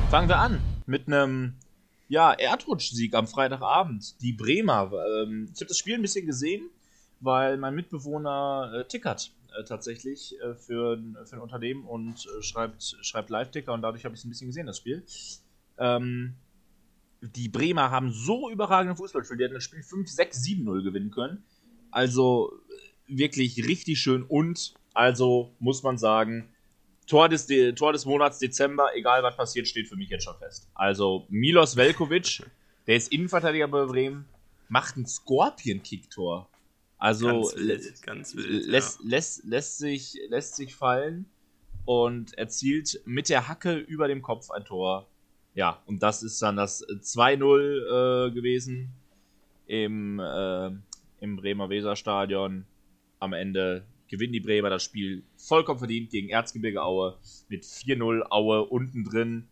Fangen 0.09 0.27
wir 0.27 0.37
an 0.39 0.59
mit 0.85 1.07
einem 1.07 1.53
ja, 2.09 2.33
Erdrutsch-Sieg 2.33 3.13
am 3.15 3.27
Freitagabend. 3.27 4.21
Die 4.21 4.33
Bremer. 4.33 4.91
Ähm, 5.23 5.49
ich 5.53 5.61
habe 5.61 5.67
das 5.67 5.77
Spiel 5.77 5.95
ein 5.95 6.01
bisschen 6.01 6.25
gesehen 6.25 6.69
weil 7.23 7.57
mein 7.57 7.75
Mitbewohner 7.75 8.73
äh, 8.79 8.85
tickert 8.87 9.31
äh, 9.55 9.63
tatsächlich 9.63 10.35
äh, 10.41 10.55
für, 10.55 10.95
ein- 10.95 11.15
für 11.25 11.35
ein 11.35 11.41
Unternehmen 11.43 11.85
und 11.85 12.15
äh, 12.25 12.41
schreibt, 12.41 12.97
schreibt 13.01 13.29
Live-Ticker 13.29 13.71
und 13.73 13.83
dadurch 13.83 14.05
habe 14.05 14.15
ich 14.15 14.21
es 14.21 14.25
ein 14.25 14.29
bisschen 14.29 14.47
gesehen, 14.47 14.65
das 14.65 14.77
Spiel. 14.77 15.03
Ähm, 15.77 16.33
die 17.21 17.49
Bremer 17.49 17.91
haben 17.91 18.11
so 18.11 18.49
überragende 18.49 18.95
Fußball 18.95 19.21
gespielt, 19.21 19.39
die 19.39 19.43
hätten 19.45 19.53
das 19.53 19.63
Spiel 19.63 19.83
5, 19.83 20.09
6, 20.09 20.43
7-0 20.43 20.83
gewinnen 20.83 21.11
können. 21.11 21.43
Also 21.91 22.53
äh, 23.07 23.17
wirklich 23.17 23.65
richtig 23.67 23.99
schön 23.99 24.23
und 24.23 24.73
also 24.93 25.53
muss 25.59 25.83
man 25.83 25.97
sagen, 25.97 26.49
Tor 27.07 27.29
des, 27.29 27.47
De 27.47 27.73
Tor 27.73 27.93
des 27.93 28.05
Monats 28.05 28.39
Dezember, 28.39 28.95
egal 28.95 29.23
was 29.23 29.35
passiert, 29.35 29.67
steht 29.67 29.87
für 29.87 29.95
mich 29.95 30.09
jetzt 30.09 30.23
schon 30.23 30.37
fest. 30.37 30.69
Also 30.73 31.25
Milos 31.29 31.75
Velkovic, 31.75 32.43
der 32.87 32.95
ist 32.95 33.11
Innenverteidiger 33.11 33.67
bei 33.67 33.85
Bremen, 33.85 34.25
macht 34.69 34.97
ein 34.97 35.05
Scorpion-Kick-Tor. 35.05 36.47
Also 36.97 37.27
ganz 37.27 37.55
wild, 37.55 38.01
ganz 38.03 38.35
wild. 38.35 38.65
lässt, 38.67 39.03
lässt, 39.03 39.43
lässt, 39.43 39.77
sich, 39.79 40.17
lässt 40.29 40.55
sich 40.55 40.75
fallen 40.75 41.25
und 41.85 42.37
erzielt 42.37 43.01
mit 43.05 43.27
der 43.27 43.47
Hacke 43.47 43.75
über 43.75 44.07
dem 44.07 44.21
Kopf 44.21 44.51
ein 44.51 44.63
Tor. 44.65 45.07
Ja, 45.53 45.81
und 45.85 46.01
das 46.01 46.23
ist 46.23 46.41
dann 46.41 46.55
das 46.55 46.87
2-0 46.87 48.27
äh, 48.27 48.31
gewesen 48.31 48.93
im, 49.67 50.19
äh, 50.19 50.67
im 51.19 51.35
Bremer 51.35 51.69
Weserstadion. 51.69 52.65
Am 53.19 53.33
Ende 53.33 53.85
gewinnen 54.07 54.33
die 54.33 54.39
Bremer 54.39 54.69
das 54.69 54.83
Spiel 54.83 55.23
vollkommen 55.37 55.79
verdient 55.79 56.09
gegen 56.09 56.29
Erzgebirge 56.29 56.81
Aue 56.83 57.17
mit 57.49 57.63
4-0 57.63 58.23
Aue 58.29 58.65
unten 58.65 59.03
drin. 59.03 59.47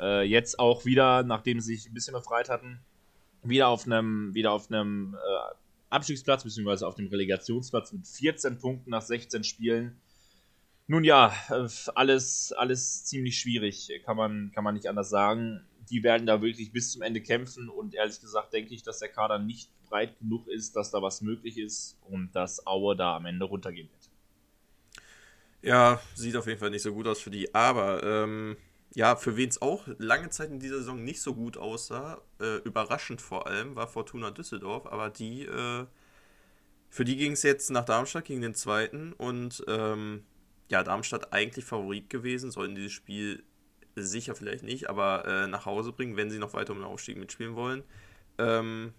Äh, 0.00 0.22
jetzt 0.22 0.58
auch 0.58 0.84
wieder, 0.84 1.22
nachdem 1.22 1.60
sie 1.60 1.76
sich 1.76 1.90
ein 1.90 1.94
bisschen 1.94 2.14
befreit 2.14 2.48
hatten, 2.48 2.80
wieder 3.42 3.68
auf 3.68 3.86
einem, 3.86 4.34
wieder 4.34 4.52
auf 4.52 4.70
einem 4.70 5.14
äh, 5.14 5.54
Abstiegsplatz, 5.90 6.44
beziehungsweise 6.44 6.86
auf 6.86 6.94
dem 6.94 7.08
Relegationsplatz 7.08 7.92
mit 7.92 8.06
14 8.06 8.58
Punkten 8.58 8.90
nach 8.90 9.02
16 9.02 9.44
Spielen. 9.44 9.96
Nun 10.90 11.04
ja, 11.04 11.32
äh, 11.50 11.68
alles, 11.94 12.50
alles 12.50 13.04
ziemlich 13.04 13.38
schwierig, 13.38 13.92
kann 14.04 14.16
man, 14.16 14.50
kann 14.52 14.64
man 14.64 14.74
nicht 14.74 14.88
anders 14.88 15.08
sagen. 15.08 15.64
Die 15.88 16.02
werden 16.02 16.26
da 16.26 16.42
wirklich 16.42 16.72
bis 16.72 16.90
zum 16.90 17.02
Ende 17.02 17.20
kämpfen 17.20 17.68
und 17.68 17.94
ehrlich 17.94 18.20
gesagt 18.20 18.52
denke 18.52 18.74
ich, 18.74 18.82
dass 18.82 18.98
der 18.98 19.08
Kader 19.08 19.38
nicht 19.38 19.70
breit 19.88 20.18
genug 20.18 20.48
ist, 20.48 20.74
dass 20.74 20.90
da 20.90 21.00
was 21.00 21.20
möglich 21.20 21.58
ist 21.58 21.96
und 22.08 22.34
dass 22.34 22.66
Aue 22.66 22.96
da 22.96 23.14
am 23.14 23.26
Ende 23.26 23.44
runtergehen 23.44 23.88
wird. 23.88 24.10
Ja, 25.62 26.00
sieht 26.16 26.34
auf 26.34 26.48
jeden 26.48 26.58
Fall 26.58 26.70
nicht 26.70 26.82
so 26.82 26.92
gut 26.92 27.06
aus 27.06 27.20
für 27.20 27.30
die. 27.30 27.54
Aber 27.54 28.02
ähm, 28.02 28.56
ja, 28.92 29.14
für 29.14 29.36
wen 29.36 29.48
es 29.48 29.62
auch 29.62 29.86
lange 29.98 30.30
Zeit 30.30 30.50
in 30.50 30.58
dieser 30.58 30.78
Saison 30.78 31.04
nicht 31.04 31.22
so 31.22 31.36
gut 31.36 31.56
aussah, 31.56 32.20
äh, 32.40 32.56
überraschend 32.64 33.22
vor 33.22 33.46
allem, 33.46 33.76
war 33.76 33.86
Fortuna 33.86 34.32
Düsseldorf. 34.32 34.88
Aber 34.88 35.08
die 35.08 35.42
äh, 35.44 35.86
für 36.90 37.04
die 37.04 37.16
ging 37.16 37.32
es 37.32 37.44
jetzt 37.44 37.70
nach 37.70 37.84
Darmstadt 37.84 38.24
gegen 38.24 38.40
den 38.40 38.54
zweiten 38.54 39.12
und 39.12 39.62
ähm, 39.68 40.24
ja, 40.70 40.84
Darmstadt 40.84 41.32
eigentlich 41.32 41.64
Favorit 41.64 42.08
gewesen, 42.08 42.50
sollten 42.50 42.76
dieses 42.76 42.92
Spiel 42.92 43.42
sicher 43.96 44.34
vielleicht 44.34 44.62
nicht, 44.62 44.88
aber 44.88 45.26
äh, 45.26 45.46
nach 45.48 45.66
Hause 45.66 45.92
bringen, 45.92 46.16
wenn 46.16 46.30
sie 46.30 46.38
noch 46.38 46.54
weiter 46.54 46.72
um 46.72 46.78
den 46.78 46.86
Aufstieg 46.86 47.18
mitspielen 47.18 47.56
wollen. 47.56 47.82
Ähm, 48.38 48.94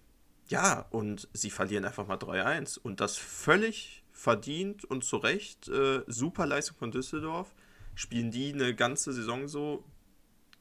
ja, 0.48 0.86
und 0.90 1.28
sie 1.32 1.50
verlieren 1.50 1.86
einfach 1.86 2.06
mal 2.06 2.18
3-1 2.18 2.78
und 2.78 3.00
das 3.00 3.16
völlig 3.16 4.04
verdient 4.12 4.84
und 4.84 5.02
zu 5.02 5.16
Recht. 5.16 5.68
Äh, 5.68 6.02
super 6.06 6.46
Leistung 6.46 6.76
von 6.76 6.90
Düsseldorf. 6.90 7.54
Spielen 7.94 8.30
die 8.30 8.52
eine 8.52 8.74
ganze 8.74 9.12
Saison 9.12 9.48
so, 9.48 9.84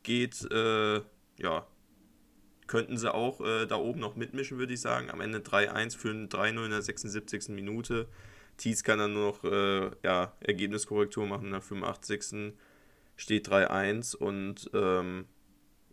geht, 0.04 0.50
äh, 0.50 1.02
ja, 1.38 1.68
könnten 2.68 2.98
sie 2.98 3.14
auch 3.14 3.42
äh, 3.42 3.66
da 3.66 3.76
oben 3.76 4.00
noch 4.00 4.16
mitmischen, 4.16 4.58
würde 4.58 4.74
ich 4.74 4.82
sagen. 4.82 5.12
Am 5.12 5.20
Ende 5.20 5.40
3-1 5.40 5.98
für 5.98 6.10
ein 6.10 6.30
3-0 6.30 6.66
in 6.66 6.72
der 6.72 6.82
76. 6.82 7.50
Minute. 7.50 8.08
Thies 8.62 8.84
kann 8.84 9.00
dann 9.00 9.14
nur 9.14 9.32
noch 9.32 9.44
äh, 9.44 9.92
ja, 10.04 10.34
Ergebniskorrektur 10.40 11.26
machen 11.26 11.46
in 11.46 11.52
der 11.52 11.62
85. 11.62 12.54
Steht 13.16 13.50
3-1 13.50 14.16
und 14.16 14.70
ähm, 14.74 15.26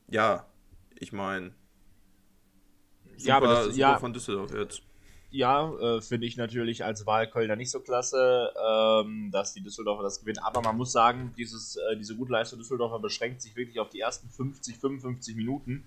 ja, 0.08 0.46
ich 0.98 1.12
meine, 1.12 1.54
ja, 3.16 3.36
aber 3.36 3.48
das, 3.48 3.76
ja, 3.76 3.98
von 3.98 4.12
Düsseldorf 4.12 4.52
jetzt. 4.54 4.82
Ja, 5.30 5.74
äh, 5.78 6.00
finde 6.00 6.26
ich 6.26 6.36
natürlich 6.36 6.84
als 6.84 7.04
Wahlkölner 7.06 7.56
nicht 7.56 7.70
so 7.70 7.80
klasse, 7.80 8.52
ähm, 8.56 9.30
dass 9.30 9.52
die 9.52 9.62
Düsseldorfer 9.62 10.02
das 10.02 10.20
gewinnen. 10.20 10.38
Aber 10.38 10.62
man 10.62 10.76
muss 10.76 10.92
sagen, 10.92 11.34
dieses, 11.36 11.76
äh, 11.76 11.96
diese 11.96 12.16
gute 12.16 12.32
Leistung 12.32 12.58
Düsseldorfer 12.58 12.98
beschränkt 12.98 13.42
sich 13.42 13.54
wirklich 13.56 13.78
auf 13.80 13.90
die 13.90 14.00
ersten 14.00 14.28
50, 14.28 14.78
55 14.78 15.36
Minuten. 15.36 15.84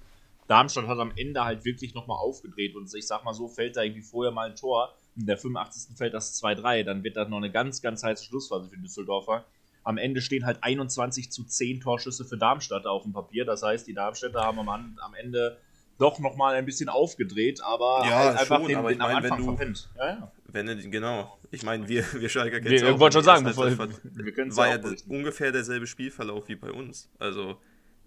Darmstadt 0.47 0.87
hat 0.87 0.99
am 0.99 1.13
Ende 1.15 1.43
halt 1.43 1.65
wirklich 1.65 1.93
nochmal 1.95 2.17
aufgedreht 2.17 2.75
und 2.75 2.93
ich 2.93 3.07
sag 3.07 3.23
mal 3.23 3.33
so, 3.33 3.47
fällt 3.47 3.77
da 3.77 3.83
irgendwie 3.83 4.01
vorher 4.01 4.31
mal 4.31 4.49
ein 4.49 4.55
Tor, 4.55 4.93
in 5.15 5.25
der 5.25 5.37
85. 5.37 5.97
fällt 5.97 6.13
das 6.13 6.41
2-3, 6.41 6.83
dann 6.83 7.03
wird 7.03 7.17
das 7.17 7.27
noch 7.29 7.37
eine 7.37 7.51
ganz, 7.51 7.81
ganz 7.81 8.03
heiße 8.03 8.25
Schlussphase 8.25 8.69
für 8.69 8.75
die 8.77 8.83
Düsseldorfer. 8.83 9.45
Am 9.83 9.97
Ende 9.97 10.21
stehen 10.21 10.45
halt 10.45 10.63
21 10.63 11.31
zu 11.31 11.43
10 11.43 11.81
Torschüsse 11.81 12.23
für 12.23 12.37
Darmstadt 12.37 12.85
auf 12.85 13.03
dem 13.03 13.13
Papier. 13.13 13.45
Das 13.45 13.63
heißt, 13.63 13.87
die 13.87 13.93
Darmstädter 13.93 14.41
haben 14.41 14.59
am, 14.59 14.69
am 14.99 15.13
Ende 15.15 15.57
doch 15.97 16.19
nochmal 16.19 16.55
ein 16.55 16.65
bisschen 16.65 16.89
aufgedreht, 16.89 17.61
aber 17.63 18.03
ja, 18.05 18.17
halt 18.17 18.39
einfach 18.39 18.57
schon, 18.57 18.67
den, 18.67 18.77
aber 18.77 18.89
den 18.89 18.99
ich 18.99 19.07
mein, 19.07 19.23
wenn 19.23 19.37
du, 19.37 19.73
ja, 19.97 20.07
ja. 20.07 20.31
Wenn 20.47 20.91
genau. 20.91 21.37
Ich 21.51 21.63
meine, 21.63 21.87
wir, 21.87 22.03
wir 22.13 22.29
Schalker 22.29 22.59
kennen 22.59 22.73
es. 22.73 22.81
Ich 22.81 22.99
wollte 22.99 23.15
schon 23.15 23.23
sagen, 23.23 23.43
bevor, 23.43 23.67
wir 23.67 24.31
können 24.31 24.55
war 24.55 24.67
ja 24.67 24.79
ungefähr 25.07 25.51
derselbe 25.51 25.85
Spielverlauf 25.85 26.47
wie 26.47 26.55
bei 26.55 26.71
uns. 26.71 27.09
Also, 27.19 27.57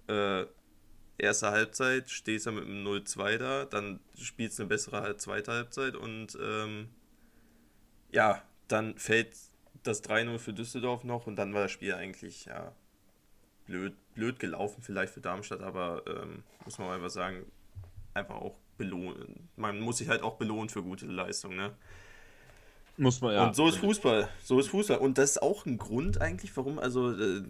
äh, 0.08 0.44
erste 1.18 1.50
Halbzeit 1.50 2.10
stehst 2.10 2.46
du 2.46 2.52
mit 2.52 2.64
einem 2.64 2.86
0-2 2.86 3.38
da, 3.38 3.64
dann 3.64 4.00
spielst 4.20 4.58
du 4.58 4.62
eine 4.62 4.68
bessere 4.68 5.16
zweite 5.16 5.52
Halbzeit 5.52 5.96
und 5.96 6.36
ähm, 6.40 6.88
ja, 8.10 8.42
dann 8.68 8.96
fällt 8.98 9.34
das 9.82 10.02
3-0 10.04 10.38
für 10.38 10.52
Düsseldorf 10.52 11.04
noch 11.04 11.26
und 11.26 11.36
dann 11.36 11.54
war 11.54 11.62
das 11.62 11.72
Spiel 11.72 11.94
eigentlich 11.94 12.46
ja 12.46 12.72
blöd, 13.66 13.94
blöd 14.14 14.38
gelaufen 14.38 14.82
vielleicht 14.82 15.12
für 15.12 15.20
Darmstadt, 15.20 15.62
aber 15.62 16.02
ähm, 16.06 16.42
muss 16.64 16.78
man 16.78 16.90
einfach 16.90 17.10
sagen, 17.10 17.44
einfach 18.14 18.36
auch 18.36 18.56
belohnen. 18.76 19.48
Man 19.56 19.80
muss 19.80 19.98
sich 19.98 20.08
halt 20.08 20.22
auch 20.22 20.36
belohnen 20.36 20.68
für 20.68 20.82
gute 20.82 21.06
Leistung, 21.06 21.56
ne? 21.56 21.74
Muss 22.96 23.20
man 23.20 23.34
ja. 23.34 23.46
Und 23.46 23.56
so 23.56 23.66
ist 23.66 23.78
Fußball. 23.78 24.28
So 24.42 24.58
ist 24.60 24.68
Fußball. 24.68 24.98
Und 24.98 25.18
das 25.18 25.32
ist 25.32 25.42
auch 25.42 25.66
ein 25.66 25.78
Grund 25.78 26.20
eigentlich, 26.20 26.56
warum, 26.56 26.78
also 26.78 27.10
äh, 27.12 27.42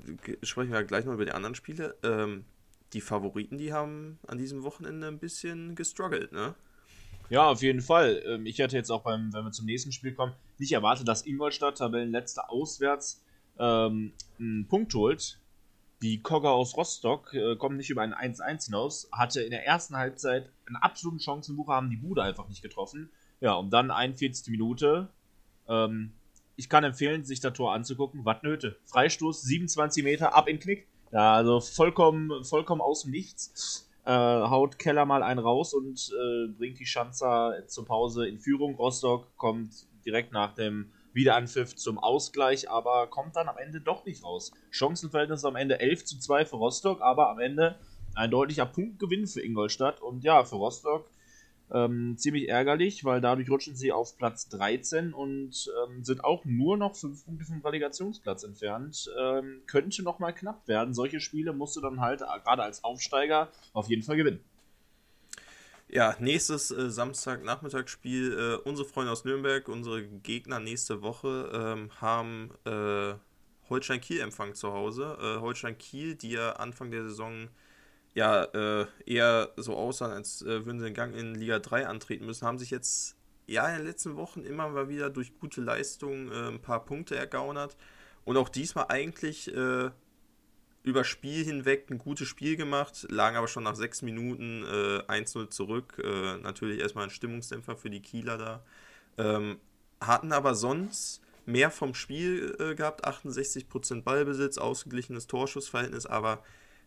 sprechen 0.43 0.73
wir 0.73 0.83
gleich 0.85 1.05
noch 1.05 1.12
über 1.12 1.27
die 1.27 1.33
anderen 1.33 1.55
Spiele. 1.55 1.95
Ähm, 2.03 2.47
die 2.95 3.01
Favoriten, 3.01 3.59
die 3.59 3.72
haben 3.72 4.18
an 4.26 4.38
diesem 4.38 4.62
Wochenende 4.62 5.09
ein 5.09 5.18
bisschen 5.18 5.74
gestruggelt, 5.74 6.32
ne? 6.32 6.55
Ja, 7.30 7.49
auf 7.49 7.62
jeden 7.62 7.80
Fall. 7.80 8.22
Ähm, 8.26 8.47
ich 8.47 8.59
hätte 8.59 8.76
jetzt 8.76 8.90
auch 8.90 9.03
beim, 9.03 9.32
wenn 9.32 9.45
wir 9.45 9.53
zum 9.53 9.66
nächsten 9.66 9.92
Spiel 9.92 10.14
kommen, 10.14 10.34
nicht 10.59 10.72
erwartet, 10.72 11.09
dass 11.09 11.26
Ingolstadt 11.26 11.78
Tabellenletzter 11.78 12.51
auswärts 12.51 13.22
ähm, 13.59 14.12
einen 14.38 14.66
Punkt 14.68 14.95
holt. 14.95 15.38
Die 16.03 16.20
Kogger 16.20 16.51
aus 16.51 16.76
Rostock 16.76 17.32
äh, 17.32 17.57
kommen 17.57 17.76
nicht 17.76 17.90
über 17.90 18.03
ein 18.03 18.12
1-1 18.12 18.66
hinaus, 18.66 19.09
hatte 19.11 19.42
in 19.42 19.51
der 19.51 19.66
ersten 19.66 19.97
Halbzeit 19.97 20.51
einen 20.66 20.76
absoluten 20.76 21.18
Chancenbucher, 21.18 21.72
haben 21.72 21.90
die 21.90 21.97
Bude 21.97 22.22
einfach 22.22 22.49
nicht 22.49 22.62
getroffen. 22.62 23.11
Ja, 23.40 23.55
und 23.55 23.70
dann 23.70 23.90
41. 23.90 24.49
Minute. 24.49 25.09
Ähm, 25.66 26.12
ich 26.57 26.68
kann 26.68 26.84
empfehlen, 26.84 27.24
sich 27.24 27.40
das 27.40 27.55
Tor 27.55 27.72
anzugucken. 27.72 28.24
Wattnöte. 28.24 28.76
Freistoß, 28.84 29.42
27 29.42 30.05
Meter, 30.05 30.34
ab 30.34 30.49
in 30.49 30.61
Knick. 30.61 30.86
Ja, 31.15 31.35
also 31.35 31.61
vollkommen, 31.61 32.45
vollkommen 32.45 32.81
aus 32.81 33.03
dem 33.03 33.12
Nichts. 33.12 33.89
Äh, 34.05 34.11
haut 34.11 34.81
Keller 34.81 35.07
mal 35.07 35.23
einen 35.23 35.39
raus 35.39 35.73
und 35.73 36.11
äh, 36.12 36.49
bringt 36.49 36.81
die 36.81 36.87
Schanzer 36.87 37.55
zur 37.69 37.85
Pause 37.85 38.27
in 38.27 38.41
Führung. 38.41 38.75
Rostock 38.75 39.29
kommt 39.37 39.73
direkt 40.05 40.33
nach 40.33 40.57
dem 40.57 40.91
Wiederanpfiff 41.12 41.77
zum 41.77 42.01
Ausgleich, 42.01 42.69
aber 42.69 43.07
kommt 43.07 43.37
dann 43.37 43.49
am 43.49 43.57
Ende 43.59 43.81
doch 43.81 44.05
nicht 44.05 44.25
raus. 44.25 44.51
Chancenverhältnis 44.71 45.45
am 45.45 45.55
Ende 45.55 45.79
11 45.79 46.05
zu 46.05 46.19
2 46.19 46.47
für 46.47 46.57
Rostock, 46.57 47.01
aber 47.01 47.31
am 47.31 47.39
Ende 47.39 47.77
ein 48.17 48.33
deutlicher 48.33 48.67
Punktgewinn 48.67 49.29
für 49.29 49.41
Ingolstadt. 49.41 50.03
Und 50.03 50.25
ja, 50.25 50.43
für 50.43 50.57
Rostock 50.57 51.09
ähm, 51.73 52.17
ziemlich 52.19 52.49
ärgerlich, 52.49 53.05
weil 53.05 53.21
dadurch 53.21 53.51
rutschen 53.51 53.75
sie 53.75 53.93
auf 53.93 54.17
Platz 54.17 54.49
13 54.49 55.15
und 55.15 55.71
ähm, 55.87 56.05
sind 56.05 56.25
auch 56.25 56.45
nur 56.45 56.77
noch 56.77 56.97
5 56.97 57.25
Punkte 57.25 57.45
vom 57.47 57.61
Relegationsplatz 57.62 58.45
entfernt. 58.45 59.11
Ähm, 59.19 59.62
könnte 59.67 60.03
nochmal 60.03 60.35
knapp 60.35 60.67
werden. 60.69 60.95
Solche 60.95 61.21
Spiele 61.21 61.53
musst 61.53 61.77
du 61.77 61.81
dann 61.81 62.01
halt 62.01 62.23
äh, 62.23 62.41
gerade 62.43 62.62
als 62.62 62.85
Aufsteiger 62.85 63.49
auf 63.73 63.89
jeden 63.89 64.03
Fall 64.03 64.17
gewinnen. 64.17 64.41
Ja, 65.89 66.17
nächstes 66.19 66.71
äh, 66.71 66.91
Samstag-Nachmittagsspiel. 66.91 68.61
Äh, 68.65 68.69
unsere 68.69 68.89
Freunde 68.89 69.12
aus 69.12 69.25
Nürnberg, 69.25 69.69
unsere 69.69 70.03
Gegner 70.03 70.59
nächste 70.59 71.03
Woche, 71.03 71.51
ähm, 71.53 71.91
haben 72.01 72.51
äh, 72.65 73.15
Holstein 73.69 74.01
Kiel 74.01 74.21
empfangen 74.21 74.55
zu 74.55 74.73
Hause. 74.73 75.17
Äh, 75.21 75.41
Holstein 75.41 75.79
Kiel, 75.79 76.15
die 76.15 76.33
ja 76.33 76.53
Anfang 76.55 76.91
der 76.91 77.05
Saison 77.05 77.49
ja 78.15 78.45
äh, 78.45 78.87
eher 79.07 79.53
so 79.57 79.77
aussahen, 79.77 80.12
als 80.12 80.43
äh, 80.43 80.65
würden 80.65 80.79
sie 80.79 80.87
den 80.87 80.95
Gang 80.95 81.15
in 81.15 81.35
Liga 81.35 81.59
3 81.59 81.87
antreten 81.87 82.27
müssen, 82.27 82.47
haben 82.47 82.59
sich 82.59 82.71
jetzt 82.71 83.17
ja 83.47 83.69
in 83.69 83.79
den 83.79 83.87
letzten 83.87 84.17
Wochen 84.17 84.43
immer 84.45 84.69
mal 84.69 84.89
wieder 84.89 85.11
durch 85.11 85.39
gute 85.39 85.61
Leistungen 85.61 86.33
ein 86.33 86.62
paar 86.62 86.85
Punkte 86.85 87.17
ergaunert. 87.17 87.77
Und 88.25 88.39
auch 88.39 88.49
diesmal 88.49 88.87
eigentlich 88.89 89.53
über 90.85 91.03
Spiel 91.03 91.45
hinweg 91.45 91.91
ein 91.91 91.99
gutes 91.99 92.29
Spiel 92.29 92.57
gemacht, 92.57 93.07
lagen 93.11 93.37
aber 93.37 93.49
schon 93.49 93.65
nach 93.65 93.75
sechs 93.75 94.03
Minuten 94.03 94.65
äh, 94.65 95.01
1-0 95.11 95.49
zurück. 95.49 96.01
Äh, 96.05 96.37
natürlich 96.37 96.81
erstmal 96.81 97.05
ein 97.05 97.11
Stimmungsdämpfer 97.11 97.75
für 97.75 97.89
die 97.89 98.03
Kieler 98.03 98.37
da. 98.37 98.62
Ähm, 99.17 99.59
hatten 100.01 100.33
aber 100.33 100.55
sonst 100.55 101.23
mehr 101.47 101.71
vom 101.71 101.95
Spiel 101.95 102.55
äh, 102.61 102.75
gehabt, 102.75 103.07
68% 103.07 104.03
Ballbesitz, 104.03 104.59
ausgeglichenes 104.59 105.27
Torschussverhältnis, 105.27 106.05
aber 106.05 106.43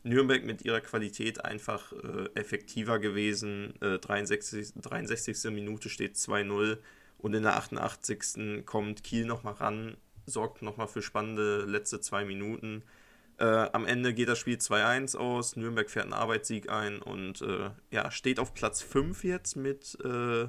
Nürnberg 0.08 0.44
mit 0.46 0.64
ihrer 0.64 0.82
Qualität 0.82 1.44
einfach 1.44 1.92
äh, 1.94 2.30
effektiver 2.36 3.00
gewesen. 3.00 3.74
63, 3.80 4.76
äh, 4.76 4.80
63. 4.82 5.52
Minute 5.52 5.90
steht 5.90 6.16
2-0 6.16 6.78
und 7.18 7.34
in 7.34 7.44
der 7.44 7.58
88. 7.58 8.66
kommt 8.66 9.04
Kiel 9.04 9.26
nochmal 9.26 9.56
ran, 9.56 9.98
sorgt 10.26 10.62
nochmal 10.62 10.88
für 10.88 11.02
spannende 11.02 11.66
letzte 11.66 12.00
zwei 12.02 12.26
Minuten. 12.26 12.84
Äh, 13.40 13.46
am 13.46 13.86
Ende 13.86 14.14
geht 14.14 14.30
das 14.30 14.40
Spiel 14.40 14.58
2-1 14.58 15.16
aus, 15.16 15.56
Nürnberg 15.56 15.90
fährt 15.90 16.06
einen 16.06 16.14
Arbeitssieg 16.14 16.70
ein 16.70 17.00
und 17.00 17.42
äh, 17.42 17.70
ja, 17.92 18.10
steht 18.10 18.40
auf 18.40 18.54
Platz 18.54 18.82
5 18.82 19.24
jetzt 19.24 19.56
mit, 19.56 19.98
äh, 20.04 20.48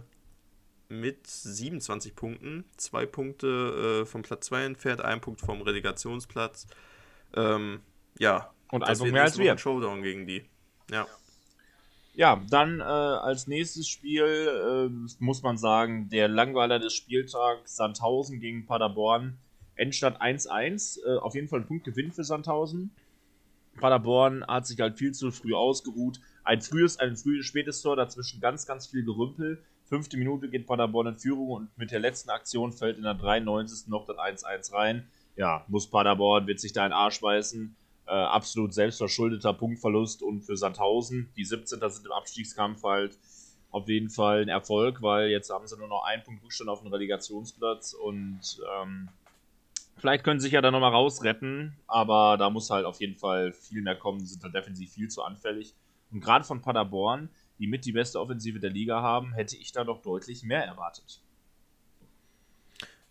mit 0.88 1.26
27 1.26 2.14
Punkten. 2.14 2.64
Zwei 2.78 3.04
Punkte 3.04 4.02
äh, 4.02 4.06
vom 4.06 4.22
Platz 4.22 4.46
2 4.46 4.64
entfernt, 4.64 5.02
ein 5.02 5.20
Punkt 5.20 5.40
vom 5.40 5.60
Relegationsplatz. 5.60 6.66
Ähm, 7.34 7.80
ja, 8.18 8.54
und 8.70 8.84
ein 8.84 8.98
Punkt 8.98 9.12
mehr 9.12 9.22
als 9.22 9.38
wir. 9.38 9.56
Showdown 9.56 10.02
gegen 10.02 10.26
die. 10.26 10.44
Ja. 10.90 11.06
Ja, 12.14 12.42
dann 12.50 12.80
äh, 12.80 12.82
als 12.82 13.46
nächstes 13.46 13.88
Spiel 13.88 14.24
äh, 14.24 15.22
muss 15.22 15.42
man 15.42 15.56
sagen, 15.56 16.08
der 16.10 16.26
Langweiler 16.26 16.80
des 16.80 16.94
Spieltags 16.94 17.76
Sandhausen 17.76 18.40
gegen 18.40 18.66
Paderborn 18.66 19.38
Endstand 19.78 20.20
1-1. 20.20 20.98
Äh, 21.04 21.18
auf 21.18 21.34
jeden 21.34 21.48
Fall 21.48 21.60
ein 21.60 21.66
Punktgewinn 21.66 22.12
für 22.12 22.24
Sandhausen. 22.24 22.90
Paderborn 23.80 24.44
hat 24.46 24.66
sich 24.66 24.80
halt 24.80 24.98
viel 24.98 25.12
zu 25.12 25.30
früh 25.30 25.54
ausgeruht. 25.54 26.20
Ein 26.44 26.60
frühes, 26.60 26.98
ein 26.98 27.16
frühes, 27.16 27.46
spätes 27.46 27.80
Tor, 27.82 27.96
dazwischen 27.96 28.40
ganz, 28.40 28.66
ganz 28.66 28.88
viel 28.88 29.04
Gerümpel. 29.04 29.62
Fünfte 29.84 30.16
Minute 30.16 30.48
geht 30.48 30.66
Paderborn 30.66 31.06
in 31.06 31.18
Führung 31.18 31.48
und 31.48 31.78
mit 31.78 31.90
der 31.90 32.00
letzten 32.00 32.30
Aktion 32.30 32.72
fällt 32.72 32.98
in 32.98 33.04
der 33.04 33.14
93. 33.14 33.88
noch 33.88 34.06
das 34.06 34.16
1-1 34.16 34.72
rein. 34.74 35.06
Ja, 35.36 35.64
muss 35.68 35.88
Paderborn, 35.88 36.46
wird 36.46 36.58
sich 36.58 36.72
da 36.72 36.84
in 36.84 36.90
den 36.90 36.98
Arsch 36.98 37.20
beißen. 37.20 37.76
Äh, 38.08 38.12
absolut 38.12 38.72
selbstverschuldeter 38.72 39.52
Punktverlust 39.52 40.22
und 40.22 40.40
für 40.40 40.56
Sandhausen, 40.56 41.30
die 41.36 41.44
17. 41.44 41.78
sind 41.90 42.06
im 42.06 42.12
Abstiegskampf 42.12 42.82
halt 42.82 43.18
auf 43.70 43.86
jeden 43.88 44.08
Fall 44.08 44.40
ein 44.40 44.48
Erfolg, 44.48 45.02
weil 45.02 45.28
jetzt 45.28 45.50
haben 45.50 45.66
sie 45.66 45.76
nur 45.76 45.88
noch 45.88 46.04
einen 46.04 46.22
Punkt 46.22 46.42
Rückstand 46.42 46.70
auf 46.70 46.80
dem 46.80 46.90
Relegationsplatz 46.90 47.92
und 47.92 48.40
ähm, 48.80 49.10
Vielleicht 49.98 50.22
können 50.22 50.38
sie 50.38 50.44
sich 50.44 50.52
ja 50.52 50.60
da 50.60 50.70
nochmal 50.70 50.92
rausretten, 50.92 51.76
aber 51.88 52.36
da 52.38 52.50
muss 52.50 52.70
halt 52.70 52.86
auf 52.86 53.00
jeden 53.00 53.16
Fall 53.16 53.52
viel 53.52 53.82
mehr 53.82 53.96
kommen. 53.96 54.20
Sie 54.20 54.26
sind 54.26 54.44
halt 54.44 54.54
defensiv 54.54 54.92
viel 54.92 55.08
zu 55.08 55.22
anfällig. 55.22 55.74
Und 56.12 56.20
gerade 56.20 56.44
von 56.44 56.62
Paderborn, 56.62 57.30
die 57.58 57.66
mit 57.66 57.84
die 57.84 57.92
beste 57.92 58.20
Offensive 58.20 58.60
der 58.60 58.70
Liga 58.70 59.02
haben, 59.02 59.34
hätte 59.34 59.56
ich 59.56 59.72
da 59.72 59.82
doch 59.82 60.00
deutlich 60.00 60.44
mehr 60.44 60.64
erwartet. 60.64 61.20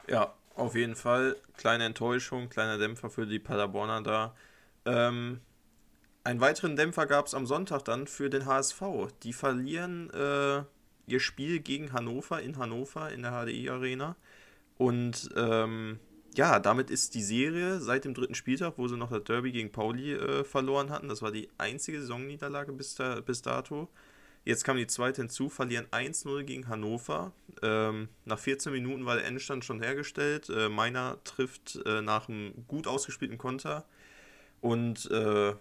Ja, 0.07 0.33
auf 0.55 0.75
jeden 0.75 0.95
Fall. 0.95 1.35
Kleine 1.57 1.83
Enttäuschung, 1.83 2.47
kleiner 2.47 2.77
Dämpfer 2.77 3.09
für 3.09 3.27
die 3.27 3.39
Paderborner 3.39 4.01
da. 4.01 4.33
Ähm, 4.87 5.41
einen 6.23 6.41
weiteren 6.41 6.75
Dämpfer 6.75 7.05
gab 7.05 7.27
es 7.27 7.33
am 7.33 7.45
Sonntag 7.45 7.83
dann 7.85 8.07
für 8.07 8.29
den 8.29 8.45
HSV. 8.45 8.81
Die 9.23 9.33
verlieren 9.33 10.09
äh, 10.09 10.63
ihr 11.07 11.19
Spiel 11.19 11.59
gegen 11.59 11.93
Hannover 11.93 12.41
in 12.41 12.57
Hannover 12.57 13.11
in 13.11 13.21
der 13.21 13.31
HDI 13.31 13.69
Arena. 13.69 14.15
Und 14.77 15.29
ähm, 15.35 15.99
ja, 16.35 16.59
damit 16.59 16.91
ist 16.91 17.15
die 17.15 17.23
Serie 17.23 17.79
seit 17.79 18.05
dem 18.05 18.13
dritten 18.13 18.35
Spieltag, 18.35 18.73
wo 18.77 18.87
sie 18.87 18.97
noch 18.97 19.09
das 19.09 19.23
Derby 19.23 19.51
gegen 19.51 19.71
Pauli 19.71 20.13
äh, 20.13 20.43
verloren 20.43 20.91
hatten, 20.91 21.09
das 21.09 21.21
war 21.21 21.31
die 21.31 21.49
einzige 21.57 21.99
Saisonniederlage 21.99 22.73
bis, 22.73 22.95
da, 22.95 23.21
bis 23.21 23.41
dato. 23.41 23.89
Jetzt 24.45 24.63
kam 24.63 24.77
die 24.77 24.87
zweite 24.87 25.23
hinzu, 25.23 25.49
verlieren 25.49 25.87
1-0 25.91 26.43
gegen 26.43 26.69
Hannover. 26.69 27.33
Ähm, 27.61 28.07
nach 28.23 28.39
14 28.39 28.71
Minuten 28.71 29.05
war 29.05 29.15
der 29.15 29.25
Endstand 29.25 29.65
schon 29.65 29.81
hergestellt. 29.81 30.49
Äh, 30.49 30.69
Meiner 30.69 31.21
trifft 31.25 31.79
äh, 31.85 32.01
nach 32.01 32.29
einem 32.29 32.53
gut 32.67 32.87
ausgespielten 32.87 33.37
Konter. 33.37 33.85
Und 34.61 35.09
äh, 35.11 35.53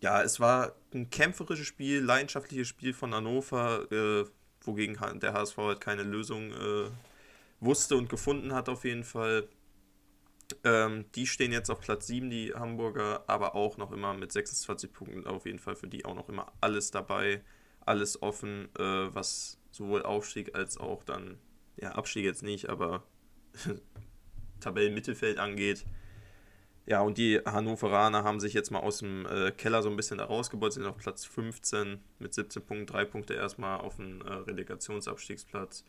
ja, 0.00 0.22
es 0.22 0.40
war 0.40 0.74
ein 0.94 1.10
kämpferisches 1.10 1.66
Spiel, 1.66 2.00
leidenschaftliches 2.00 2.68
Spiel 2.68 2.92
von 2.94 3.14
Hannover, 3.14 3.90
äh, 3.90 4.24
wogegen 4.62 4.98
der 5.20 5.32
HSV 5.32 5.56
halt 5.58 5.80
keine 5.80 6.02
Lösung 6.02 6.52
äh, 6.52 6.90
wusste 7.60 7.96
und 7.96 8.08
gefunden 8.08 8.52
hat 8.52 8.68
auf 8.68 8.84
jeden 8.84 9.04
Fall. 9.04 9.48
Ähm, 10.62 11.06
die 11.14 11.26
stehen 11.26 11.50
jetzt 11.52 11.70
auf 11.70 11.80
Platz 11.80 12.06
7, 12.06 12.30
die 12.30 12.54
Hamburger, 12.54 13.24
aber 13.26 13.54
auch 13.56 13.78
noch 13.78 13.90
immer 13.90 14.14
mit 14.14 14.30
26 14.30 14.92
Punkten. 14.92 15.26
Auf 15.26 15.46
jeden 15.46 15.58
Fall 15.58 15.74
für 15.74 15.88
die 15.88 16.04
auch 16.04 16.14
noch 16.14 16.28
immer 16.28 16.52
alles 16.60 16.90
dabei, 16.90 17.42
alles 17.80 18.22
offen, 18.22 18.68
äh, 18.78 19.14
was 19.14 19.58
sowohl 19.72 20.02
Aufstieg 20.02 20.54
als 20.54 20.78
auch 20.78 21.02
dann, 21.02 21.38
ja, 21.76 21.92
Abstieg 21.92 22.24
jetzt 22.24 22.42
nicht, 22.42 22.68
aber 22.68 23.02
Tabellenmittelfeld 24.60 25.38
angeht. 25.38 25.84
Ja, 26.86 27.00
und 27.00 27.18
die 27.18 27.40
Hannoveraner 27.44 28.22
haben 28.22 28.38
sich 28.38 28.54
jetzt 28.54 28.70
mal 28.70 28.78
aus 28.78 28.98
dem 28.98 29.26
äh, 29.26 29.50
Keller 29.50 29.82
so 29.82 29.90
ein 29.90 29.96
bisschen 29.96 30.18
da 30.18 30.24
rausgebaut, 30.24 30.72
sind 30.72 30.86
auf 30.86 30.96
Platz 30.96 31.24
15 31.24 31.98
mit 32.20 32.32
17 32.32 32.62
Punkten, 32.62 32.86
3 32.86 33.04
Punkte 33.04 33.34
erstmal 33.34 33.80
auf 33.80 33.96
dem 33.96 34.20
äh, 34.22 34.32
Relegationsabstiegsplatz 34.32 35.84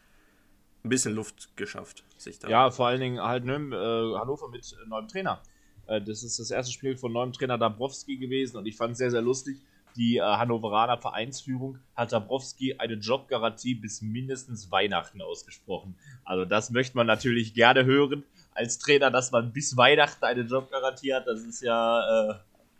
ein 0.83 0.89
bisschen 0.89 1.13
Luft 1.13 1.55
geschafft. 1.55 2.03
Sich 2.17 2.39
da 2.39 2.49
ja, 2.49 2.71
vor 2.71 2.87
allen 2.87 2.99
Dingen 2.99 3.21
halt 3.21 3.45
ne, 3.45 3.55
äh, 3.55 4.19
Hannover 4.19 4.49
mit 4.49 4.73
äh, 4.73 4.89
neuem 4.89 5.07
Trainer. 5.07 5.41
Äh, 5.85 6.01
das 6.01 6.23
ist 6.23 6.39
das 6.39 6.49
erste 6.49 6.73
Spiel 6.73 6.97
von 6.97 7.13
neuem 7.13 7.31
Trainer 7.31 7.59
Dabrowski 7.59 8.17
gewesen 8.17 8.57
und 8.57 8.65
ich 8.65 8.75
fand 8.75 8.93
es 8.93 8.97
sehr, 8.97 9.11
sehr 9.11 9.21
lustig. 9.21 9.57
Die 9.95 10.17
äh, 10.17 10.21
Hannoveraner 10.21 10.97
Vereinsführung 10.97 11.79
hat 11.95 12.11
Dabrowski 12.11 12.75
eine 12.79 12.95
Jobgarantie 12.95 13.75
bis 13.75 14.01
mindestens 14.01 14.71
Weihnachten 14.71 15.21
ausgesprochen. 15.21 15.95
Also 16.23 16.45
das 16.45 16.71
möchte 16.71 16.97
man 16.97 17.05
natürlich 17.05 17.53
gerne 17.53 17.85
hören 17.85 18.23
als 18.57 18.79
Trainer, 18.79 19.11
dass 19.11 19.31
man 19.31 19.53
bis 19.53 19.77
Weihnachten 19.77 20.23
eine 20.25 20.41
Jobgarantie 20.41 21.13
hat. 21.13 21.27
Das 21.27 21.41
ist 21.41 21.61
ja 21.61 22.31
äh, 22.31 22.35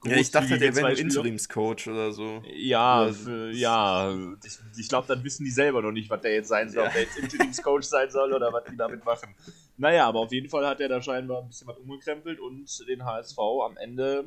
ja, 0.05 0.15
ich 0.17 0.32
dachte, 0.32 0.57
der 0.57 0.75
wäre 0.75 0.93
Interimscoach 0.93 1.88
oder 1.88 2.11
so. 2.11 2.41
Ja, 2.53 3.03
oder 3.03 3.13
für, 3.13 3.51
ja. 3.51 4.15
Ich, 4.45 4.59
ich 4.78 4.89
glaube, 4.89 5.07
dann 5.07 5.23
wissen 5.23 5.43
die 5.43 5.51
selber 5.51 5.82
noch 5.82 5.91
nicht, 5.91 6.09
was 6.09 6.21
der 6.21 6.34
jetzt 6.34 6.49
sein 6.49 6.69
soll. 6.69 6.84
Ja. 6.84 6.88
Ob 6.88 6.93
der 6.93 7.01
jetzt 7.03 7.17
Interimscoach 7.17 7.84
sein 7.84 8.09
soll 8.09 8.32
oder 8.32 8.53
was 8.53 8.63
die 8.69 8.78
damit 8.78 9.03
machen. 9.03 9.36
Naja, 9.75 10.07
aber 10.07 10.19
auf 10.19 10.32
jeden 10.32 10.49
Fall 10.49 10.67
hat 10.67 10.80
er 10.80 10.89
da 10.89 11.01
scheinbar 11.01 11.41
ein 11.41 11.47
bisschen 11.47 11.67
was 11.67 11.78
umgekrempelt 11.78 12.39
und 12.39 12.88
den 12.88 13.05
HSV 13.05 13.38
am 13.39 13.78
Ende 13.78 14.25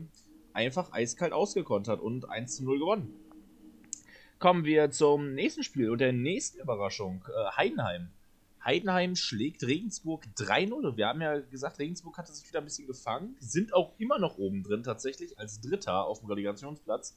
einfach 0.52 0.92
eiskalt 0.92 1.32
ausgekontert 1.32 2.00
und 2.00 2.28
1 2.28 2.56
zu 2.56 2.64
0 2.64 2.78
gewonnen. 2.78 3.14
Kommen 4.38 4.64
wir 4.64 4.90
zum 4.90 5.34
nächsten 5.34 5.62
Spiel 5.62 5.90
und 5.90 5.98
der 6.00 6.12
nächsten 6.12 6.60
Überraschung. 6.60 7.24
Äh, 7.28 7.56
Heidenheim 7.56 8.10
Heidenheim 8.64 9.16
schlägt 9.16 9.62
Regensburg 9.62 10.24
3-0. 10.36 10.96
Wir 10.96 11.08
haben 11.08 11.22
ja 11.22 11.38
gesagt, 11.38 11.78
Regensburg 11.78 12.18
hatte 12.18 12.32
sich 12.32 12.46
wieder 12.48 12.58
ein 12.58 12.64
bisschen 12.64 12.86
gefangen, 12.86 13.36
sind 13.40 13.72
auch 13.72 13.92
immer 13.98 14.18
noch 14.18 14.36
oben 14.36 14.62
drin, 14.62 14.82
tatsächlich 14.82 15.38
als 15.38 15.60
Dritter 15.60 16.04
auf 16.04 16.20
dem 16.20 16.28
Relegationsplatz, 16.28 17.16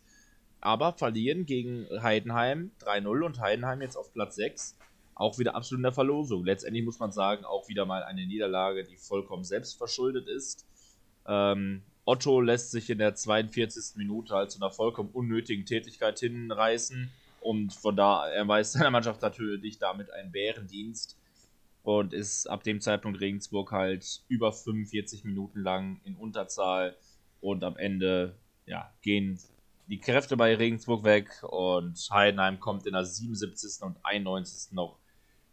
aber 0.62 0.94
verlieren 0.94 1.46
gegen 1.46 1.86
Heidenheim 2.02 2.72
3-0 2.82 3.26
und 3.26 3.40
Heidenheim 3.42 3.82
jetzt 3.82 3.98
auf 3.98 4.14
Platz 4.14 4.36
6. 4.36 4.78
Auch 5.16 5.38
wieder 5.38 5.56
absolut 5.56 5.80
in 5.80 5.84
der 5.84 5.94
Verlosung. 5.94 6.46
Letztendlich 6.46 6.84
muss 6.86 7.00
man 7.00 7.12
sagen, 7.12 7.46
auch 7.46 7.68
wieder 7.68 7.86
mal 7.86 8.04
eine 8.04 8.26
Niederlage, 8.26 8.84
die 8.84 8.98
vollkommen 8.98 9.44
selbstverschuldet 9.44 10.28
ist. 10.28 10.66
Ähm, 11.28 11.84
Otto 12.06 12.42
lässt 12.42 12.72
sich 12.72 12.90
in 12.90 12.98
der 12.98 13.16
42. 13.16 13.96
Minute 13.98 14.34
halt 14.34 14.52
zu 14.52 14.60
einer 14.60 14.72
vollkommen 14.72 15.10
unnötigen 15.12 15.66
Tätigkeit 15.66 16.20
hinreißen. 16.20 17.12
Und 17.42 17.74
von 17.74 17.96
da 17.96 18.28
erweist 18.30 18.72
seiner 18.72 18.90
Mannschaft 18.90 19.22
natürlich 19.22 19.78
damit 19.78 20.10
einen 20.12 20.32
Bärendienst 20.32 21.18
und 21.84 22.14
ist 22.14 22.48
ab 22.48 22.64
dem 22.64 22.82
Zeitpunkt 22.82 23.20
Regensburg 23.20 23.72
halt 23.72 24.24
über 24.28 24.52
45 24.52 25.26
Minuten 25.26 25.60
lang 25.60 26.00
in 26.06 26.16
Unterzahl 26.16 26.98
und 27.42 27.64
am 27.64 27.78
Ende 27.78 28.40
ja, 28.66 28.92
gehen 29.02 29.38
die 29.88 30.00
Kräfte 30.00 30.38
bei 30.38 30.56
Regensburg 30.56 31.04
weg 31.04 31.44
und 31.44 31.98
Heidenheim 32.10 32.60
kommt 32.60 32.88
in 32.88 32.94
der 32.94 33.06
77. 33.06 33.84
und 33.84 33.98
91. 34.04 34.72
noch 34.72 34.98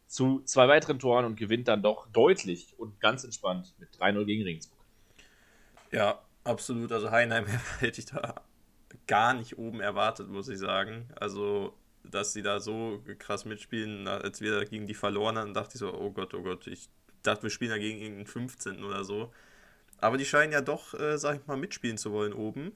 zu 0.07 0.43
zwei 0.45 0.69
weiteren 0.69 0.99
Toren 0.99 1.25
und 1.25 1.37
gewinnt 1.37 1.69
dann 1.69 1.83
doch 1.83 2.07
deutlich 2.13 2.75
und 2.79 3.01
ganz 3.01 3.25
entspannt 3.25 3.75
mit 3.79 3.91
3-0 3.97 4.25
gegen 4.25 4.43
Regensburg. 4.45 4.81
Ja, 5.91 6.21
absolut. 6.45 6.93
Also 6.93 7.11
Heidenheim 7.11 7.47
hätte 7.81 8.01
ich 8.01 8.07
da 8.07 8.43
gar 9.07 9.35
nicht 9.35 9.59
oben 9.59 9.81
erwartet, 9.81 10.29
muss 10.29 10.49
ich 10.49 10.59
sagen. 10.59 11.09
Also 11.17 11.75
dass 12.05 12.33
sie 12.33 12.43
da 12.43 12.61
so 12.61 13.03
krass 13.19 13.45
mitspielen, 13.45 14.09
als 14.09 14.41
wir 14.41 14.65
gegen 14.65 14.87
die 14.87 14.95
verloren 14.95 15.39
haben, 15.39 15.55
dachte 15.55 15.75
ich 15.75 15.81
so, 15.81 15.93
oh 15.93 16.11
Gott, 16.11 16.35
oh 16.35 16.43
Gott, 16.43 16.67
ich 16.67 16.89
dachte, 17.23 17.45
wir 17.45 17.51
spielen 17.51 17.71
dagegen 17.71 17.99
irgendeinen 17.99 18.27
15. 18.27 18.85
oder 18.85 19.05
so. 19.05 19.33
Aber 19.99 20.17
die 20.17 20.25
scheinen 20.25 20.53
ja 20.53 20.61
doch, 20.61 20.95
äh, 20.95 21.19
sag 21.19 21.41
ich 21.41 21.47
mal, 21.47 21.57
mitspielen 21.57 21.99
zu 21.99 22.13
wollen 22.13 22.33
oben. 22.33 22.73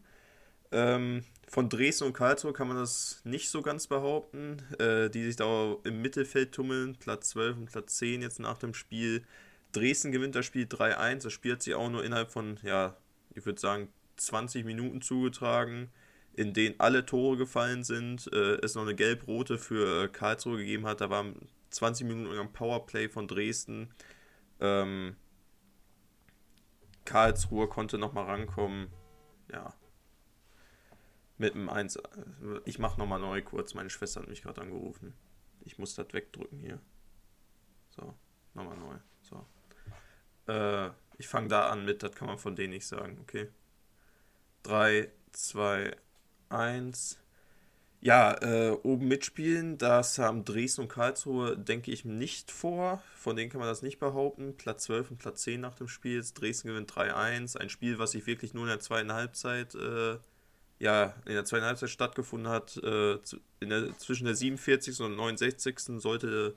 Ähm, 0.73 1.25
von 1.49 1.69
Dresden 1.69 2.05
und 2.05 2.13
Karlsruhe 2.13 2.53
kann 2.53 2.69
man 2.69 2.77
das 2.77 3.21
nicht 3.25 3.49
so 3.49 3.63
ganz 3.63 3.87
behaupten, 3.87 4.59
äh, 4.79 5.09
die 5.09 5.25
sich 5.25 5.37
da 5.37 5.77
im 5.85 6.03
Mittelfeld 6.03 6.53
tummeln, 6.53 6.97
Platz 6.97 7.31
12 7.31 7.57
und 7.57 7.67
Platz 7.67 7.97
10 7.97 8.23
jetzt 8.23 8.41
nach 8.41 8.59
dem 8.59 8.75
Spiel. 8.75 9.25
Dresden 9.73 10.13
gewinnt 10.13 10.35
das 10.35 10.47
Spiel 10.47 10.67
3-1, 10.67 11.23
das 11.23 11.33
Spiel 11.33 11.53
hat 11.53 11.63
sich 11.63 11.75
auch 11.75 11.89
nur 11.91 12.05
innerhalb 12.05 12.31
von, 12.31 12.59
ja, 12.63 12.97
ich 13.35 13.47
würde 13.47 13.61
sagen, 13.61 13.89
20 14.17 14.65
Minuten 14.65 15.01
zugetragen 15.01 15.91
in 16.37 16.53
denen 16.53 16.79
alle 16.79 17.07
Tore 17.07 17.37
gefallen 17.37 17.85
sind, 17.85 18.33
äh, 18.33 18.57
es 18.57 18.75
noch 18.75 18.83
eine 18.83 18.95
gelb-rote 18.95 19.59
für 19.59 20.05
äh, 20.05 20.09
Karlsruhe 20.09 20.59
gegeben 20.59 20.87
hat. 20.87 21.01
Da 21.01 21.11
war 21.11 21.25
20 21.71 22.07
Minuten 22.07 22.35
lang 22.35 22.53
Powerplay 22.53 23.09
von 23.09 23.29
Dresden. 23.29 23.93
Ähm, 24.61 25.17
Karlsruhe 27.05 27.69
konnte 27.69 27.99
nochmal 27.99 28.25
rankommen. 28.25 28.89
Ja. 29.53 29.75
Mit 31.39 31.55
einem 31.55 31.69
1. 31.69 31.99
Ich 32.65 32.79
mache 32.79 32.99
nochmal 32.99 33.21
neu 33.21 33.43
kurz. 33.43 33.75
Meine 33.75 33.91
Schwester 33.91 34.21
hat 34.21 34.29
mich 34.29 34.43
gerade 34.43 34.61
angerufen. 34.61 35.15
Ich 35.61 35.79
muss 35.79 35.95
das 35.95 36.13
wegdrücken 36.13 36.59
hier. 36.59 36.81
So, 37.91 38.15
nochmal 38.55 38.77
neu. 38.77 38.97
So. 39.23 39.47
Äh, 40.47 40.91
ich 41.19 41.29
fange 41.29 41.49
da 41.49 41.71
an 41.71 41.85
mit, 41.85 42.03
das 42.03 42.13
kann 42.13 42.29
man 42.29 42.39
von 42.39 42.57
denen 42.57 42.73
nicht 42.73 42.87
sagen, 42.87 43.19
okay? 43.21 43.49
3, 44.65 45.11
2, 45.33 45.97
1. 46.49 47.19
Ja, 48.01 48.35
äh, 48.43 48.73
oben 48.83 49.09
mitspielen, 49.09 49.79
das 49.79 50.19
haben 50.19 50.45
Dresden 50.45 50.83
und 50.83 50.89
Karlsruhe, 50.89 51.57
denke 51.57 51.91
ich, 51.91 52.05
nicht 52.05 52.51
vor. 52.51 53.03
Von 53.15 53.35
denen 53.35 53.51
kann 53.51 53.61
man 53.61 53.69
das 53.69 53.81
nicht 53.81 53.99
behaupten. 53.99 54.59
Platz 54.59 54.85
12 54.85 55.13
und 55.13 55.19
Platz 55.19 55.43
10 55.43 55.63
nach 55.63 55.75
dem 55.75 55.89
Spiel. 55.89 56.23
Dresden 56.35 56.69
gewinnt 56.69 56.93
3-1. 56.93 57.57
Ein 57.57 57.71
Spiel, 57.71 57.99
was 57.99 58.11
sich 58.11 58.27
wirklich 58.27 58.53
nur 58.53 58.65
in 58.65 58.69
der 58.69 58.81
zweiten 58.81 59.13
Halbzeit, 59.13 59.75
äh, 59.75 60.19
ja, 60.81 61.15
in 61.25 61.33
der 61.33 61.47
zweiten 61.47 61.65
Halbzeit 61.65 61.89
stattgefunden 61.89 62.53
hat. 62.53 62.77
Äh, 62.77 63.19
der, 63.63 63.97
zwischen 63.97 64.27
der 64.27 64.35
47. 64.35 65.01
und 65.01 65.17
69. 65.17 65.99
sollte 65.99 66.55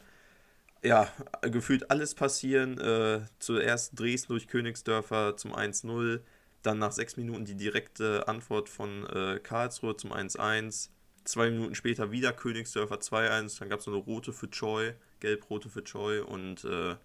ja, 0.84 1.08
gefühlt 1.42 1.90
alles 1.90 2.14
passieren. 2.14 2.78
Äh, 2.78 3.22
zuerst 3.40 3.98
Dresden 3.98 4.34
durch 4.34 4.50
Königsdörfer 4.50 5.38
zum 5.38 5.56
1-0 5.56 6.20
dann 6.68 6.80
nach 6.80 6.92
sechs 6.92 7.18
Minuten 7.18 7.46
die 7.46 7.56
direkte 7.56 8.28
Antwort 8.28 8.70
von 8.70 9.06
äh, 9.08 9.40
Karlsruhe 9.42 9.96
zum 9.98 10.14
1-1. 10.14 10.90
Zwei 11.24 11.50
Minuten 11.50 11.76
später 11.76 12.12
wieder 12.12 12.34
Königsdörfer 12.34 12.98
2-1. 12.98 13.60
Dann 13.60 13.70
gab 13.70 13.80
es 13.80 13.88
noch 13.88 13.94
eine 13.94 14.04
rote 14.04 14.34
für 14.34 14.50
Choi, 14.50 14.94
gelb-rote 15.20 15.70
für 15.70 15.84
Choi. 15.84 16.20
Und 16.22 16.64
äh, 16.66 16.96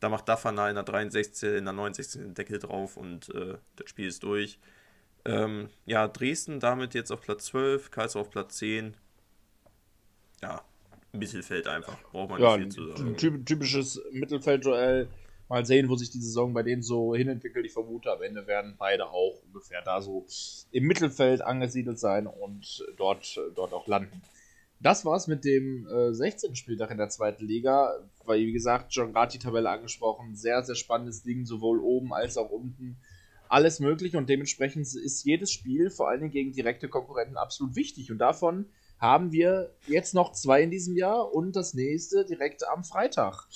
da 0.00 0.08
macht 0.08 0.28
Dafana 0.28 0.68
in 0.68 0.76
der 0.76 0.84
63, 0.84 1.56
in 1.56 1.64
der 1.64 1.74
69 1.74 2.22
den 2.22 2.34
Deckel 2.34 2.58
drauf 2.58 2.96
und 2.96 3.34
äh, 3.34 3.58
das 3.76 3.90
Spiel 3.90 4.08
ist 4.08 4.22
durch. 4.22 4.58
Ähm, 5.26 5.68
ja, 5.84 6.08
Dresden 6.08 6.60
damit 6.60 6.94
jetzt 6.94 7.10
auf 7.12 7.20
Platz 7.20 7.46
12, 7.46 7.90
Karlsruhe 7.90 8.22
auf 8.22 8.30
Platz 8.30 8.56
10. 8.56 8.96
Ja, 10.42 10.62
Mittelfeld 11.12 11.66
einfach. 11.66 12.00
Braucht 12.12 12.30
man 12.30 12.40
ja, 12.40 12.56
nicht 12.56 12.74
viel 12.74 12.86
zu 12.86 12.96
sagen. 12.96 13.44
Typisches 13.44 14.00
Mittelfeld-Duell. 14.12 15.08
Mal 15.50 15.66
sehen, 15.66 15.88
wo 15.88 15.96
sich 15.96 16.10
die 16.10 16.20
Saison 16.20 16.54
bei 16.54 16.62
denen 16.62 16.80
so 16.80 17.12
hinentwickelt. 17.12 17.66
Ich 17.66 17.72
vermute, 17.72 18.12
am 18.12 18.22
Ende 18.22 18.46
werden 18.46 18.76
beide 18.78 19.10
auch 19.10 19.42
ungefähr 19.46 19.82
da 19.82 20.00
so 20.00 20.24
im 20.70 20.84
Mittelfeld 20.84 21.42
angesiedelt 21.42 21.98
sein 21.98 22.28
und 22.28 22.84
dort, 22.96 23.36
dort 23.56 23.72
auch 23.72 23.88
landen. 23.88 24.22
das 24.78 25.04
war's 25.04 25.26
mit 25.26 25.44
dem 25.44 25.88
äh, 25.88 26.14
16. 26.14 26.54
Spieltag 26.54 26.92
in 26.92 26.98
der 26.98 27.08
zweiten 27.08 27.44
Liga. 27.44 27.98
Weil, 28.24 28.38
wie 28.46 28.52
gesagt, 28.52 28.94
schon 28.94 29.12
gerade 29.12 29.32
die 29.32 29.40
Tabelle 29.40 29.68
angesprochen. 29.70 30.36
Sehr, 30.36 30.62
sehr 30.62 30.76
spannendes 30.76 31.24
Ding, 31.24 31.44
sowohl 31.44 31.80
oben 31.80 32.14
als 32.14 32.36
auch 32.36 32.50
unten. 32.50 32.96
Alles 33.48 33.80
möglich 33.80 34.14
und 34.14 34.28
dementsprechend 34.28 34.86
ist 34.94 35.24
jedes 35.24 35.50
Spiel, 35.50 35.90
vor 35.90 36.08
allen 36.08 36.20
Dingen 36.20 36.32
gegen 36.32 36.52
direkte 36.52 36.88
Konkurrenten, 36.88 37.36
absolut 37.36 37.74
wichtig. 37.74 38.12
Und 38.12 38.18
davon 38.18 38.66
haben 39.00 39.32
wir 39.32 39.74
jetzt 39.88 40.14
noch 40.14 40.30
zwei 40.30 40.62
in 40.62 40.70
diesem 40.70 40.96
Jahr 40.96 41.34
und 41.34 41.56
das 41.56 41.74
nächste 41.74 42.24
direkt 42.24 42.64
am 42.68 42.84
Freitag. 42.84 43.48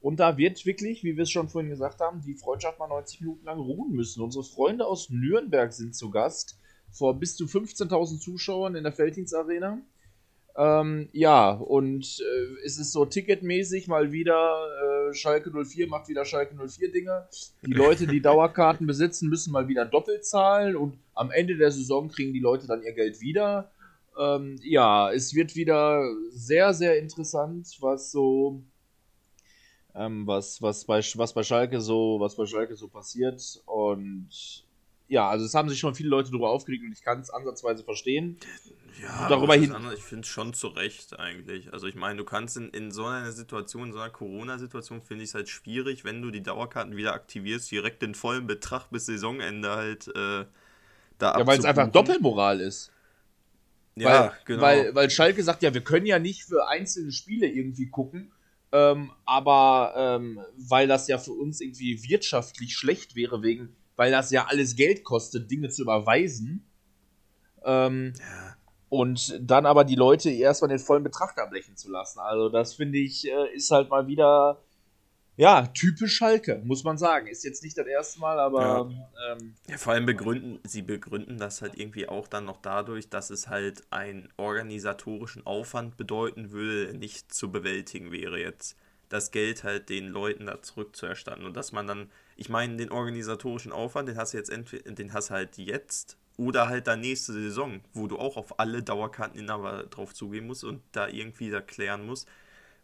Und 0.00 0.18
da 0.18 0.38
wird 0.38 0.64
wirklich, 0.64 1.04
wie 1.04 1.16
wir 1.16 1.24
es 1.24 1.30
schon 1.30 1.48
vorhin 1.48 1.70
gesagt 1.70 2.00
haben, 2.00 2.22
die 2.22 2.34
Freundschaft 2.34 2.78
mal 2.78 2.88
90 2.88 3.20
Minuten 3.20 3.44
lang 3.44 3.58
ruhen 3.58 3.92
müssen. 3.92 4.22
Unsere 4.22 4.44
Freunde 4.44 4.86
aus 4.86 5.10
Nürnberg 5.10 5.72
sind 5.72 5.94
zu 5.94 6.10
Gast 6.10 6.58
vor 6.90 7.18
bis 7.18 7.36
zu 7.36 7.44
15.000 7.44 8.18
Zuschauern 8.18 8.74
in 8.74 8.84
der 8.84 8.92
Felddienst 8.92 9.34
Arena. 9.34 9.78
Ähm, 10.56 11.08
ja, 11.12 11.50
und 11.50 12.20
äh, 12.20 12.66
es 12.66 12.78
ist 12.78 12.92
so 12.92 13.04
ticketmäßig 13.04 13.86
mal 13.86 14.10
wieder, 14.10 14.66
äh, 15.10 15.14
Schalke 15.14 15.50
04 15.50 15.88
macht 15.88 16.08
wieder 16.08 16.24
Schalke 16.24 16.56
04 16.56 16.90
Dinge. 16.90 17.28
Die 17.64 17.72
Leute, 17.72 18.06
die 18.06 18.20
Dauerkarten 18.22 18.86
besitzen, 18.86 19.28
müssen 19.28 19.52
mal 19.52 19.68
wieder 19.68 19.84
doppelt 19.84 20.24
zahlen 20.24 20.76
und 20.76 20.98
am 21.14 21.30
Ende 21.30 21.56
der 21.56 21.70
Saison 21.70 22.08
kriegen 22.08 22.32
die 22.32 22.40
Leute 22.40 22.66
dann 22.66 22.82
ihr 22.82 22.92
Geld 22.92 23.20
wieder. 23.20 23.70
Ähm, 24.18 24.56
ja, 24.62 25.12
es 25.12 25.34
wird 25.34 25.54
wieder 25.54 26.02
sehr, 26.30 26.74
sehr 26.74 26.98
interessant, 26.98 27.76
was 27.80 28.10
so, 28.10 28.62
ähm, 29.94 30.26
was, 30.26 30.60
was, 30.62 30.84
bei, 30.84 31.00
was 31.14 31.32
bei 31.32 31.42
Schalke 31.42 31.80
so, 31.80 32.18
was 32.20 32.36
bei 32.36 32.46
Schalke 32.46 32.76
so 32.76 32.88
passiert. 32.88 33.62
Und 33.66 34.64
ja, 35.08 35.28
also 35.28 35.44
es 35.44 35.54
haben 35.54 35.68
sich 35.68 35.78
schon 35.78 35.94
viele 35.94 36.08
Leute 36.08 36.30
darüber 36.30 36.50
aufgeregt 36.50 36.84
und 36.84 36.92
ich 36.92 37.02
kann 37.02 37.20
es 37.20 37.30
ansatzweise 37.30 37.82
verstehen. 37.82 38.36
Ja, 39.02 39.28
darüber 39.28 39.54
hin. 39.54 39.74
Ich 39.96 40.02
finde 40.04 40.22
es 40.22 40.28
schon 40.28 40.52
zu 40.52 40.68
Recht 40.68 41.18
eigentlich. 41.18 41.72
Also 41.72 41.86
ich 41.86 41.94
meine, 41.94 42.18
du 42.18 42.24
kannst 42.24 42.56
in, 42.56 42.68
in 42.70 42.90
so 42.90 43.06
einer 43.06 43.32
Situation, 43.32 43.88
in 43.88 43.92
so 43.92 43.98
einer 43.98 44.10
Corona-Situation, 44.10 45.02
finde 45.02 45.24
ich 45.24 45.30
es 45.30 45.34
halt 45.34 45.48
schwierig, 45.48 46.04
wenn 46.04 46.22
du 46.22 46.30
die 46.30 46.42
Dauerkarten 46.42 46.96
wieder 46.96 47.14
aktivierst, 47.14 47.70
direkt 47.70 48.02
den 48.02 48.14
vollen 48.14 48.46
Betrag 48.46 48.88
bis 48.90 49.06
Saisonende 49.06 49.70
halt 49.70 50.08
äh, 50.08 50.44
da 51.18 51.38
Ja, 51.38 51.46
weil 51.46 51.58
es 51.58 51.64
einfach 51.64 51.88
Doppelmoral 51.88 52.60
ist. 52.60 52.92
Ja, 53.96 54.06
weil, 54.06 54.32
genau. 54.44 54.62
Weil, 54.62 54.94
weil 54.94 55.10
Schalke 55.10 55.42
sagt, 55.42 55.62
ja, 55.62 55.74
wir 55.74 55.82
können 55.82 56.06
ja 56.06 56.18
nicht 56.18 56.44
für 56.44 56.68
einzelne 56.68 57.12
Spiele 57.12 57.48
irgendwie 57.48 57.88
gucken, 57.88 58.32
ähm, 58.72 59.10
aber 59.24 59.94
ähm, 59.96 60.40
weil 60.56 60.86
das 60.86 61.08
ja 61.08 61.18
für 61.18 61.32
uns 61.32 61.60
irgendwie 61.60 62.02
wirtschaftlich 62.08 62.74
schlecht 62.76 63.16
wäre, 63.16 63.42
wegen, 63.42 63.74
weil 63.96 64.10
das 64.10 64.30
ja 64.30 64.46
alles 64.48 64.76
Geld 64.76 65.04
kostet, 65.04 65.50
Dinge 65.50 65.68
zu 65.68 65.82
überweisen. 65.82 66.64
Ähm, 67.64 68.12
ja. 68.18 68.56
Und 68.88 69.38
dann 69.40 69.66
aber 69.66 69.84
die 69.84 69.94
Leute 69.94 70.30
erstmal 70.30 70.68
den 70.68 70.78
vollen 70.80 71.04
Betrag 71.04 71.38
abblechen 71.38 71.76
zu 71.76 71.90
lassen. 71.90 72.18
Also, 72.18 72.48
das 72.48 72.74
finde 72.74 72.98
ich, 72.98 73.28
äh, 73.28 73.54
ist 73.54 73.70
halt 73.70 73.88
mal 73.88 74.08
wieder 74.08 74.62
ja, 75.40 75.66
typisch 75.68 76.16
Schalke, 76.16 76.60
muss 76.64 76.84
man 76.84 76.98
sagen. 76.98 77.26
Ist 77.26 77.44
jetzt 77.44 77.64
nicht 77.64 77.78
das 77.78 77.86
erste 77.86 78.20
Mal, 78.20 78.38
aber. 78.38 78.60
Ja. 78.60 79.32
Ähm, 79.32 79.54
ja, 79.68 79.78
vor 79.78 79.94
allem 79.94 80.04
begründen, 80.04 80.60
sie 80.64 80.82
begründen 80.82 81.38
das 81.38 81.62
halt 81.62 81.78
irgendwie 81.78 82.06
auch 82.06 82.28
dann 82.28 82.44
noch 82.44 82.58
dadurch, 82.60 83.08
dass 83.08 83.30
es 83.30 83.48
halt 83.48 83.82
einen 83.90 84.28
organisatorischen 84.36 85.46
Aufwand 85.46 85.96
bedeuten 85.96 86.50
würde, 86.50 86.92
nicht 86.92 87.32
zu 87.32 87.50
bewältigen 87.50 88.12
wäre 88.12 88.38
jetzt 88.38 88.76
das 89.08 89.30
Geld 89.32 89.64
halt 89.64 89.88
den 89.88 90.08
Leuten 90.08 90.46
da 90.46 90.60
zurückzuerstatten. 90.60 91.46
Und 91.46 91.56
dass 91.56 91.72
man 91.72 91.86
dann, 91.86 92.10
ich 92.36 92.50
meine, 92.50 92.76
den 92.76 92.92
organisatorischen 92.92 93.72
Aufwand, 93.72 94.10
den 94.10 94.18
hast 94.18 94.34
du 94.34 94.38
jetzt 94.38 94.50
entweder, 94.50 94.92
den 94.92 95.14
hast 95.14 95.30
du 95.30 95.34
halt 95.34 95.56
jetzt 95.56 96.18
oder 96.36 96.68
halt 96.68 96.86
dann 96.86 97.00
nächste 97.00 97.32
Saison, 97.32 97.80
wo 97.94 98.06
du 98.06 98.18
auch 98.18 98.36
auf 98.36 98.60
alle 98.60 98.82
Dauerkarteninhaber 98.82 99.84
drauf 99.84 100.14
zugehen 100.14 100.46
musst 100.46 100.64
und 100.64 100.82
da 100.92 101.08
irgendwie 101.08 101.50
da 101.50 101.62
klären 101.62 102.06
musst 102.06 102.28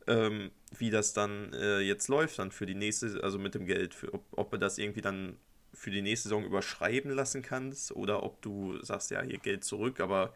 ähm, 0.07 0.51
wie 0.79 0.91
das 0.91 1.13
dann 1.13 1.53
äh, 1.53 1.81
jetzt 1.81 2.09
läuft, 2.09 2.39
dann 2.39 2.51
für 2.51 2.67
die 2.67 2.75
nächste, 2.75 3.23
also 3.23 3.39
mit 3.39 3.55
dem 3.55 3.67
Geld, 3.67 3.95
für, 3.95 4.13
ob, 4.15 4.25
ob 4.33 4.51
du 4.51 4.59
das 4.59 4.79
irgendwie 4.79 5.01
dann 5.01 5.37
für 5.73 5.91
die 5.91 6.03
nächste 6.03 6.29
Saison 6.29 6.45
überschreiben 6.45 7.11
lassen 7.11 7.43
kannst 7.43 7.93
oder 7.93 8.23
ob 8.23 8.41
du 8.43 8.83
sagst, 8.83 9.11
ja, 9.11 9.23
hier 9.23 9.39
Geld 9.39 9.65
zurück, 9.65 10.01
aber 10.01 10.33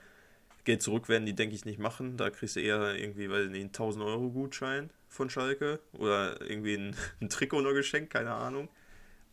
Geld 0.64 0.82
zurück 0.82 1.08
werden 1.08 1.24
die, 1.24 1.34
denke 1.34 1.54
ich, 1.54 1.64
nicht 1.64 1.78
machen. 1.78 2.16
Da 2.16 2.30
kriegst 2.30 2.56
du 2.56 2.60
eher 2.60 2.94
irgendwie, 2.94 3.30
weil 3.30 3.48
nicht, 3.48 3.60
einen 3.60 3.68
1000 3.68 4.04
Euro 4.04 4.30
Gutschein 4.30 4.90
von 5.08 5.30
Schalke 5.30 5.80
oder 5.92 6.40
irgendwie 6.42 6.74
ein, 6.74 6.96
ein 7.20 7.28
Trikot 7.28 7.62
nur 7.62 7.74
geschenkt, 7.74 8.12
keine 8.12 8.32
Ahnung. 8.32 8.68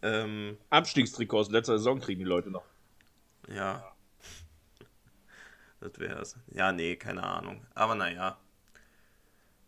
Ähm, 0.01 0.57
Abstiegstrikot 0.69 1.39
aus 1.39 1.51
letzter 1.51 1.77
Saison 1.77 1.99
kriegen 1.99 2.19
die 2.19 2.25
Leute 2.25 2.49
noch. 2.51 2.65
Ja. 3.49 3.93
Das 5.79 5.99
wäre 5.99 6.21
es. 6.21 6.35
Ja, 6.51 6.71
nee, 6.71 6.95
keine 6.95 7.23
Ahnung. 7.23 7.65
Aber 7.75 7.95
naja, 7.95 8.37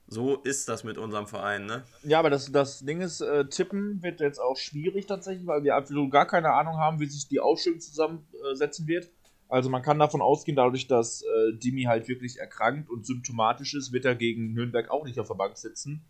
so 0.09 0.37
ist 0.37 0.67
das 0.67 0.83
mit 0.83 0.97
unserem 0.97 1.27
Verein, 1.27 1.67
ne? 1.67 1.83
Ja, 2.03 2.19
aber 2.19 2.31
das, 2.31 2.51
das 2.51 2.79
Ding 2.79 3.01
ist, 3.01 3.21
äh, 3.21 3.45
tippen 3.47 4.01
wird 4.01 4.21
jetzt 4.21 4.39
auch 4.39 4.57
schwierig 4.57 5.05
tatsächlich, 5.05 5.45
weil 5.45 5.63
wir 5.63 5.75
absolut 5.75 6.11
gar 6.11 6.25
keine 6.25 6.51
Ahnung 6.53 6.77
haben, 6.77 6.99
wie 6.99 7.05
sich 7.05 7.27
die 7.27 7.39
Aufstellung 7.39 7.79
zusammensetzen 7.79 8.87
wird. 8.87 9.11
Also 9.49 9.69
man 9.69 9.81
kann 9.81 9.99
davon 9.99 10.21
ausgehen, 10.21 10.55
dadurch, 10.55 10.87
dass 10.87 11.21
äh, 11.21 11.53
Dimi 11.53 11.83
halt 11.83 12.07
wirklich 12.07 12.37
erkrankt 12.37 12.89
und 12.89 13.05
symptomatisch 13.05 13.75
ist, 13.75 13.91
wird 13.91 14.05
er 14.05 14.15
gegen 14.15 14.53
Nürnberg 14.53 14.89
auch 14.89 15.05
nicht 15.05 15.19
auf 15.19 15.27
der 15.27 15.35
Bank 15.35 15.57
sitzen. 15.57 16.03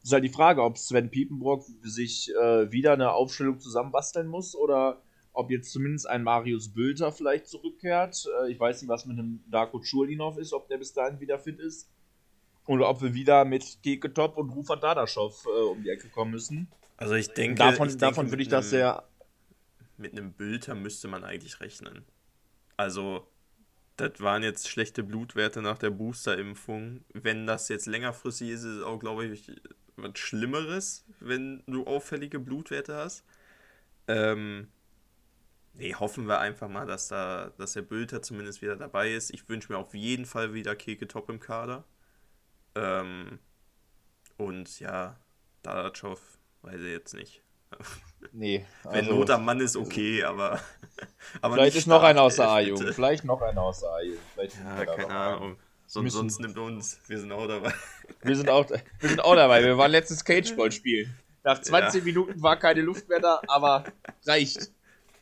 Das 0.00 0.08
ist 0.08 0.12
halt 0.12 0.24
die 0.24 0.30
Frage, 0.30 0.62
ob 0.62 0.78
Sven 0.78 1.10
Piepenbrock 1.10 1.64
sich 1.82 2.30
äh, 2.34 2.72
wieder 2.72 2.92
eine 2.92 3.12
Aufstellung 3.12 3.60
zusammenbasteln 3.60 4.26
muss 4.26 4.56
oder 4.56 5.02
ob 5.32 5.50
jetzt 5.50 5.72
zumindest 5.72 6.08
ein 6.08 6.22
Marius 6.22 6.72
Bülter 6.72 7.12
vielleicht 7.12 7.46
zurückkehrt. 7.46 8.28
Äh, 8.42 8.52
ich 8.52 8.58
weiß 8.58 8.82
nicht, 8.82 8.90
was 8.90 9.06
mit 9.06 9.18
einem 9.18 9.44
Darko 9.50 9.80
Churlinov 9.80 10.38
ist, 10.38 10.52
ob 10.52 10.68
der 10.68 10.78
bis 10.78 10.92
dahin 10.92 11.20
wieder 11.20 11.38
fit 11.38 11.60
ist. 11.60 11.88
Oder 12.66 12.88
ob 12.88 13.02
wir 13.02 13.14
wieder 13.14 13.44
mit 13.44 13.78
Keketop 13.82 14.36
und 14.36 14.50
Rufer 14.50 14.76
Dadaschow 14.76 15.46
äh, 15.46 15.62
um 15.62 15.82
die 15.82 15.90
Ecke 15.90 16.08
kommen 16.08 16.30
müssen. 16.30 16.68
Also 16.96 17.14
ich 17.14 17.28
denke, 17.28 17.56
davon, 17.56 17.88
ich 17.88 17.96
davon 17.96 18.30
würde 18.30 18.42
ich 18.42 18.48
das 18.48 18.70
sehr. 18.70 19.04
Mit 19.96 20.12
einem 20.12 20.32
Bülter 20.32 20.74
müsste 20.74 21.08
man 21.08 21.24
eigentlich 21.24 21.60
rechnen. 21.60 22.04
Also, 22.76 23.26
das 23.96 24.20
waren 24.20 24.42
jetzt 24.42 24.68
schlechte 24.68 25.02
Blutwerte 25.02 25.62
nach 25.62 25.78
der 25.78 25.90
Booster-Impfung. 25.90 27.04
Wenn 27.12 27.46
das 27.46 27.68
jetzt 27.68 27.86
längerfristig 27.86 28.50
ist, 28.50 28.60
ist 28.60 28.78
es 28.78 28.82
auch, 28.82 28.98
glaube 28.98 29.26
ich, 29.26 29.50
was 29.96 30.18
Schlimmeres, 30.18 31.04
wenn 31.20 31.62
du 31.66 31.84
auffällige 31.86 32.38
Blutwerte 32.38 32.96
hast. 32.96 33.24
Ähm, 34.08 34.68
nee, 35.74 35.94
hoffen 35.94 36.26
wir 36.26 36.40
einfach 36.40 36.68
mal, 36.68 36.86
dass 36.86 37.08
da, 37.08 37.52
dass 37.58 37.74
der 37.74 37.82
Bülter 37.82 38.22
zumindest 38.22 38.62
wieder 38.62 38.76
dabei 38.76 39.12
ist. 39.12 39.30
Ich 39.30 39.48
wünsche 39.48 39.72
mir 39.72 39.78
auf 39.78 39.94
jeden 39.94 40.24
Fall 40.24 40.54
wieder 40.54 40.74
Keke 40.74 41.06
Top 41.06 41.28
im 41.28 41.40
Kader. 41.40 41.84
Ähm, 42.74 43.38
und 44.36 44.80
ja, 44.80 45.16
Dadachow 45.62 46.20
weiß 46.62 46.80
ich 46.80 46.92
jetzt 46.92 47.14
nicht. 47.14 47.42
Nee. 48.30 48.64
Wenn 48.84 49.04
also, 49.04 49.16
Not 49.16 49.30
am 49.30 49.44
Mann 49.44 49.60
ist 49.60 49.76
okay, 49.76 50.22
aber. 50.22 50.60
aber 51.42 51.54
vielleicht 51.54 51.76
ist 51.76 51.88
noch 51.88 52.04
einer 52.04 52.22
aus 52.22 52.36
der 52.36 52.48
A-Jugend. 52.48 52.94
Vielleicht 52.94 53.24
noch 53.24 53.42
einer 53.42 53.60
aus 53.60 53.80
der 53.80 53.90
A-Jugend. 53.90 54.20
Ja, 54.64 54.86
keine 54.86 55.08
Ahnung. 55.08 55.56
Sonst, 55.86 56.12
sonst 56.12 56.40
nimmt 56.40 56.56
uns. 56.56 57.00
Wir 57.08 57.18
sind 57.18 57.32
auch 57.32 57.46
dabei. 57.46 57.74
Wir 58.22 58.36
sind 58.36 58.48
auch, 58.48 58.70
wir 58.70 59.08
sind 59.08 59.20
auch 59.20 59.34
dabei. 59.34 59.64
Wir 59.64 59.76
waren 59.76 59.90
letztes 59.90 60.24
Cageball 60.24 60.70
spielen. 60.70 61.12
Nach 61.42 61.60
20 61.60 62.00
ja. 62.00 62.04
Minuten 62.04 62.40
war 62.40 62.56
keine 62.56 62.80
Luft 62.80 63.08
mehr 63.08 63.18
da, 63.18 63.42
aber 63.48 63.84
reicht. 64.24 64.70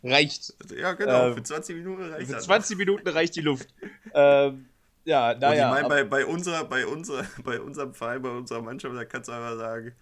Reicht. 0.05 0.55
Ja, 0.77 0.93
genau. 0.93 1.29
Ähm, 1.29 1.35
für 1.35 1.43
20 1.43 1.77
Minuten 1.77 2.13
reicht 2.13 2.31
Für 2.31 2.39
20 2.39 2.77
Minuten 2.77 3.09
reicht 3.09 3.37
die 3.37 3.41
Luft. 3.41 3.75
Ähm, 4.13 4.69
ja, 5.05 5.35
naja. 5.35 5.69
Ich 5.69 5.75
meine, 5.75 5.89
bei, 5.89 6.05
bei, 6.05 6.27
unserer, 6.27 6.65
bei, 6.65 6.87
unserer, 6.87 7.25
bei 7.45 7.61
unserem 7.61 7.95
Verein, 7.95 8.23
bei 8.23 8.31
unserer 8.31 8.63
Mannschaft, 8.63 8.95
da 8.97 9.05
kannst 9.05 9.29
du 9.29 9.33
einfach 9.33 9.57
sagen, 9.57 9.95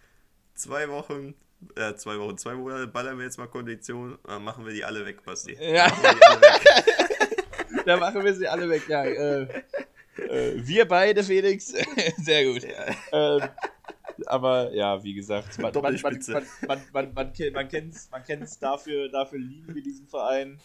zwei 0.55 0.89
Wochen, 0.89 1.35
äh, 1.77 1.95
zwei 1.95 2.19
Wochen, 2.19 2.37
zwei 2.39 2.55
Monate 2.55 2.87
ballern 2.87 3.19
wir 3.19 3.25
jetzt 3.25 3.39
mal 3.39 3.47
Kondition, 3.47 4.19
dann 4.27 4.45
machen 4.45 4.65
wir 4.67 4.73
die 4.73 4.85
alle 4.85 5.05
weg, 5.05 5.25
Basti. 5.25 5.57
Ja. 5.61 5.91
Dann 7.85 8.01
machen 8.01 8.25
wir 8.25 8.35
sie 8.37 8.49
alle 8.49 8.69
weg, 8.69 8.89
ja. 8.89 9.05
Äh, 9.05 9.43
äh, 10.29 10.55
wir 10.57 10.87
beide, 10.87 11.23
Felix. 11.23 11.75
Sehr 12.19 12.45
gut. 12.45 12.63
Ja. 12.63 13.39
Ähm, 13.39 13.49
aber 14.27 14.75
ja, 14.75 15.03
wie 15.03 15.15
gesagt, 15.15 15.59
man, 15.59 15.73
man, 15.73 15.83
man, 15.83 16.01
man, 16.03 16.47
man, 16.67 16.81
man, 16.93 17.13
man, 17.15 17.33
man 17.53 17.69
kennt 17.69 18.43
es 18.43 18.59
dafür, 18.59 19.09
dafür 19.09 19.39
lieben 19.39 19.75
wir 19.75 19.83
diesen 19.83 20.07
Verein. 20.09 20.61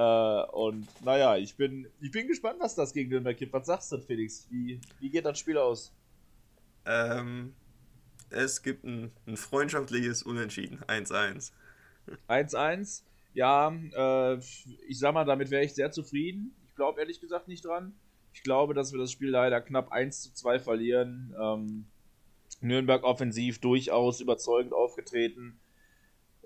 Äh, 0.00 0.42
und 0.52 0.86
naja, 1.04 1.36
ich 1.36 1.56
bin, 1.56 1.86
ich 2.00 2.10
bin 2.10 2.26
gespannt, 2.26 2.58
was 2.58 2.74
das 2.74 2.94
gegen 2.94 3.10
Nürnberg 3.10 3.36
gibt. 3.36 3.52
Was 3.52 3.66
sagst 3.66 3.92
du, 3.92 3.98
Felix? 3.98 4.46
Wie, 4.50 4.80
wie 4.98 5.10
geht 5.10 5.26
das 5.26 5.38
Spiel 5.38 5.58
aus? 5.58 5.92
Ähm, 6.86 7.52
es 8.30 8.62
gibt 8.62 8.84
ein, 8.84 9.12
ein 9.26 9.36
freundschaftliches 9.36 10.22
Unentschieden. 10.22 10.78
1-1. 10.86 11.52
1-1? 12.28 13.02
Ja, 13.34 13.74
äh, 13.94 14.38
ich 14.88 14.98
sag 14.98 15.12
mal, 15.12 15.26
damit 15.26 15.50
wäre 15.50 15.64
ich 15.64 15.74
sehr 15.74 15.92
zufrieden. 15.92 16.54
Ich 16.66 16.74
glaube 16.76 17.00
ehrlich 17.00 17.20
gesagt 17.20 17.46
nicht 17.46 17.66
dran. 17.66 17.92
Ich 18.32 18.42
glaube, 18.42 18.72
dass 18.72 18.92
wir 18.92 18.98
das 18.98 19.12
Spiel 19.12 19.28
leider 19.28 19.60
knapp 19.60 19.92
1 19.92 20.22
zu 20.22 20.32
2 20.32 20.60
verlieren. 20.60 21.34
Ähm, 21.38 21.84
Nürnberg 22.62 23.04
offensiv 23.04 23.60
durchaus 23.60 24.20
überzeugend 24.20 24.72
aufgetreten. 24.72 25.59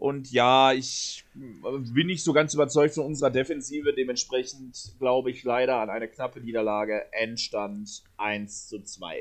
Und 0.04 0.30
ja, 0.32 0.74
ich 0.74 1.24
bin 1.32 2.08
nicht 2.08 2.22
so 2.22 2.34
ganz 2.34 2.52
überzeugt 2.52 2.94
von 2.94 3.06
unserer 3.06 3.30
Defensive. 3.30 3.94
Dementsprechend 3.94 4.96
glaube 4.98 5.30
ich 5.30 5.44
leider 5.44 5.76
an 5.76 5.88
eine 5.88 6.08
knappe 6.08 6.42
Niederlage. 6.42 7.10
Endstand 7.12 8.04
1 8.18 8.68
zu 8.68 8.82
2. 8.82 9.18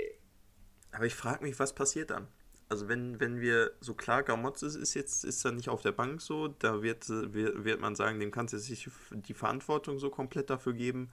Aber 0.91 1.05
ich 1.05 1.15
frage 1.15 1.45
mich, 1.45 1.57
was 1.57 1.73
passiert 1.73 2.09
dann? 2.09 2.27
Also 2.67 2.89
wenn, 2.89 3.17
wenn 3.21 3.39
wir 3.39 3.71
so 3.79 3.93
klar, 3.93 4.23
Gamotz 4.23 4.61
ist, 4.61 4.75
ist 4.75 4.93
jetzt 4.93 5.23
ist 5.23 5.45
er 5.45 5.53
nicht 5.53 5.69
auf 5.69 5.81
der 5.81 5.93
Bank 5.93 6.19
so, 6.19 6.49
da 6.49 6.84
wird, 6.84 7.07
wird, 7.07 7.63
wird 7.63 7.79
man 7.79 7.95
sagen, 7.95 8.19
dem 8.19 8.31
kannst 8.31 8.53
du 8.53 8.59
sich 8.59 8.89
die 9.11 9.34
Verantwortung 9.34 9.99
so 9.99 10.09
komplett 10.09 10.49
dafür 10.49 10.73
geben. 10.73 11.11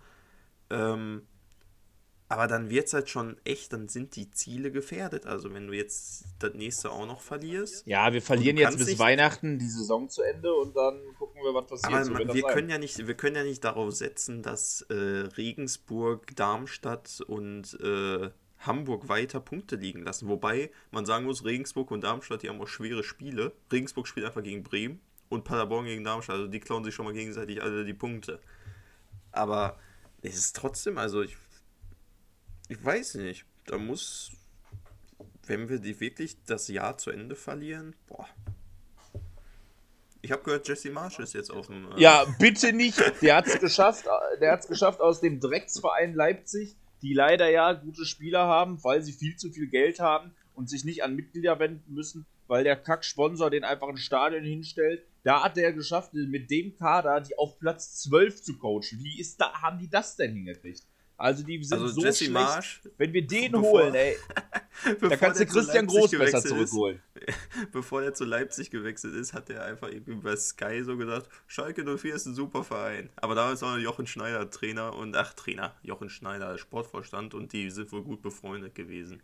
Ähm, 0.70 1.22
aber 2.30 2.46
dann 2.46 2.70
wird 2.70 2.86
es 2.86 2.94
halt 2.94 3.10
schon 3.10 3.36
echt, 3.42 3.72
dann 3.72 3.88
sind 3.88 4.14
die 4.14 4.30
Ziele 4.30 4.70
gefährdet. 4.70 5.26
Also 5.26 5.52
wenn 5.52 5.66
du 5.66 5.72
jetzt 5.74 6.26
das 6.38 6.54
nächste 6.54 6.92
auch 6.92 7.04
noch 7.04 7.20
verlierst. 7.20 7.84
Ja, 7.88 8.12
wir 8.12 8.22
verlieren 8.22 8.56
jetzt 8.56 8.78
bis 8.78 9.00
Weihnachten 9.00 9.58
die 9.58 9.68
Saison 9.68 10.08
zu 10.08 10.22
Ende 10.22 10.54
und 10.54 10.76
dann 10.76 11.00
gucken 11.18 11.42
wir, 11.42 11.52
was 11.52 11.66
passiert. 11.66 11.92
Aber 11.92 12.04
so 12.04 12.12
man, 12.12 12.32
wir, 12.32 12.42
können 12.44 12.70
ja 12.70 12.78
nicht, 12.78 13.04
wir 13.04 13.14
können 13.14 13.34
ja 13.34 13.42
nicht 13.42 13.64
darauf 13.64 13.92
setzen, 13.92 14.44
dass 14.44 14.82
äh, 14.82 14.94
Regensburg, 14.94 16.36
Darmstadt 16.36 17.20
und 17.26 17.76
äh, 17.82 18.30
Hamburg 18.60 19.08
weiter 19.08 19.40
Punkte 19.40 19.74
liegen 19.74 20.04
lassen. 20.04 20.28
Wobei 20.28 20.70
man 20.92 21.06
sagen 21.06 21.24
muss, 21.24 21.44
Regensburg 21.44 21.90
und 21.90 22.04
Darmstadt, 22.04 22.44
die 22.44 22.48
haben 22.48 22.60
auch 22.60 22.68
schwere 22.68 23.02
Spiele. 23.02 23.50
Regensburg 23.72 24.06
spielt 24.06 24.26
einfach 24.26 24.44
gegen 24.44 24.62
Bremen 24.62 25.00
und 25.30 25.42
Paderborn 25.42 25.86
gegen 25.86 26.04
Darmstadt. 26.04 26.36
Also 26.36 26.46
die 26.46 26.60
klauen 26.60 26.84
sich 26.84 26.94
schon 26.94 27.06
mal 27.06 27.12
gegenseitig 27.12 27.60
alle 27.60 27.84
die 27.84 27.92
Punkte. 27.92 28.38
Aber 29.32 29.80
es 30.22 30.36
ist 30.36 30.54
trotzdem, 30.54 30.96
also 30.96 31.22
ich, 31.22 31.36
ich 32.70 32.82
weiß 32.82 33.16
nicht, 33.16 33.44
da 33.66 33.76
muss, 33.76 34.32
wenn 35.46 35.68
wir 35.68 35.78
die 35.78 36.00
wirklich 36.00 36.36
das 36.46 36.68
Jahr 36.68 36.96
zu 36.96 37.10
Ende 37.10 37.36
verlieren, 37.36 37.94
boah. 38.06 38.26
Ich 40.22 40.32
habe 40.32 40.42
gehört, 40.42 40.68
Jesse 40.68 40.90
Marsch 40.90 41.18
ist 41.18 41.34
jetzt 41.34 41.50
auf 41.50 41.66
dem. 41.66 41.92
Äh 41.92 42.00
ja, 42.00 42.24
bitte 42.38 42.72
nicht. 42.72 42.98
Der 43.22 43.36
hat 43.36 43.46
es 43.46 43.58
geschafft. 43.58 44.04
Der 44.40 44.52
hat 44.52 44.60
es 44.60 44.68
geschafft 44.68 45.00
aus 45.00 45.20
dem 45.20 45.40
Drecksverein 45.40 46.14
Leipzig 46.14 46.76
die 47.02 47.14
leider 47.14 47.48
ja 47.48 47.72
gute 47.72 48.04
Spieler 48.04 48.46
haben, 48.46 48.82
weil 48.84 49.02
sie 49.02 49.12
viel 49.12 49.36
zu 49.36 49.50
viel 49.50 49.68
Geld 49.68 50.00
haben 50.00 50.32
und 50.54 50.68
sich 50.68 50.84
nicht 50.84 51.02
an 51.02 51.16
Mitglieder 51.16 51.58
wenden 51.58 51.94
müssen, 51.94 52.26
weil 52.46 52.64
der 52.64 52.76
Kack-Sponsor 52.76 53.50
den 53.50 53.64
einfach 53.64 53.88
ein 53.88 53.96
Stadion 53.96 54.44
hinstellt. 54.44 55.02
Da 55.22 55.44
hat 55.44 55.56
der 55.56 55.72
geschafft, 55.72 56.14
mit 56.14 56.50
dem 56.50 56.76
Kader 56.76 57.20
die 57.20 57.36
auf 57.38 57.58
Platz 57.58 58.02
12 58.02 58.42
zu 58.42 58.58
coachen. 58.58 58.98
Wie 59.02 59.20
ist 59.20 59.40
da, 59.40 59.52
haben 59.60 59.78
die 59.78 59.88
das 59.88 60.16
denn 60.16 60.34
hingekriegt? 60.34 60.82
Also 61.20 61.42
die 61.42 61.62
sind 61.62 61.78
also 61.78 61.88
so 61.88 62.00
Jesse 62.00 62.24
schlecht. 62.24 62.32
Marsch, 62.32 62.80
wenn 62.96 63.12
wir 63.12 63.26
den 63.26 63.52
bevor, 63.52 63.82
holen, 63.82 63.94
ey, 63.94 64.16
da 65.02 65.16
kannst 65.18 65.38
du 65.38 65.44
Christian 65.44 65.86
Groß 65.86 66.12
besser 66.12 66.40
zurückholen. 66.40 67.02
Ist, 67.14 67.36
bevor 67.72 68.02
er 68.02 68.14
zu 68.14 68.24
Leipzig 68.24 68.70
gewechselt 68.70 69.14
ist, 69.14 69.34
hat 69.34 69.50
er 69.50 69.62
einfach 69.66 69.88
irgendwie 69.88 70.14
bei 70.14 70.34
Sky 70.34 70.82
so 70.82 70.96
gesagt, 70.96 71.28
Schalke 71.46 71.84
04 71.84 72.14
ist 72.14 72.24
ein 72.24 72.34
super 72.34 72.64
Verein. 72.64 73.10
Aber 73.16 73.34
damals 73.34 73.60
war 73.60 73.76
Jochen 73.76 74.06
Schneider 74.06 74.48
Trainer 74.48 74.96
und, 74.96 75.14
ach 75.14 75.34
Trainer, 75.34 75.74
Jochen 75.82 76.08
Schneider 76.08 76.56
Sportvorstand 76.56 77.34
und 77.34 77.52
die 77.52 77.70
sind 77.70 77.92
wohl 77.92 78.02
gut 78.02 78.22
befreundet 78.22 78.74
gewesen. 78.74 79.22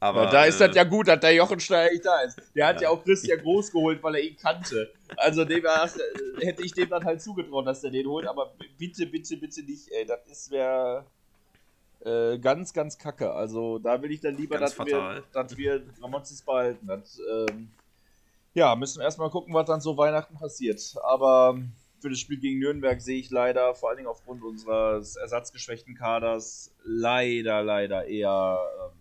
Aber 0.00 0.24
ja, 0.24 0.30
da 0.30 0.44
ist 0.46 0.58
äh, 0.62 0.68
das 0.68 0.76
ja 0.76 0.84
gut, 0.84 1.08
dass 1.08 1.20
der 1.20 1.34
Jochen 1.34 1.60
Schneider 1.60 1.92
nicht 1.92 2.06
da 2.06 2.22
ist. 2.22 2.40
Der 2.54 2.68
hat 2.68 2.76
ja, 2.76 2.84
ja 2.84 2.88
auch 2.88 3.04
Christian 3.04 3.38
Groß 3.42 3.70
geholt, 3.70 4.02
weil 4.02 4.14
er 4.14 4.22
ihn 4.22 4.36
kannte. 4.36 4.94
Also 5.18 5.44
dem 5.44 5.62
war, 5.62 5.90
hätte 6.40 6.62
ich 6.62 6.72
dem 6.72 6.88
dann 6.88 7.04
halt 7.04 7.20
zugetraut, 7.20 7.66
dass 7.66 7.84
er 7.84 7.90
den 7.90 8.06
holt, 8.06 8.26
aber 8.26 8.54
bitte, 8.78 9.04
bitte, 9.04 9.36
bitte 9.36 9.62
nicht, 9.62 9.88
ey. 9.90 10.06
Das 10.06 10.20
ist 10.26 10.50
wer 10.50 11.04
äh, 12.00 12.38
ganz, 12.38 12.72
ganz 12.72 12.98
kacke. 12.98 13.32
Also 13.32 13.78
da 13.78 14.00
will 14.02 14.12
ich 14.12 14.20
dann 14.20 14.36
lieber, 14.36 14.58
dass 14.58 14.78
wir, 14.78 15.22
dass 15.32 15.56
wir 15.56 15.82
Ramonzis 16.00 16.42
behalten. 16.42 16.86
Das, 16.86 17.20
ähm, 17.30 17.70
ja, 18.54 18.74
müssen 18.76 18.98
wir 18.98 19.04
erstmal 19.04 19.30
gucken, 19.30 19.54
was 19.54 19.66
dann 19.66 19.80
so 19.80 19.96
Weihnachten 19.96 20.36
passiert. 20.36 20.96
Aber 21.02 21.58
für 22.00 22.10
das 22.10 22.18
Spiel 22.18 22.38
gegen 22.38 22.60
Nürnberg 22.60 23.00
sehe 23.00 23.18
ich 23.18 23.30
leider, 23.30 23.74
vor 23.74 23.88
allen 23.88 23.98
Dingen 23.98 24.08
aufgrund 24.08 24.42
unseres 24.42 25.16
ersatzgeschwächten 25.16 25.94
Kaders, 25.94 26.74
leider, 26.84 27.62
leider 27.62 28.06
eher 28.06 28.58
ähm, 28.84 28.98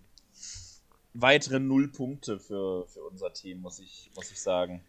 weitere 1.14 1.60
Nullpunkte 1.60 2.40
für, 2.40 2.88
für 2.88 3.02
unser 3.02 3.34
Team, 3.34 3.62
muss 3.62 3.80
ich, 3.80 4.12
muss 4.16 4.32
ich 4.32 4.42
sagen. 4.42 4.84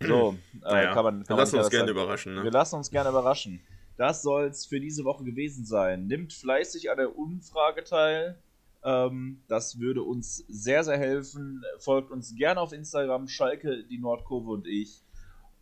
So, 0.00 0.36
äh, 0.54 0.58
naja, 0.60 0.94
kann 0.94 1.04
man, 1.04 1.24
kann 1.24 1.36
wir 1.36 1.42
lassen 1.42 1.58
uns 1.58 1.70
gerne 1.70 1.90
überraschen. 1.90 2.34
Ne? 2.34 2.42
Wir 2.44 2.50
lassen 2.50 2.76
uns 2.76 2.90
gerne 2.90 3.10
überraschen. 3.10 3.62
Das 3.96 4.22
soll 4.22 4.46
es 4.46 4.66
für 4.66 4.80
diese 4.80 5.04
Woche 5.04 5.24
gewesen 5.24 5.64
sein. 5.64 6.06
Nimmt 6.06 6.32
fleißig 6.32 6.90
an 6.90 6.96
der 6.96 7.16
Umfrage 7.16 7.84
teil. 7.84 8.38
Ähm, 8.84 9.42
das 9.48 9.78
würde 9.78 10.02
uns 10.02 10.44
sehr, 10.48 10.84
sehr 10.84 10.98
helfen. 10.98 11.62
Folgt 11.78 12.10
uns 12.10 12.34
gerne 12.34 12.60
auf 12.60 12.72
Instagram, 12.72 13.28
Schalke, 13.28 13.84
die 13.84 13.98
Nordkurve 13.98 14.50
und 14.50 14.66
ich. 14.66 15.02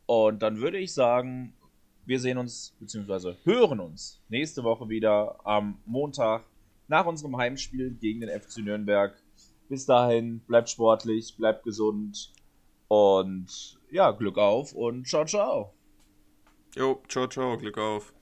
Und 0.07 0.43
dann 0.43 0.61
würde 0.61 0.79
ich 0.79 0.93
sagen, 0.93 1.55
wir 2.07 2.19
sehen 2.19 2.39
uns 2.39 2.75
bzw. 2.81 3.35
hören 3.45 3.81
uns 3.81 4.21
nächste 4.29 4.65
Woche 4.65 4.89
wieder 4.89 5.39
am 5.47 5.79
Montag 5.85 6.45
nach 6.89 7.07
unserem 7.07 7.37
Heimspiel 7.37 7.93
gegen 7.93 8.21
den 8.21 8.31
FC 8.31 8.59
Nürnberg. 8.59 9.15
Bis 9.69 9.87
dahin, 9.87 10.41
bleibt 10.41 10.69
sportlich, 10.69 11.37
bleibt 11.37 11.63
gesund 11.63 12.33
und 12.89 13.79
ja, 13.91 14.11
Glück 14.11 14.39
auf 14.39 14.73
und 14.73 15.07
ciao, 15.07 15.25
ciao. 15.25 15.73
Jo, 16.75 17.01
ciao, 17.09 17.29
ciao, 17.29 17.57
Glück 17.57 17.79
auf. 17.79 18.13